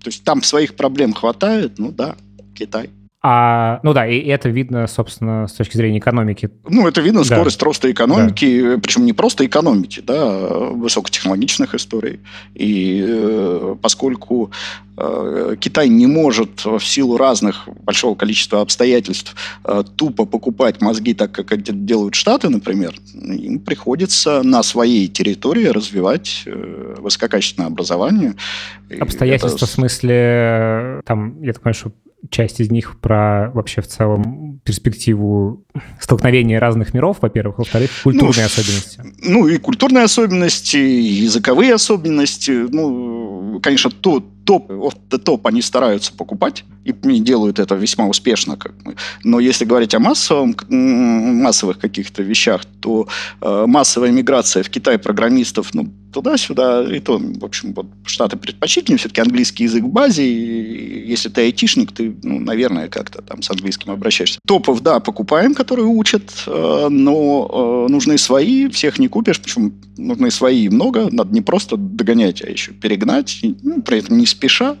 То 0.00 0.08
есть 0.08 0.24
там 0.24 0.42
своих 0.42 0.76
проблем 0.76 1.12
хватает, 1.12 1.78
ну 1.78 1.90
да, 1.90 2.16
Китай. 2.54 2.90
А, 3.26 3.80
ну 3.82 3.94
да, 3.94 4.06
и 4.06 4.18
это 4.28 4.50
видно, 4.50 4.86
собственно, 4.86 5.48
с 5.48 5.52
точки 5.54 5.78
зрения 5.78 5.98
экономики. 5.98 6.50
Ну, 6.68 6.86
это 6.86 7.00
видно 7.00 7.20
да. 7.20 7.36
скорость 7.36 7.62
роста 7.62 7.90
экономики, 7.90 8.74
да. 8.74 8.78
причем 8.78 9.06
не 9.06 9.14
просто 9.14 9.46
экономики, 9.46 10.02
да, 10.06 10.26
высокотехнологичных 10.26 11.74
историй. 11.74 12.20
И 12.52 13.02
э, 13.02 13.76
поскольку 13.80 14.50
э, 14.98 15.56
Китай 15.58 15.88
не 15.88 16.06
может 16.06 16.66
в 16.66 16.80
силу 16.80 17.16
разных 17.16 17.66
большого 17.66 18.14
количества 18.14 18.60
обстоятельств 18.60 19.34
э, 19.64 19.84
тупо 19.96 20.26
покупать 20.26 20.82
мозги 20.82 21.14
так, 21.14 21.32
как 21.32 21.50
это 21.50 21.72
делают 21.72 22.14
Штаты, 22.14 22.50
например, 22.50 22.94
им 23.14 23.58
приходится 23.58 24.42
на 24.42 24.62
своей 24.62 25.08
территории 25.08 25.68
развивать 25.68 26.42
э, 26.44 26.96
высококачественное 26.98 27.68
образование. 27.68 28.34
Обстоятельства 29.00 29.64
это... 29.64 29.66
в 29.66 29.70
смысле, 29.70 31.00
там, 31.06 31.40
я 31.40 31.54
так 31.54 31.62
понимаю, 31.62 31.74
что 31.74 31.92
часть 32.30 32.60
из 32.60 32.70
них 32.70 32.98
про 33.00 33.50
вообще 33.54 33.80
в 33.82 33.86
целом 33.86 34.60
перспективу 34.64 35.64
столкновения 36.00 36.60
разных 36.60 36.94
миров, 36.94 37.18
во-первых, 37.20 37.58
во-вторых, 37.58 37.90
культурные 38.02 38.42
ну, 38.42 38.46
особенности. 38.46 39.02
Ну 39.22 39.48
и 39.48 39.58
культурные 39.58 40.04
особенности, 40.04 40.76
и 40.76 41.02
языковые 41.24 41.74
особенности. 41.74 42.66
Ну, 42.70 43.60
конечно, 43.62 43.90
то, 43.90 44.24
топ, 44.44 44.70
топ 45.24 45.46
они 45.46 45.62
стараются 45.62 46.12
покупать 46.12 46.64
и 46.84 46.92
делают 47.20 47.58
это 47.58 47.74
весьма 47.74 48.06
успешно. 48.06 48.56
Как 48.56 48.72
мы. 48.84 48.96
Но 49.22 49.40
если 49.40 49.64
говорить 49.64 49.94
о 49.94 49.98
массовом, 49.98 50.54
массовых 50.68 51.78
каких-то 51.78 52.22
вещах, 52.22 52.64
то 52.80 53.08
э, 53.40 53.64
массовая 53.66 54.10
миграция 54.10 54.62
в 54.62 54.70
Китай 54.70 54.98
программистов, 54.98 55.74
ну, 55.74 55.92
туда-сюда, 56.14 56.84
и 56.84 57.00
то, 57.00 57.18
в 57.18 57.44
общем, 57.44 57.74
вот 57.74 57.86
Штаты 58.06 58.36
предпочтительнее, 58.36 58.98
все-таки 58.98 59.20
английский 59.20 59.64
язык 59.64 59.82
в 59.82 59.88
базе, 59.88 60.24
и 60.24 61.08
если 61.08 61.28
ты 61.28 61.42
айтишник, 61.42 61.92
ты, 61.92 62.14
ну, 62.22 62.38
наверное, 62.38 62.88
как-то 62.88 63.20
там 63.22 63.42
с 63.42 63.50
английским 63.50 63.90
обращаешься. 63.90 64.38
Топов, 64.46 64.80
да, 64.82 65.00
покупаем, 65.00 65.54
которые 65.54 65.86
учат, 65.86 66.44
э, 66.46 66.88
но 66.88 67.86
э, 67.88 67.92
нужны 67.92 68.16
свои, 68.18 68.68
всех 68.68 68.98
не 68.98 69.08
купишь, 69.08 69.40
причем 69.40 69.74
нужны 69.96 70.30
свои 70.30 70.68
много, 70.68 71.08
надо 71.10 71.34
не 71.34 71.42
просто 71.42 71.76
догонять, 71.76 72.42
а 72.42 72.50
еще 72.50 72.72
перегнать, 72.72 73.40
ну, 73.62 73.82
при 73.82 73.98
этом 73.98 74.18
не 74.18 74.26
спеша. 74.26 74.76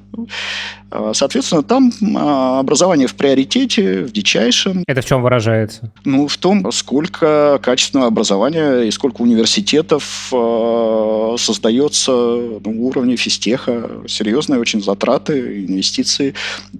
А, 0.94 1.12
соответственно, 1.12 1.64
там 1.64 1.92
а, 2.16 2.60
образование 2.60 3.08
в 3.08 3.16
приоритете, 3.16 4.02
в 4.02 4.12
дичайшем. 4.12 4.84
Это 4.86 5.02
в 5.02 5.04
чем 5.04 5.22
выражается? 5.22 5.92
Ну, 6.04 6.28
в 6.28 6.36
том, 6.36 6.70
сколько 6.70 7.58
качественного 7.60 8.06
образования 8.06 8.82
и 8.82 8.90
сколько 8.92 9.22
университетов 9.22 10.30
э, 10.32 11.36
создается 11.38 12.12
на 12.12 12.70
уровне 12.80 13.16
физтеха. 13.16 13.90
Серьезные 14.06 14.60
очень 14.60 14.82
затраты, 14.82 15.66
инвестиции. 15.66 16.34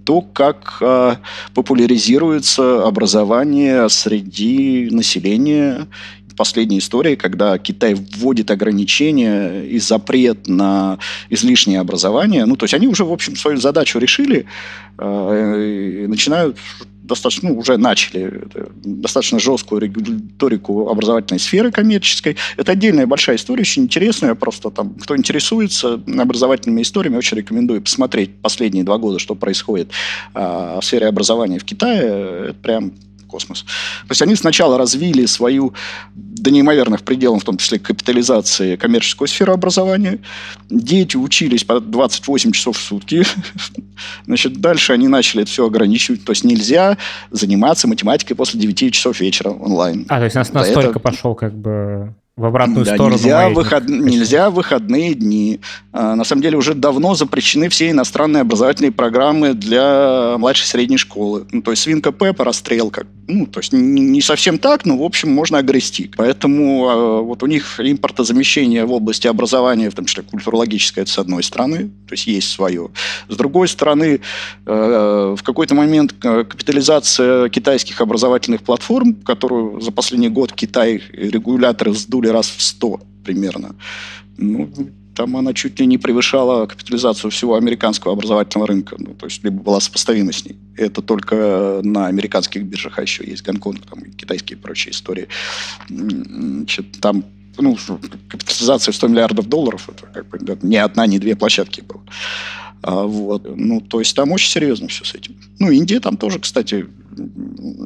То, 0.05 0.21
как 0.21 0.81
популяризируется 1.55 2.87
образование 2.87 3.89
среди 3.89 4.89
населения 4.93 5.89
последней 6.37 6.79
истории, 6.79 7.15
когда 7.15 7.59
Китай 7.59 7.95
вводит 7.95 8.51
ограничения 8.51 9.63
и 9.63 9.79
запрет 9.79 10.47
на 10.49 10.99
излишнее 11.31 11.81
образование. 11.81 12.45
Ну, 12.45 12.57
то 12.57 12.65
есть 12.65 12.75
они 12.75 12.89
уже, 12.89 13.05
в 13.05 13.13
общем, 13.13 13.37
свою 13.37 13.59
задачу 13.59 13.99
решили 13.99 14.47
э, 14.99 16.03
и 16.05 16.07
начинают 16.07 16.57
достаточно, 17.05 17.51
ну, 17.51 17.59
уже 17.59 17.77
начали 17.77 18.45
достаточно 18.83 19.39
жесткую 19.39 19.83
регуляторику 19.83 20.89
образовательной 20.89 21.39
сферы 21.39 21.71
коммерческой. 21.71 22.37
Это 22.57 22.73
отдельная 22.73 23.07
большая 23.07 23.37
история, 23.37 23.61
очень 23.61 23.85
интересная. 23.85 24.35
Просто 24.35 24.71
там, 24.71 24.95
кто 24.95 25.17
интересуется 25.17 26.01
образовательными 26.07 26.83
историями, 26.83 27.17
очень 27.17 27.37
рекомендую 27.37 27.83
посмотреть 27.83 28.37
последние 28.41 28.85
два 28.85 28.99
года, 28.99 29.19
что 29.19 29.35
происходит 29.35 29.91
э, 30.35 30.79
в 30.81 30.85
сфере 30.85 31.07
образования 31.07 31.59
в 31.59 31.65
Китае. 31.65 32.01
Это 32.49 32.57
прям 32.63 32.93
космос. 33.35 33.63
То 33.63 34.11
есть 34.11 34.23
они 34.23 34.37
сначала 34.37 34.79
развили 34.79 35.27
свою 35.27 35.75
до 36.15 36.53
неимоверных 36.53 37.03
пределов, 37.03 37.43
в 37.43 37.45
том 37.45 37.57
числе 37.57 37.81
капитализации, 37.81 38.77
коммерческую 38.77 39.27
сферу 39.27 39.53
образования. 39.53 40.21
Дети 40.71 41.17
учились 41.17 41.65
по 41.65 41.81
28 41.81 42.53
часов 42.53 42.77
в 42.77 42.81
сутки. 42.81 43.25
Значит, 44.27 44.61
дальше 44.61 44.93
они 44.93 45.09
начали 45.09 45.43
это 45.43 45.51
все 45.51 45.67
ограничивать. 45.67 46.25
То 46.25 46.31
есть 46.31 46.45
нельзя 46.45 46.97
заниматься 47.33 47.89
математикой 47.89 48.37
после 48.37 48.61
9 48.61 48.95
часов 48.95 49.21
вечера 49.21 49.51
онлайн. 49.51 50.07
А, 50.09 50.19
то 50.19 50.25
есть 50.25 50.37
нас 50.37 50.53
настолько 50.53 50.91
это... 50.91 50.99
пошел 51.01 51.35
как 51.35 51.55
бы 51.55 52.15
в 52.37 52.45
обратную 52.45 52.85
да, 52.85 52.95
сторону. 52.95 53.17
Нельзя, 53.17 53.49
выход... 53.49 53.89
нельзя 53.89 54.51
выходные 54.51 55.15
дни. 55.15 55.61
А, 55.93 56.17
на 56.17 56.25
самом 56.25 56.43
деле 56.43 56.57
уже 56.57 56.75
давно 56.75 57.15
запрещены 57.15 57.69
все 57.69 57.91
иностранные 57.91 58.41
образовательные 58.41 58.91
программы 58.91 59.55
для 59.55 60.35
младшей 60.39 60.67
средней 60.67 60.97
школы. 60.97 61.47
Ну, 61.53 61.63
то 61.63 61.71
есть 61.71 61.85
свинка 61.85 62.11
Пеппа, 62.11 62.43
расстрел. 62.43 62.91
Как... 62.91 63.07
Ну, 63.29 63.47
то 63.47 63.61
есть 63.61 63.73
не 63.73 64.21
совсем 64.21 64.59
так, 64.59 64.85
но, 64.85 64.99
в 64.99 65.05
общем, 65.05 65.33
можно 65.33 65.59
огрести. 65.59 66.11
Поэтому 66.17 66.89
а, 66.89 67.21
вот 67.23 67.45
у 67.45 67.47
них 67.47 67.79
импортозамещение 67.79 68.85
в 68.85 68.93
области 68.93 69.29
образования, 69.29 69.89
в 69.89 69.95
том 69.95 70.05
числе 70.05 70.25
культурологическое, 70.25 71.05
это 71.05 71.13
с 71.13 71.19
одной 71.21 71.45
стороны, 71.45 71.91
то 72.09 72.15
есть 72.15 72.27
есть 72.27 72.51
свое. 72.51 72.91
С 73.29 73.37
другой 73.37 73.69
стороны, 73.69 74.21
э, 74.67 75.35
в 75.39 75.43
какой-то 75.45 75.75
момент 75.77 76.13
капитализация 76.13 77.49
китайских 77.49 78.01
образовательных 78.01 78.63
платформ, 78.63 79.15
которую 79.15 79.81
за 79.81 79.93
последний 79.93 80.29
год 80.29 80.53
Китай 80.53 81.01
регуляторы 81.13 81.93
сдули 81.93 82.24
подешевле 82.25 82.33
раз 82.33 82.49
в 82.49 82.63
100 82.63 83.01
примерно. 83.25 83.75
Ну, 84.37 84.71
там 85.15 85.37
она 85.37 85.53
чуть 85.53 85.81
ли 85.81 85.87
не 85.87 85.99
превышала 85.99 86.67
капитализацию 86.67 87.31
всего 87.31 87.55
американского 87.55 88.13
образовательного 88.13 88.67
рынка. 88.67 88.97
Ну, 88.99 89.15
то 89.15 89.27
есть, 89.27 89.45
либо 89.45 89.63
была 89.63 89.81
сопоставима 89.81 90.33
с 90.33 90.45
ней. 90.45 90.57
Это 90.77 91.03
только 91.03 91.81
на 91.85 92.07
американских 92.09 92.65
биржах, 92.65 92.99
а 92.99 93.03
еще 93.03 93.25
есть 93.25 93.43
Гонконг, 93.45 93.87
там, 93.87 94.03
китайские 94.17 94.59
и 94.59 94.61
прочие 94.61 94.91
истории. 94.93 95.29
Значит, 95.89 97.01
там 97.01 97.25
ну, 97.59 97.77
капитализация 98.29 98.93
в 98.93 98.97
100 98.97 99.09
миллиардов 99.09 99.49
долларов, 99.49 99.89
это 99.89 100.07
как 100.13 100.27
бы 100.27 100.59
ни 100.63 100.77
одна, 100.77 101.07
ни 101.07 101.19
две 101.19 101.37
площадки 101.37 101.83
было. 101.83 102.03
А, 102.87 103.07
вот. 103.07 103.47
Ну, 103.57 103.81
то 103.81 103.99
есть 103.99 104.15
там 104.15 104.31
очень 104.33 104.51
серьезно 104.51 104.89
все 104.89 105.05
с 105.05 105.15
этим. 105.15 105.37
Ну, 105.59 105.71
Индия 105.71 106.01
там 106.01 106.19
тоже, 106.19 106.39
кстати, 106.39 106.87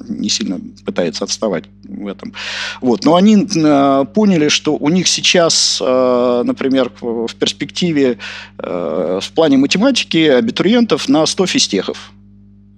не 0.08 0.28
сильно 0.28 0.60
пытается 0.84 1.22
отставать 1.22 1.64
в 1.84 2.08
этом. 2.08 2.32
Вот. 2.80 3.04
Но 3.04 3.14
они 3.14 3.36
э, 3.46 4.04
поняли, 4.12 4.48
что 4.48 4.76
у 4.76 4.88
них 4.88 5.06
сейчас, 5.06 5.80
э, 5.80 6.42
например, 6.44 6.90
в 7.00 7.32
перспективе 7.36 8.18
э, 8.58 9.20
в 9.22 9.32
плане 9.32 9.56
математики 9.56 10.26
абитуриентов 10.26 11.08
на 11.08 11.24
100 11.26 11.46
физтехов. 11.46 12.10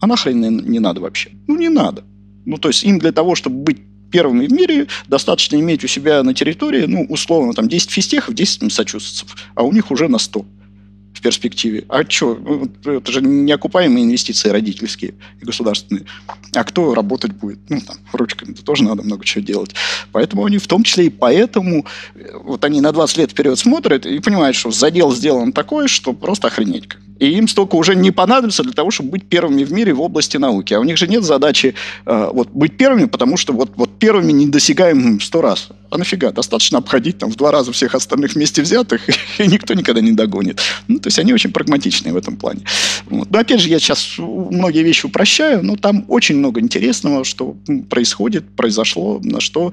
А 0.00 0.06
нахрен 0.06 0.58
не, 0.58 0.78
надо 0.78 1.00
вообще? 1.00 1.30
Ну, 1.48 1.56
не 1.56 1.70
надо. 1.70 2.04
Ну, 2.44 2.58
то 2.58 2.68
есть 2.68 2.84
им 2.84 2.98
для 2.98 3.12
того, 3.12 3.34
чтобы 3.34 3.56
быть 3.56 3.78
первыми 4.12 4.46
в 4.46 4.52
мире, 4.52 4.88
достаточно 5.08 5.56
иметь 5.56 5.84
у 5.84 5.88
себя 5.88 6.22
на 6.22 6.34
территории, 6.34 6.84
ну, 6.84 7.06
условно, 7.08 7.54
там 7.54 7.66
10 7.66 7.90
физтехов, 7.90 8.34
10 8.34 8.62
массачусетцев, 8.64 9.34
а 9.54 9.62
у 9.62 9.72
них 9.72 9.90
уже 9.90 10.08
на 10.08 10.18
100 10.18 10.44
в 11.20 11.22
перспективе. 11.22 11.84
А 11.88 12.02
что? 12.08 12.34
Ну, 12.34 12.70
это 12.82 13.12
же 13.12 13.20
неокупаемые 13.20 14.06
инвестиции 14.06 14.48
родительские 14.48 15.14
и 15.40 15.44
государственные. 15.44 16.06
А 16.54 16.64
кто 16.64 16.94
работать 16.94 17.32
будет? 17.32 17.58
Ну, 17.68 17.80
там, 17.82 17.96
ручками-то 18.12 18.64
тоже 18.64 18.84
надо 18.84 19.02
много 19.02 19.22
чего 19.24 19.44
делать. 19.44 19.74
Поэтому 20.12 20.46
они 20.46 20.56
в 20.56 20.66
том 20.66 20.82
числе 20.82 21.06
и 21.06 21.10
поэтому 21.10 21.84
э, 22.14 22.30
вот 22.42 22.64
они 22.64 22.80
на 22.80 22.92
20 22.92 23.18
лет 23.18 23.30
вперед 23.32 23.58
смотрят 23.58 24.06
и 24.06 24.18
понимают, 24.20 24.56
что 24.56 24.70
задел 24.70 25.14
сделан 25.14 25.52
такой, 25.52 25.88
что 25.88 26.14
просто 26.14 26.46
охренеть. 26.46 26.88
И 27.20 27.26
им 27.28 27.46
столько 27.48 27.76
уже 27.76 27.94
не 27.94 28.10
понадобится 28.10 28.62
для 28.62 28.72
того, 28.72 28.90
чтобы 28.90 29.10
быть 29.10 29.24
первыми 29.24 29.62
в 29.62 29.72
мире 29.72 29.92
в 29.92 30.00
области 30.00 30.38
науки. 30.38 30.74
А 30.74 30.80
у 30.80 30.84
них 30.84 30.96
же 30.96 31.06
нет 31.06 31.22
задачи 31.22 31.74
э, 32.06 32.30
вот, 32.32 32.48
быть 32.48 32.76
первыми, 32.76 33.04
потому 33.04 33.36
что 33.36 33.52
вот, 33.52 33.70
вот 33.76 33.98
первыми 33.98 34.32
недосягаем 34.32 35.20
сто 35.20 35.42
раз. 35.42 35.68
А 35.90 35.98
нафига? 35.98 36.32
Достаточно 36.32 36.78
обходить 36.78 37.18
там 37.18 37.30
в 37.30 37.36
два 37.36 37.50
раза 37.50 37.72
всех 37.72 37.94
остальных 37.94 38.34
вместе 38.34 38.62
взятых, 38.62 39.02
и 39.38 39.46
никто 39.46 39.74
никогда 39.74 40.00
не 40.00 40.12
догонит. 40.12 40.60
Ну, 40.88 40.98
то 40.98 41.08
есть 41.08 41.18
они 41.18 41.34
очень 41.34 41.52
прагматичные 41.52 42.14
в 42.14 42.16
этом 42.16 42.36
плане. 42.36 42.62
Вот. 43.06 43.30
Но 43.30 43.38
опять 43.38 43.60
же, 43.60 43.68
я 43.68 43.78
сейчас 43.78 44.14
многие 44.18 44.82
вещи 44.82 45.06
упрощаю, 45.06 45.62
но 45.62 45.76
там 45.76 46.04
очень 46.08 46.38
много 46.38 46.60
интересного, 46.60 47.24
что 47.24 47.56
происходит, 47.90 48.44
произошло, 48.56 49.20
на 49.22 49.40
что 49.40 49.72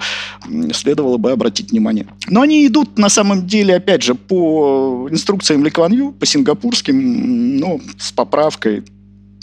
следовало 0.73 1.17
бы 1.17 1.31
обратить 1.31 1.71
внимание. 1.71 2.07
Но 2.27 2.41
они 2.41 2.67
идут, 2.67 2.97
на 2.97 3.09
самом 3.09 3.47
деле, 3.47 3.75
опять 3.75 4.03
же, 4.03 4.15
по 4.15 5.07
инструкциям 5.09 5.63
Ли 5.63 5.69
Кван 5.69 5.93
Ю, 5.93 6.11
по 6.11 6.25
сингапурским, 6.25 7.36
ну, 7.37 7.81
с 7.97 8.11
поправкой 8.11 8.83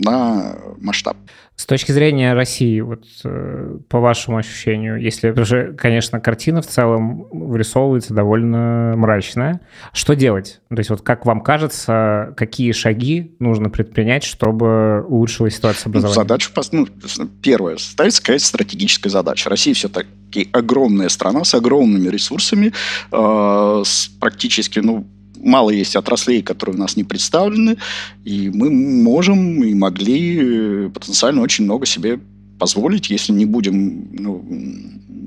на 0.01 0.57
масштаб. 0.79 1.17
С 1.57 1.67
точки 1.67 1.93
зрения 1.93 2.35
России, 2.35 2.81
вот 2.81 3.05
э, 3.23 3.79
по 3.89 4.01
вашему 4.01 4.39
ощущению, 4.39 5.01
если 5.01 5.31
уже, 5.31 5.73
конечно, 5.75 6.19
картина 6.19 6.63
в 6.63 6.67
целом 6.67 7.29
вырисовывается 7.31 8.13
довольно 8.13 8.95
мрачная, 8.97 9.61
что 9.93 10.15
делать? 10.15 10.61
То 10.69 10.79
есть 10.79 10.91
вот 10.91 11.03
как 11.03 11.25
вам 11.25 11.41
кажется, 11.41 12.35
какие 12.37 12.73
шаги 12.73 13.37
нужно 13.39 13.71
предпринять, 13.71 14.25
чтобы 14.25 15.05
улучшилась 15.07 15.55
ситуация 15.55 15.91
ну, 15.91 16.01
образования? 16.01 16.19
Ну, 16.19 16.23
задачу, 16.25 16.51
ну, 16.73 17.29
первое, 17.41 17.77
ставится 17.77 18.21
какая-то 18.21 18.45
стратегическая 18.45 19.11
задача. 19.11 19.49
Россия 19.49 19.75
все-таки 19.75 20.49
огромная 20.51 21.09
страна 21.09 21.45
с 21.45 21.55
огромными 21.55 22.09
ресурсами, 22.09 22.73
э, 23.13 23.83
с 23.85 24.09
практически, 24.19 24.81
ну, 24.81 25.07
мало 25.45 25.71
есть 25.71 25.97
отраслей, 25.97 26.43
которые 26.43 26.77
у 26.77 26.79
нас 26.79 26.97
не 26.97 27.05
представлены, 27.05 27.77
и 28.25 28.51
мы 28.51 28.71
можем 28.71 29.63
и 29.63 29.75
могли 29.75 30.39
э, 30.41 30.91
потенциально 30.93 31.43
очень 31.43 31.65
много 31.65 31.87
себе 31.87 32.19
позволить, 32.59 33.11
если 33.11 33.33
не 33.33 33.47
будем 33.47 34.09
ну, 34.13 34.45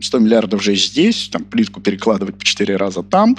100 0.01 0.19
миллиардов 0.19 0.63
же 0.63 0.75
здесь, 0.75 1.29
там 1.31 1.43
плитку 1.43 1.81
перекладывать 1.81 2.37
по 2.37 2.45
4 2.45 2.75
раза 2.75 3.03
там, 3.03 3.37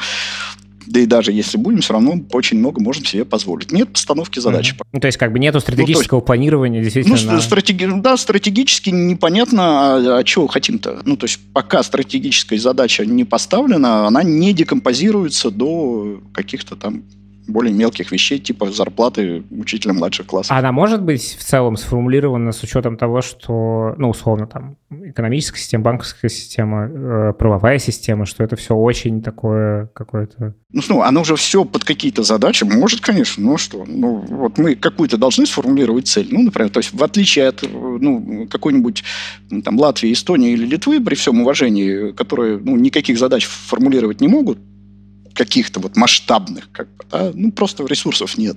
да 0.89 1.01
и 1.01 1.07
даже 1.07 1.33
если 1.33 1.59
будем, 1.59 1.81
все 1.81 1.93
равно 1.93 2.21
очень 2.33 2.59
много 2.59 2.81
можем 2.81 3.05
себе 3.05 3.25
позволить. 3.25 3.73
Нет 3.73 3.93
постановки 3.93 4.41
задачи. 4.41 4.75
Mm-hmm. 4.75 4.87
Ну, 4.93 5.01
то 5.01 5.07
есть 5.07 5.19
как 5.19 5.33
бы 5.33 5.39
нету 5.39 5.61
стратегического 5.61 6.19
ну, 6.19 6.21
есть, 6.21 6.27
планирования 6.27 6.83
действительно. 6.83 7.17
Ну, 7.33 7.41
стратеги... 7.41 7.89
да, 8.01 8.17
стратегически 8.17 8.91
непонятно, 8.91 9.63
а, 9.63 10.19
а 10.19 10.25
чего 10.25 10.47
хотим-то. 10.47 11.03
Ну, 11.05 11.17
то 11.17 11.25
есть 11.25 11.41
пока 11.53 11.83
стратегическая 11.83 12.59
задача 12.59 13.05
не 13.05 13.25
поставлена, 13.25 14.07
она 14.07 14.23
не 14.23 14.53
декомпозируется 14.53 15.51
до 15.51 16.21
каких-то 16.33 16.77
там 16.77 17.03
более 17.49 17.73
мелких 17.73 18.13
вещей, 18.13 18.39
типа 18.39 18.71
зарплаты 18.71 19.43
учителя 19.51 19.95
младших 19.95 20.27
классов. 20.27 20.57
Она 20.57 20.71
может 20.71 21.03
быть 21.03 21.37
в 21.39 21.45
целом 21.45 21.77
сформулирована 21.77 22.53
с 22.53 22.63
учетом 22.63 22.97
того, 22.97 23.23
что, 23.23 23.95
ну, 23.97 24.11
условно, 24.11 24.47
там, 24.47 24.77
экономическая 24.91 25.59
система, 25.59 25.85
банковская 25.85 26.29
система, 26.29 26.87
э, 26.87 27.33
правовая 27.33 27.79
система, 27.79 28.27
что 28.27 28.45
это 28.45 28.57
все 28.57 28.75
очень 28.75 29.23
такое 29.23 29.91
какое-то... 29.95 30.55
Ну, 30.73 30.83
ну, 30.89 31.03
оно 31.03 31.23
уже 31.23 31.37
все 31.37 31.65
под 31.65 31.85
какие-то 31.85 32.23
задачи 32.23 32.65
может, 32.65 33.01
конечно, 33.01 33.43
но 33.43 33.57
что? 33.57 33.85
Ну, 33.87 34.25
вот 34.29 34.59
мы 34.59 34.75
какую-то 34.75 35.17
должны 35.17 35.47
сформулировать 35.47 36.07
цель. 36.07 36.29
Ну, 36.31 36.43
например, 36.43 36.71
то 36.71 36.79
есть 36.79 36.93
в 36.93 37.03
отличие 37.03 37.49
от, 37.49 37.63
ну, 37.73 38.47
какой-нибудь 38.51 39.03
там 39.65 39.79
Латвии, 39.79 40.13
Эстонии 40.13 40.53
или 40.53 40.67
Литвы, 40.67 41.01
при 41.01 41.15
всем 41.15 41.41
уважении, 41.41 42.13
которые, 42.13 42.59
ну, 42.59 42.77
никаких 42.77 43.19
задач 43.19 43.47
формулировать 43.47 44.21
не 44.21 44.29
могут, 44.29 44.59
каких-то 45.39 45.79
вот 45.81 45.97
масштабных, 45.97 46.69
как 46.73 46.89
бы, 46.97 47.05
да, 47.11 47.31
ну, 47.33 47.53
просто 47.53 47.87
ресурсов 47.87 48.37
нет. 48.37 48.57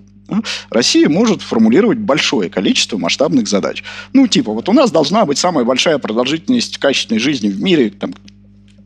Россия 0.69 1.09
может 1.09 1.41
формулировать 1.41 1.99
большое 1.99 2.49
количество 2.49 2.97
масштабных 2.97 3.47
задач. 3.47 3.83
Ну, 4.13 4.27
типа, 4.27 4.51
вот 4.53 4.67
у 4.69 4.73
нас 4.73 4.89
должна 4.91 5.25
быть 5.25 5.37
самая 5.37 5.63
большая 5.63 5.97
продолжительность 5.99 6.77
качественной 6.77 7.19
жизни 7.19 7.49
в 7.49 7.61
мире, 7.61 7.89
там, 7.91 8.13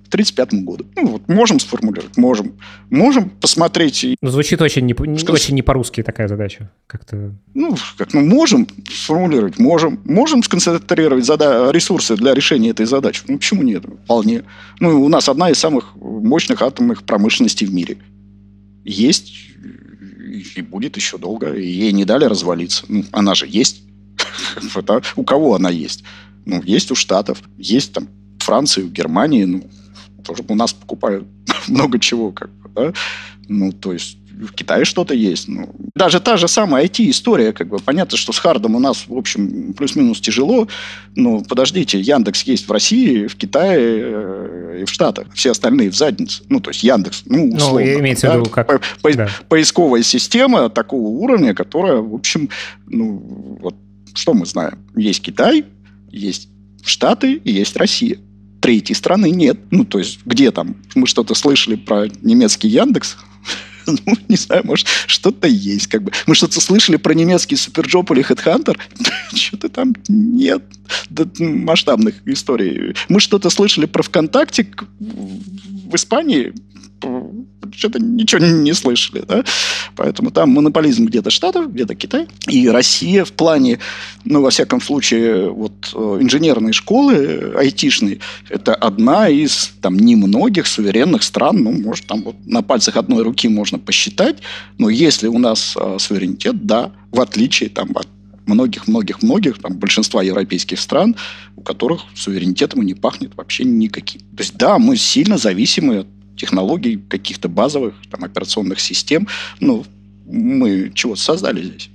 1935 0.08 0.64
году. 0.64 0.86
Ну, 0.96 1.08
вот 1.08 1.28
можем 1.28 1.60
сформулировать, 1.60 2.18
можем. 2.18 2.54
Можем 2.90 3.30
посмотреть. 3.30 4.04
И... 4.04 4.16
Ну, 4.22 4.30
звучит 4.30 4.62
очень 4.62 4.86
не, 4.86 4.96
не, 5.00 5.30
очень 5.30 5.56
не 5.56 5.62
по-русски 5.62 6.04
такая 6.04 6.28
задача. 6.28 6.72
Как-то... 6.88 7.36
Ну, 7.54 7.76
как, 7.98 8.14
ну, 8.14 8.22
можем 8.22 8.68
сформулировать, 8.90 9.60
можем. 9.60 10.00
Можем 10.06 10.44
сконцентрировать 10.44 11.26
зада- 11.26 11.72
ресурсы 11.72 12.16
для 12.16 12.34
решения 12.34 12.70
этой 12.70 12.86
задачи. 12.86 13.24
Ну, 13.28 13.38
почему 13.38 13.64
нет? 13.64 13.86
Вполне. 14.04 14.44
Ну, 14.80 15.04
у 15.04 15.10
нас 15.10 15.30
одна 15.30 15.50
из 15.50 15.58
самых 15.58 15.96
мощных 15.96 16.62
атомных 16.62 17.04
промышленностей 17.04 17.66
в 17.66 17.74
мире. 17.74 17.98
Есть 18.84 19.34
и 20.56 20.62
будет 20.62 20.96
еще 20.96 21.18
долго. 21.18 21.54
И 21.54 21.68
ей 21.68 21.92
не 21.92 22.06
дали 22.06 22.26
развалиться. 22.26 22.86
Ну, 22.88 23.06
она 23.12 23.36
же 23.36 23.46
есть. 23.48 23.84
У 25.16 25.24
кого 25.24 25.56
она 25.56 25.70
есть? 25.70 26.04
Ну, 26.46 26.62
есть 26.64 26.92
у 26.92 26.96
Штатов, 26.96 27.42
есть 27.58 27.94
там 27.94 28.08
Франции, 28.40 28.84
у 28.84 28.90
Германии, 28.90 29.46
ну, 29.46 29.64
тоже 30.26 30.44
у 30.48 30.56
нас 30.56 30.74
покупают 30.74 31.26
много 31.68 32.00
чего, 32.00 32.32
как 32.32 32.50
бы, 32.50 32.70
да? 32.70 32.94
Ну, 33.48 33.72
то 33.72 33.94
есть 33.94 34.18
в 34.36 34.52
Китае 34.54 34.86
что-то 34.86 35.14
есть. 35.14 35.48
Ну, 35.48 35.70
даже 35.96 36.20
та 36.20 36.38
же 36.38 36.48
самая 36.48 36.86
IT-история, 36.86 37.54
как 37.54 37.68
бы, 37.68 37.78
понятно, 37.78 38.18
что 38.18 38.34
с 38.34 38.40
хардом 38.40 38.76
у 38.76 38.80
нас, 38.80 39.06
в 39.08 39.18
общем, 39.18 39.74
плюс-минус 39.74 40.20
тяжело, 40.20 40.68
но 41.16 41.42
подождите, 41.42 42.00
Яндекс 42.00 42.44
есть 42.44 42.68
в 42.68 42.72
России, 42.72 43.28
в 43.28 43.36
Китае 43.36 43.80
э, 43.80 44.80
и 44.82 44.86
в 44.86 44.90
Штатах, 44.90 45.28
все 45.34 45.52
остальные 45.52 45.92
в 45.92 45.96
заднице. 45.96 46.44
Ну, 46.50 46.60
то 46.60 46.72
есть 46.72 46.84
Яндекс, 46.84 47.24
ну, 47.26 47.48
ну 47.48 47.56
условно. 47.56 47.86
Ну, 47.86 48.00
имеется 48.00 48.28
да, 48.28 48.34
в 48.34 48.40
виду 48.42 48.50
как... 48.50 48.68
По, 48.68 48.80
по, 49.02 49.14
да. 49.14 49.30
Поисковая 49.48 50.04
система 50.04 50.70
такого 50.70 51.08
уровня, 51.08 51.54
которая, 51.54 52.02
в 52.02 52.14
общем, 52.14 52.50
ну, 52.88 53.58
вот, 53.62 53.76
что 54.14 54.34
мы 54.34 54.46
знаем? 54.46 54.80
Есть 54.96 55.22
Китай, 55.22 55.66
есть 56.12 56.50
Штаты 56.84 57.34
и 57.34 57.52
есть 57.52 57.76
Россия 57.78 58.20
третьей 58.66 58.96
страны 58.96 59.30
нет. 59.30 59.60
Ну, 59.70 59.86
то 59.86 60.00
есть, 60.00 60.22
где 60.26 60.50
там? 60.50 60.76
Мы 60.96 61.06
что-то 61.06 61.36
слышали 61.36 61.76
про 61.76 62.08
немецкий 62.24 62.68
Яндекс? 62.68 63.16
ну, 63.86 64.14
не 64.28 64.38
знаю, 64.38 64.64
может, 64.66 64.88
что-то 65.06 65.48
есть, 65.48 65.86
как 65.86 66.02
бы. 66.02 66.12
Мы 66.26 66.34
что-то 66.34 66.60
слышали 66.60 66.96
про 66.96 67.14
немецкий 67.14 67.58
SuperJob 67.58 68.10
или 68.10 68.28
Headhunter? 68.28 68.76
Что-то 69.36 69.70
там 69.70 69.94
нет 70.08 70.64
масштабных 71.38 72.16
историй. 72.26 72.96
Мы 73.08 73.20
что-то 73.20 73.52
слышали 73.52 73.86
про 73.86 74.02
ВКонтакте 74.02 74.68
в 75.00 75.94
Испании? 75.94 76.52
Что-то 77.78 78.00
ничего 78.00 78.46
не, 78.46 78.74
слышали, 78.74 79.24
да? 79.28 79.44
Поэтому 79.96 80.32
там 80.32 80.52
монополизм 80.52 81.06
где-то 81.06 81.30
Штатов, 81.30 81.74
где-то 81.74 81.96
Китай. 81.96 82.28
И 82.48 82.68
Россия 82.70 83.26
в 83.26 83.32
плане, 83.32 83.80
ну, 84.24 84.42
во 84.42 84.50
всяком 84.50 84.82
случае, 84.82 85.50
вот 85.50 85.74
э, 85.94 86.18
инженерной 86.22 86.74
школы, 86.74 87.54
айтишной, 87.58 88.20
это 88.50 88.76
одна 88.76 89.30
из 89.30 89.72
там 89.82 89.98
немногих 89.98 90.68
суверенных 90.68 91.24
стран, 91.24 91.64
ну, 91.64 91.72
может, 91.72 92.06
там 92.06 92.24
вот 92.24 92.36
на 92.46 92.62
пальцах 92.62 92.98
одной 92.98 93.24
руки 93.24 93.48
можно 93.48 93.80
посчитать, 93.80 94.38
но 94.78 94.90
если 94.90 95.28
у 95.28 95.38
нас 95.38 95.76
э, 95.80 95.98
суверенитет, 96.00 96.66
да, 96.66 96.92
в 97.12 97.22
отличие 97.22 97.70
там 97.70 97.92
от 97.96 98.08
многих-многих-многих, 98.48 99.60
там, 99.60 99.78
большинства 99.78 100.24
европейских 100.24 100.80
стран, 100.80 101.16
у 101.56 101.62
которых 101.62 102.02
суверенитетом 102.16 102.82
не 102.84 102.94
пахнет 102.94 103.36
вообще 103.36 103.64
никаким. 103.64 104.22
То 104.22 104.44
есть, 104.44 104.56
да, 104.58 104.78
мы 104.78 104.98
сильно 104.98 105.38
зависимы 105.38 106.00
от 106.00 106.08
технологий, 106.38 106.98
каких-то 106.98 107.50
базовых 107.50 107.96
там, 108.10 108.24
операционных 108.24 108.80
систем. 108.80 109.28
Ну, 109.60 109.86
мы 110.26 110.92
чего 110.94 111.16
создали 111.16 111.64
здесь? 111.64 111.90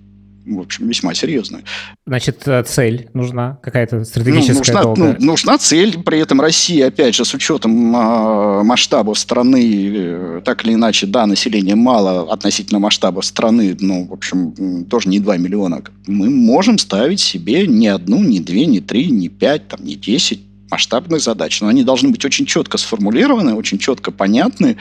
в 0.47 0.61
общем, 0.61 0.89
весьма 0.89 1.15
серьезная. 1.15 1.63
Значит, 2.07 2.43
э, 2.47 2.63
цель 2.65 3.09
нужна, 3.15 3.59
какая-то 3.63 4.05
стратегическая 4.05 4.53
ну, 4.53 4.59
нужна, 4.59 4.83
долгая. 4.83 5.17
Ну, 5.19 5.27
нужна 5.27 5.59
цель, 5.59 6.03
при 6.03 6.19
этом 6.19 6.41
Россия, 6.41 6.89
опять 6.89 7.15
же, 7.15 7.25
с 7.25 7.35
учетом 7.35 7.95
э, 7.95 8.63
масштабов 8.63 9.19
страны, 9.19 9.93
э, 9.95 10.43
так 10.45 10.65
или 10.65 10.75
иначе, 10.75 11.07
да, 11.07 11.27
населения 11.27 11.75
мало 11.75 12.33
относительно 12.33 12.79
масштаба 12.79 13.21
страны, 13.21 13.77
ну, 13.81 14.07
в 14.07 14.13
общем, 14.13 14.87
тоже 14.87 15.09
не 15.09 15.21
2 15.21 15.37
миллиона. 15.37 15.83
Мы 16.07 16.31
можем 16.31 16.79
ставить 16.79 17.21
себе 17.21 17.67
не 17.67 17.89
одну, 17.89 18.23
не 18.23 18.41
две, 18.41 18.67
не 18.67 18.81
три, 18.81 19.11
не 19.11 19.29
пять, 19.29 19.69
там, 19.69 19.85
не 19.85 19.95
десять 19.95 20.41
масштабных 20.71 21.21
задач, 21.21 21.61
но 21.61 21.69
они 21.69 21.85
должны 21.85 22.11
быть 22.11 22.25
очень 22.25 22.47
четко 22.47 22.79
сформулированы, 22.79 23.55
очень 23.55 23.79
четко 23.79 24.11
понятны 24.11 24.77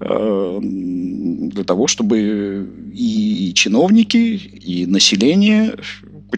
э, 0.00 0.58
для 0.62 1.64
того, 1.64 1.86
чтобы 1.86 2.70
и 2.92 3.52
чиновники, 3.54 4.16
и 4.16 4.86
население 4.86 5.74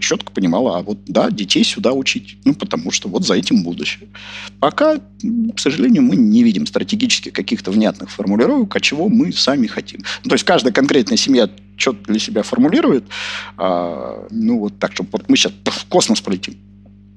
четко 0.00 0.32
понимало, 0.32 0.78
а 0.78 0.82
вот 0.82 0.98
да, 1.06 1.30
детей 1.30 1.64
сюда 1.64 1.92
учить, 1.92 2.36
ну 2.44 2.54
потому 2.54 2.90
что 2.90 3.08
вот 3.08 3.24
за 3.24 3.34
этим 3.34 3.62
будущее. 3.62 4.08
Пока, 4.60 4.96
к 4.96 5.58
сожалению, 5.58 6.02
мы 6.02 6.16
не 6.16 6.42
видим 6.42 6.66
стратегически 6.66 7.30
каких-то 7.30 7.70
внятных 7.70 8.10
формулировок, 8.10 8.74
а 8.74 8.80
чего 8.80 9.08
мы 9.08 9.32
сами 9.32 9.66
хотим. 9.66 10.00
Ну, 10.24 10.28
то 10.28 10.34
есть 10.34 10.44
каждая 10.44 10.72
конкретная 10.72 11.16
семья 11.16 11.48
что-то 11.76 12.04
для 12.04 12.18
себя 12.18 12.42
формулирует, 12.42 13.04
а, 13.56 14.26
ну 14.30 14.58
вот 14.58 14.78
так, 14.78 14.92
чтобы 14.92 15.10
вот 15.12 15.28
мы 15.28 15.36
сейчас 15.36 15.52
в 15.64 15.86
космос 15.86 16.20
полетим. 16.20 16.54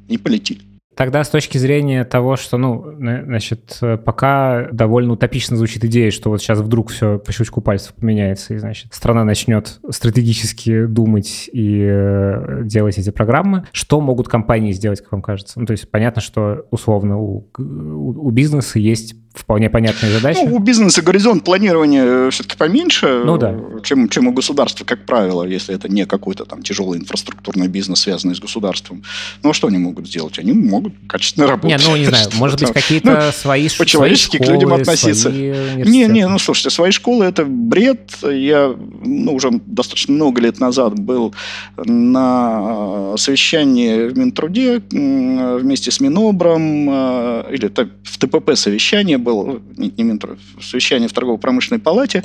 Не 0.07 0.17
полетели. 0.17 0.61
Тогда 0.95 1.23
с 1.23 1.29
точки 1.29 1.57
зрения 1.57 2.03
того, 2.05 2.35
что, 2.35 2.57
ну, 2.57 2.85
значит, 2.97 3.79
пока 4.05 4.69
довольно 4.71 5.13
утопично 5.13 5.57
звучит 5.57 5.83
идея, 5.85 6.11
что 6.11 6.29
вот 6.29 6.41
сейчас 6.41 6.59
вдруг 6.59 6.89
все 6.89 7.19
по 7.19 7.31
щелчку 7.31 7.61
пальцев 7.61 7.93
поменяется, 7.93 8.53
и, 8.53 8.57
значит, 8.57 8.93
страна 8.93 9.23
начнет 9.23 9.79
стратегически 9.89 10.85
думать 10.85 11.49
и 11.51 11.81
э, 11.85 12.61
делать 12.63 12.97
эти 12.97 13.09
программы. 13.09 13.65
Что 13.71 13.99
могут 13.99 14.27
компании 14.27 14.71
сделать, 14.71 15.01
как 15.01 15.11
вам 15.11 15.21
кажется? 15.21 15.59
Ну, 15.59 15.65
то 15.65 15.71
есть 15.71 15.89
понятно, 15.89 16.21
что 16.21 16.65
условно 16.71 17.19
у, 17.19 17.47
у, 17.57 18.27
у 18.27 18.31
бизнеса 18.31 18.79
есть 18.79 19.15
вполне 19.35 19.69
понятные 19.69 20.11
задачи. 20.11 20.39
Ну, 20.45 20.55
у 20.55 20.59
бизнеса 20.59 21.01
горизонт 21.01 21.43
планирования 21.43 22.29
все-таки 22.29 22.57
поменьше, 22.57 23.23
ну, 23.25 23.37
да. 23.37 23.55
чем, 23.83 24.09
чем 24.09 24.27
у 24.27 24.33
государства, 24.33 24.85
как 24.85 25.05
правило, 25.05 25.43
если 25.43 25.75
это 25.75 25.89
не 25.89 26.05
какой-то 26.05 26.45
там 26.45 26.63
тяжелый 26.63 26.99
инфраструктурный 26.99 27.67
бизнес, 27.67 27.99
связанный 27.99 28.35
с 28.35 28.39
государством. 28.39 29.03
Ну, 29.43 29.49
а 29.49 29.53
что 29.53 29.67
они 29.67 29.77
могут 29.77 30.07
сделать? 30.07 30.39
Они 30.39 30.53
могут 30.53 30.84
качественно 31.07 31.47
работать. 31.47 31.79
Не, 31.79 31.87
ну, 31.87 31.95
не 31.95 32.05
знаю, 32.05 32.29
может 32.33 32.59
быть, 32.61 32.71
какие-то 32.71 33.25
ну, 33.25 33.31
свои 33.31 33.69
По-человечески 33.69 34.37
к 34.37 34.47
людям 34.47 34.73
относиться. 34.73 35.31
Не, 35.31 36.07
не, 36.07 36.27
ну, 36.27 36.39
слушайте, 36.39 36.69
свои 36.69 36.91
школы– 36.91 37.25
это 37.25 37.45
бред. 37.45 38.11
Я 38.23 38.75
ну, 39.03 39.33
уже 39.33 39.51
достаточно 39.65 40.13
много 40.13 40.41
лет 40.41 40.59
назад 40.59 40.99
был 40.99 41.33
на 41.77 43.15
совещании 43.17 44.07
в 44.07 44.17
Минтруде 44.17 44.81
вместе 44.89 45.91
с 45.91 45.99
Минобром, 45.99 46.89
э, 46.89 47.43
или 47.51 47.71
в 48.03 48.17
ТПП 48.17 48.55
совещание 48.55 49.17
был 49.17 49.61
не, 49.77 49.91
не 49.97 50.03
Минтруд, 50.03 50.39
совещание 50.61 51.07
в 51.07 51.13
торгово-промышленной 51.13 51.81
палате, 51.81 52.23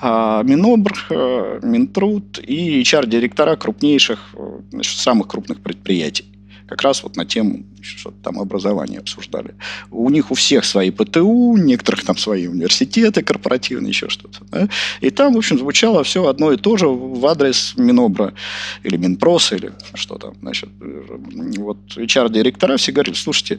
а 0.00 0.42
Минобр, 0.42 0.92
э, 1.10 1.60
Минтруд 1.62 2.38
и 2.42 2.80
HR-директора 2.82 3.56
крупнейших, 3.56 4.18
э, 4.34 4.60
значит, 4.70 4.98
самых 4.98 5.28
крупных 5.28 5.60
предприятий 5.60 6.29
как 6.70 6.82
раз 6.82 7.02
вот 7.02 7.16
на 7.16 7.26
тему 7.26 7.64
что-то 7.82 8.16
там 8.22 8.38
образования 8.38 8.98
обсуждали. 8.98 9.54
У 9.90 10.08
них 10.08 10.30
у 10.30 10.34
всех 10.34 10.64
свои 10.64 10.92
ПТУ, 10.92 11.26
у 11.26 11.56
некоторых 11.56 12.04
там 12.04 12.16
свои 12.16 12.46
университеты 12.46 13.22
корпоративные, 13.22 13.88
еще 13.88 14.08
что-то. 14.08 14.38
Да? 14.52 14.68
И 15.00 15.10
там, 15.10 15.34
в 15.34 15.38
общем, 15.38 15.58
звучало 15.58 16.04
все 16.04 16.28
одно 16.28 16.52
и 16.52 16.56
то 16.56 16.76
же 16.76 16.86
в 16.86 17.26
адрес 17.26 17.74
Минобра 17.76 18.34
или 18.84 18.96
Минпроса 18.96 19.56
или 19.56 19.72
что 19.94 20.16
там. 20.16 20.34
Значит, 20.40 20.68
вот 21.58 21.78
HR-директора 21.96 22.76
все 22.76 22.92
говорили, 22.92 23.14
слушайте, 23.14 23.58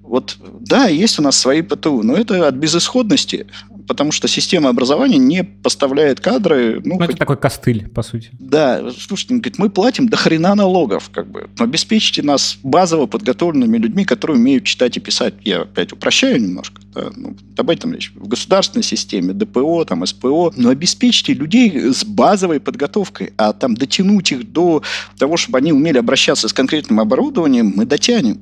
вот 0.00 0.38
да, 0.60 0.86
есть 0.86 1.18
у 1.18 1.22
нас 1.22 1.36
свои 1.36 1.60
ПТУ, 1.60 2.02
но 2.02 2.14
это 2.14 2.48
от 2.48 2.54
безысходности, 2.54 3.46
потому 3.86 4.12
что 4.12 4.28
система 4.28 4.68
образования 4.68 5.18
не 5.18 5.44
поставляет 5.44 6.20
кадры. 6.20 6.80
Ну, 6.84 6.94
ну 6.94 6.98
хоть... 6.98 7.10
это 7.10 7.18
такой 7.18 7.36
костыль, 7.36 7.88
по 7.88 8.02
сути. 8.02 8.30
Да, 8.32 8.90
слушайте, 8.98 9.34
говорит, 9.34 9.58
мы 9.58 9.70
платим 9.70 10.08
до 10.08 10.16
хрена 10.16 10.54
налогов, 10.54 11.10
как 11.12 11.30
бы. 11.30 11.48
Обеспечьте 11.58 12.22
нас 12.22 12.58
базово 12.62 13.06
подготовленными 13.06 13.78
людьми, 13.78 14.04
которые 14.04 14.38
умеют 14.38 14.64
читать 14.64 14.96
и 14.96 15.00
писать. 15.00 15.34
Я 15.42 15.62
опять 15.62 15.92
упрощаю 15.92 16.40
немножко. 16.40 16.80
Да, 16.94 17.10
ну, 17.14 17.36
об 17.56 17.70
этом 17.70 17.92
речь. 17.92 18.12
В 18.14 18.28
государственной 18.28 18.82
системе, 18.82 19.32
ДПО, 19.32 19.84
там, 19.84 20.04
СПО. 20.06 20.52
Но 20.56 20.70
обеспечьте 20.70 21.34
людей 21.34 21.92
с 21.92 22.04
базовой 22.04 22.60
подготовкой, 22.60 23.32
а 23.36 23.52
там 23.52 23.74
дотянуть 23.74 24.32
их 24.32 24.52
до 24.52 24.82
того, 25.18 25.36
чтобы 25.36 25.58
они 25.58 25.72
умели 25.72 25.98
обращаться 25.98 26.48
с 26.48 26.52
конкретным 26.52 27.00
оборудованием, 27.00 27.72
мы 27.76 27.84
дотянем. 27.84 28.40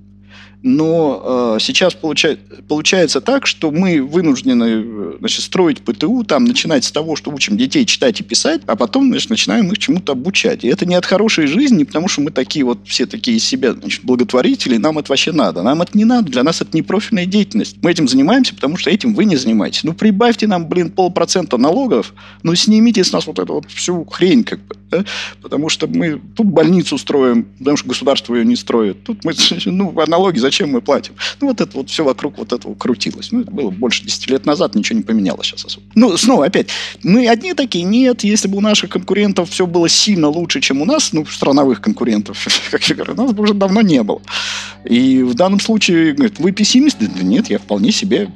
Но 0.66 1.56
э, 1.56 1.60
сейчас 1.60 1.92
получай, 1.92 2.38
получается 2.66 3.20
так, 3.20 3.46
что 3.46 3.70
мы 3.70 4.00
вынуждены 4.00 5.18
значит, 5.18 5.42
строить 5.42 5.82
ПТУ, 5.82 6.24
там, 6.24 6.46
начинать 6.46 6.84
с 6.84 6.90
того, 6.90 7.16
что 7.16 7.30
учим 7.30 7.58
детей 7.58 7.84
читать 7.84 8.18
и 8.22 8.24
писать, 8.24 8.62
а 8.66 8.74
потом 8.74 9.10
значит, 9.10 9.28
начинаем 9.28 9.70
их 9.70 9.76
чему-то 9.76 10.12
обучать. 10.12 10.64
И 10.64 10.68
это 10.68 10.86
не 10.86 10.94
от 10.94 11.04
хорошей 11.04 11.48
жизни, 11.48 11.84
потому 11.84 12.08
что 12.08 12.22
мы 12.22 12.30
такие 12.30 12.64
вот, 12.64 12.78
все 12.86 13.04
такие 13.04 13.36
из 13.36 13.44
себя 13.44 13.74
значит, 13.74 14.04
благотворители, 14.04 14.78
нам 14.78 14.98
это 14.98 15.10
вообще 15.10 15.32
надо. 15.32 15.62
Нам 15.62 15.82
это 15.82 15.98
не 15.98 16.06
надо, 16.06 16.32
для 16.32 16.42
нас 16.42 16.62
это 16.62 16.70
не 16.72 16.80
профильная 16.80 17.26
деятельность. 17.26 17.76
Мы 17.82 17.90
этим 17.90 18.08
занимаемся, 18.08 18.54
потому 18.54 18.78
что 18.78 18.88
этим 18.88 19.12
вы 19.12 19.26
не 19.26 19.36
занимаетесь. 19.36 19.84
Ну, 19.84 19.92
прибавьте 19.92 20.46
нам, 20.46 20.66
блин, 20.66 20.90
полпроцента 20.90 21.58
налогов, 21.58 22.14
ну, 22.42 22.54
снимите 22.54 23.04
с 23.04 23.12
нас 23.12 23.26
вот 23.26 23.38
эту 23.38 23.52
вот 23.52 23.70
всю 23.70 24.06
хрень, 24.06 24.44
как 24.44 24.60
бы, 24.60 24.76
да? 24.90 25.04
потому 25.42 25.68
что 25.68 25.86
мы 25.86 26.22
тут 26.34 26.46
больницу 26.46 26.96
строим, 26.96 27.44
потому 27.58 27.76
что 27.76 27.88
государство 27.88 28.34
ее 28.34 28.46
не 28.46 28.56
строит. 28.56 29.04
Тут 29.04 29.24
мы, 29.26 29.34
ну, 29.66 29.94
налоги 30.06 30.38
зачем 30.38 30.53
зачем 30.54 30.70
мы 30.70 30.80
платим? 30.80 31.14
Ну, 31.40 31.48
вот 31.48 31.60
это 31.60 31.76
вот 31.76 31.90
все 31.90 32.04
вокруг 32.04 32.38
вот 32.38 32.52
этого 32.52 32.74
крутилось. 32.74 33.32
Ну, 33.32 33.40
это 33.40 33.50
было 33.50 33.70
больше 33.70 34.04
10 34.04 34.30
лет 34.30 34.46
назад, 34.46 34.76
ничего 34.76 34.98
не 34.98 35.02
поменялось 35.02 35.48
сейчас 35.48 35.64
особо. 35.64 35.84
Ну, 35.96 36.16
снова, 36.16 36.46
опять, 36.46 36.68
мы 37.02 37.28
одни 37.28 37.54
такие, 37.54 37.84
нет, 37.84 38.22
если 38.22 38.46
бы 38.46 38.58
у 38.58 38.60
наших 38.60 38.90
конкурентов 38.90 39.50
все 39.50 39.66
было 39.66 39.88
сильно 39.88 40.28
лучше, 40.28 40.60
чем 40.60 40.80
у 40.80 40.84
нас, 40.84 41.12
ну, 41.12 41.26
страновых 41.26 41.80
конкурентов, 41.80 42.46
как 42.70 42.88
я 42.88 42.94
говорю, 42.94 43.14
нас 43.14 43.32
бы 43.32 43.42
уже 43.42 43.54
давно 43.54 43.80
не 43.80 44.02
было. 44.02 44.22
И 44.84 45.22
в 45.22 45.34
данном 45.34 45.60
случае, 45.60 46.12
говорит, 46.12 46.38
вы 46.38 46.52
пессимист? 46.52 46.98
Да 47.00 47.22
нет, 47.22 47.50
я 47.50 47.58
вполне 47.58 47.90
себе 47.90 48.28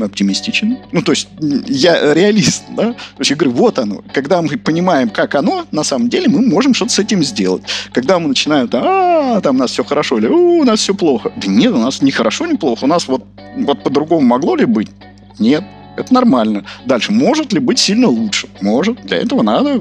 оптимистичен. 0.00 0.78
Ну, 0.92 1.02
то 1.02 1.12
есть, 1.12 1.28
я 1.66 2.14
реалист, 2.14 2.64
да? 2.76 2.92
То 2.92 3.18
есть, 3.18 3.30
я 3.30 3.36
говорю, 3.36 3.56
вот 3.56 3.78
оно. 3.78 4.04
Когда 4.12 4.42
мы 4.42 4.56
понимаем, 4.58 5.08
как 5.08 5.34
оно, 5.34 5.64
на 5.72 5.82
самом 5.82 6.08
деле, 6.08 6.28
мы 6.28 6.46
можем 6.46 6.74
что-то 6.74 6.92
с 6.92 6.98
этим 6.98 7.24
сделать. 7.24 7.62
Когда 7.92 8.18
мы 8.18 8.28
начинаем, 8.28 8.68
а, 8.72 9.40
там 9.40 9.56
у 9.56 9.58
нас 9.58 9.70
все 9.70 9.82
хорошо, 9.82 10.18
или 10.18 10.26
у 10.26 10.64
нас 10.64 10.80
все 10.80 10.94
плохо. 10.94 11.32
Да 11.36 11.48
нет, 11.48 11.63
у 11.72 11.78
нас 11.78 12.02
ни 12.02 12.10
хорошо, 12.10 12.46
ни 12.46 12.56
плохо. 12.56 12.84
У 12.84 12.86
нас 12.86 13.08
вот, 13.08 13.24
вот 13.56 13.82
по-другому 13.82 14.22
могло 14.22 14.56
ли 14.56 14.64
быть? 14.64 14.90
Нет. 15.38 15.64
Это 15.96 16.12
нормально. 16.12 16.64
Дальше, 16.86 17.12
может 17.12 17.52
ли 17.52 17.60
быть 17.60 17.78
сильно 17.78 18.08
лучше? 18.08 18.48
Может. 18.60 19.02
Для 19.02 19.18
этого 19.18 19.42
надо 19.42 19.80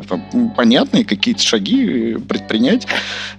понятные 0.56 1.06
какие-то 1.06 1.42
шаги 1.42 2.18
предпринять. 2.30 2.88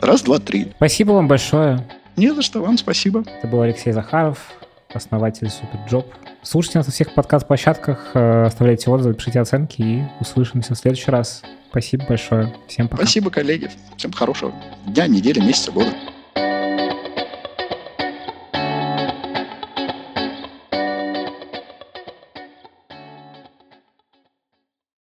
Раз, 0.01 0.23
два, 0.23 0.39
три. 0.39 0.73
Спасибо 0.77 1.13
вам 1.13 1.29
большое. 1.29 1.87
Не 2.17 2.35
за 2.35 2.43
что, 2.43 2.61
вам 2.61 2.79
спасибо. 2.79 3.25
Это 3.39 3.47
был 3.47 3.63
Алексей 3.63 3.93
Захаров, 3.93 4.39
основатель 4.93 5.49
SuperJob. 5.51 6.13
Слушайте 6.43 6.79
нас 6.79 6.87
на 6.87 6.93
всех 6.93 7.15
подкаст-площадках, 7.15 8.11
э, 8.15 8.45
оставляйте 8.47 8.91
отзывы, 8.91 9.15
пишите 9.15 9.41
оценки 9.41 9.81
и 9.81 10.03
услышимся 10.21 10.75
в 10.75 10.79
следующий 10.79 11.11
раз. 11.11 11.43
Спасибо 11.71 12.05
большое. 12.07 12.55
Всем 12.69 12.89
пока. 12.89 13.03
Спасибо, 13.03 13.31
коллеги. 13.31 13.71
Всем 13.97 14.13
хорошего 14.13 14.53
дня, 14.87 15.07
недели, 15.07 15.41
месяца, 15.41 15.73
года. 15.73 15.91